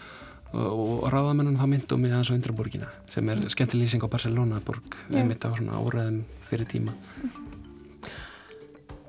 og 0.53 1.07
ráðamennum 1.11 1.57
þá 1.59 1.65
myndum 1.67 2.05
við 2.05 2.15
aðeins 2.15 2.31
á 2.31 2.37
Undraborgina 2.37 2.91
sem 3.11 3.29
er 3.33 3.43
skemmtileg 3.51 3.87
lýsing 3.87 4.05
á 4.05 4.09
Barcelona 4.11 4.61
borg 4.63 4.95
einmitt 5.11 5.43
á 5.43 5.51
svona 5.51 5.81
áræðum 5.81 6.21
fyrir 6.47 6.69
tíma. 6.71 6.95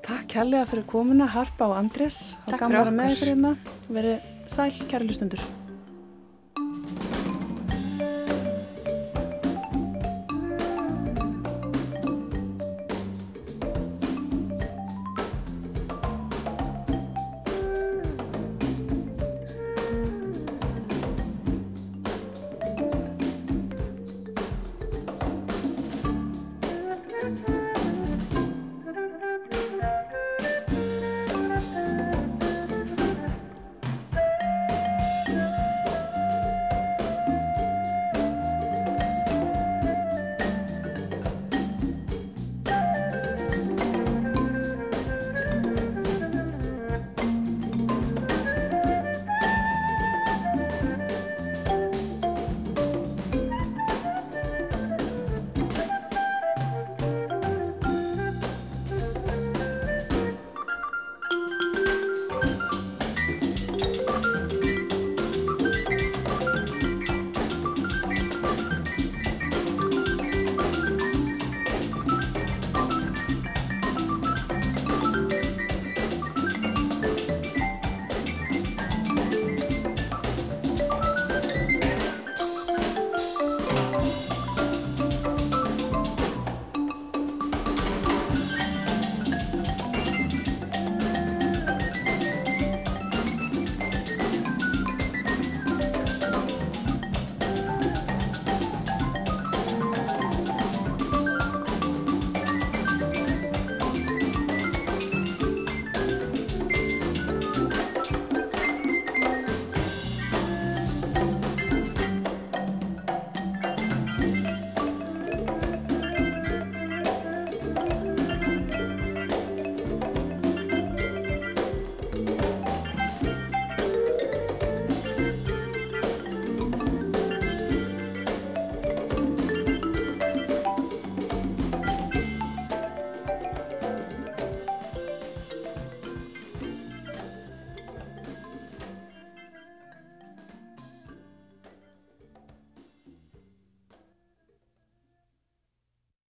Takk 0.03 0.27
kærlega 0.33 0.65
fyrir 0.65 0.87
komuna 0.89 1.29
Harpa 1.29 1.69
og 1.69 1.77
Andrés. 1.79 2.35
Vera 2.49 2.89
með 2.91 3.15
ykkur 3.15 3.33
hérna. 3.35 3.55
Verið 3.87 4.29
sæl 4.49 4.71
kærlustundur 4.89 5.43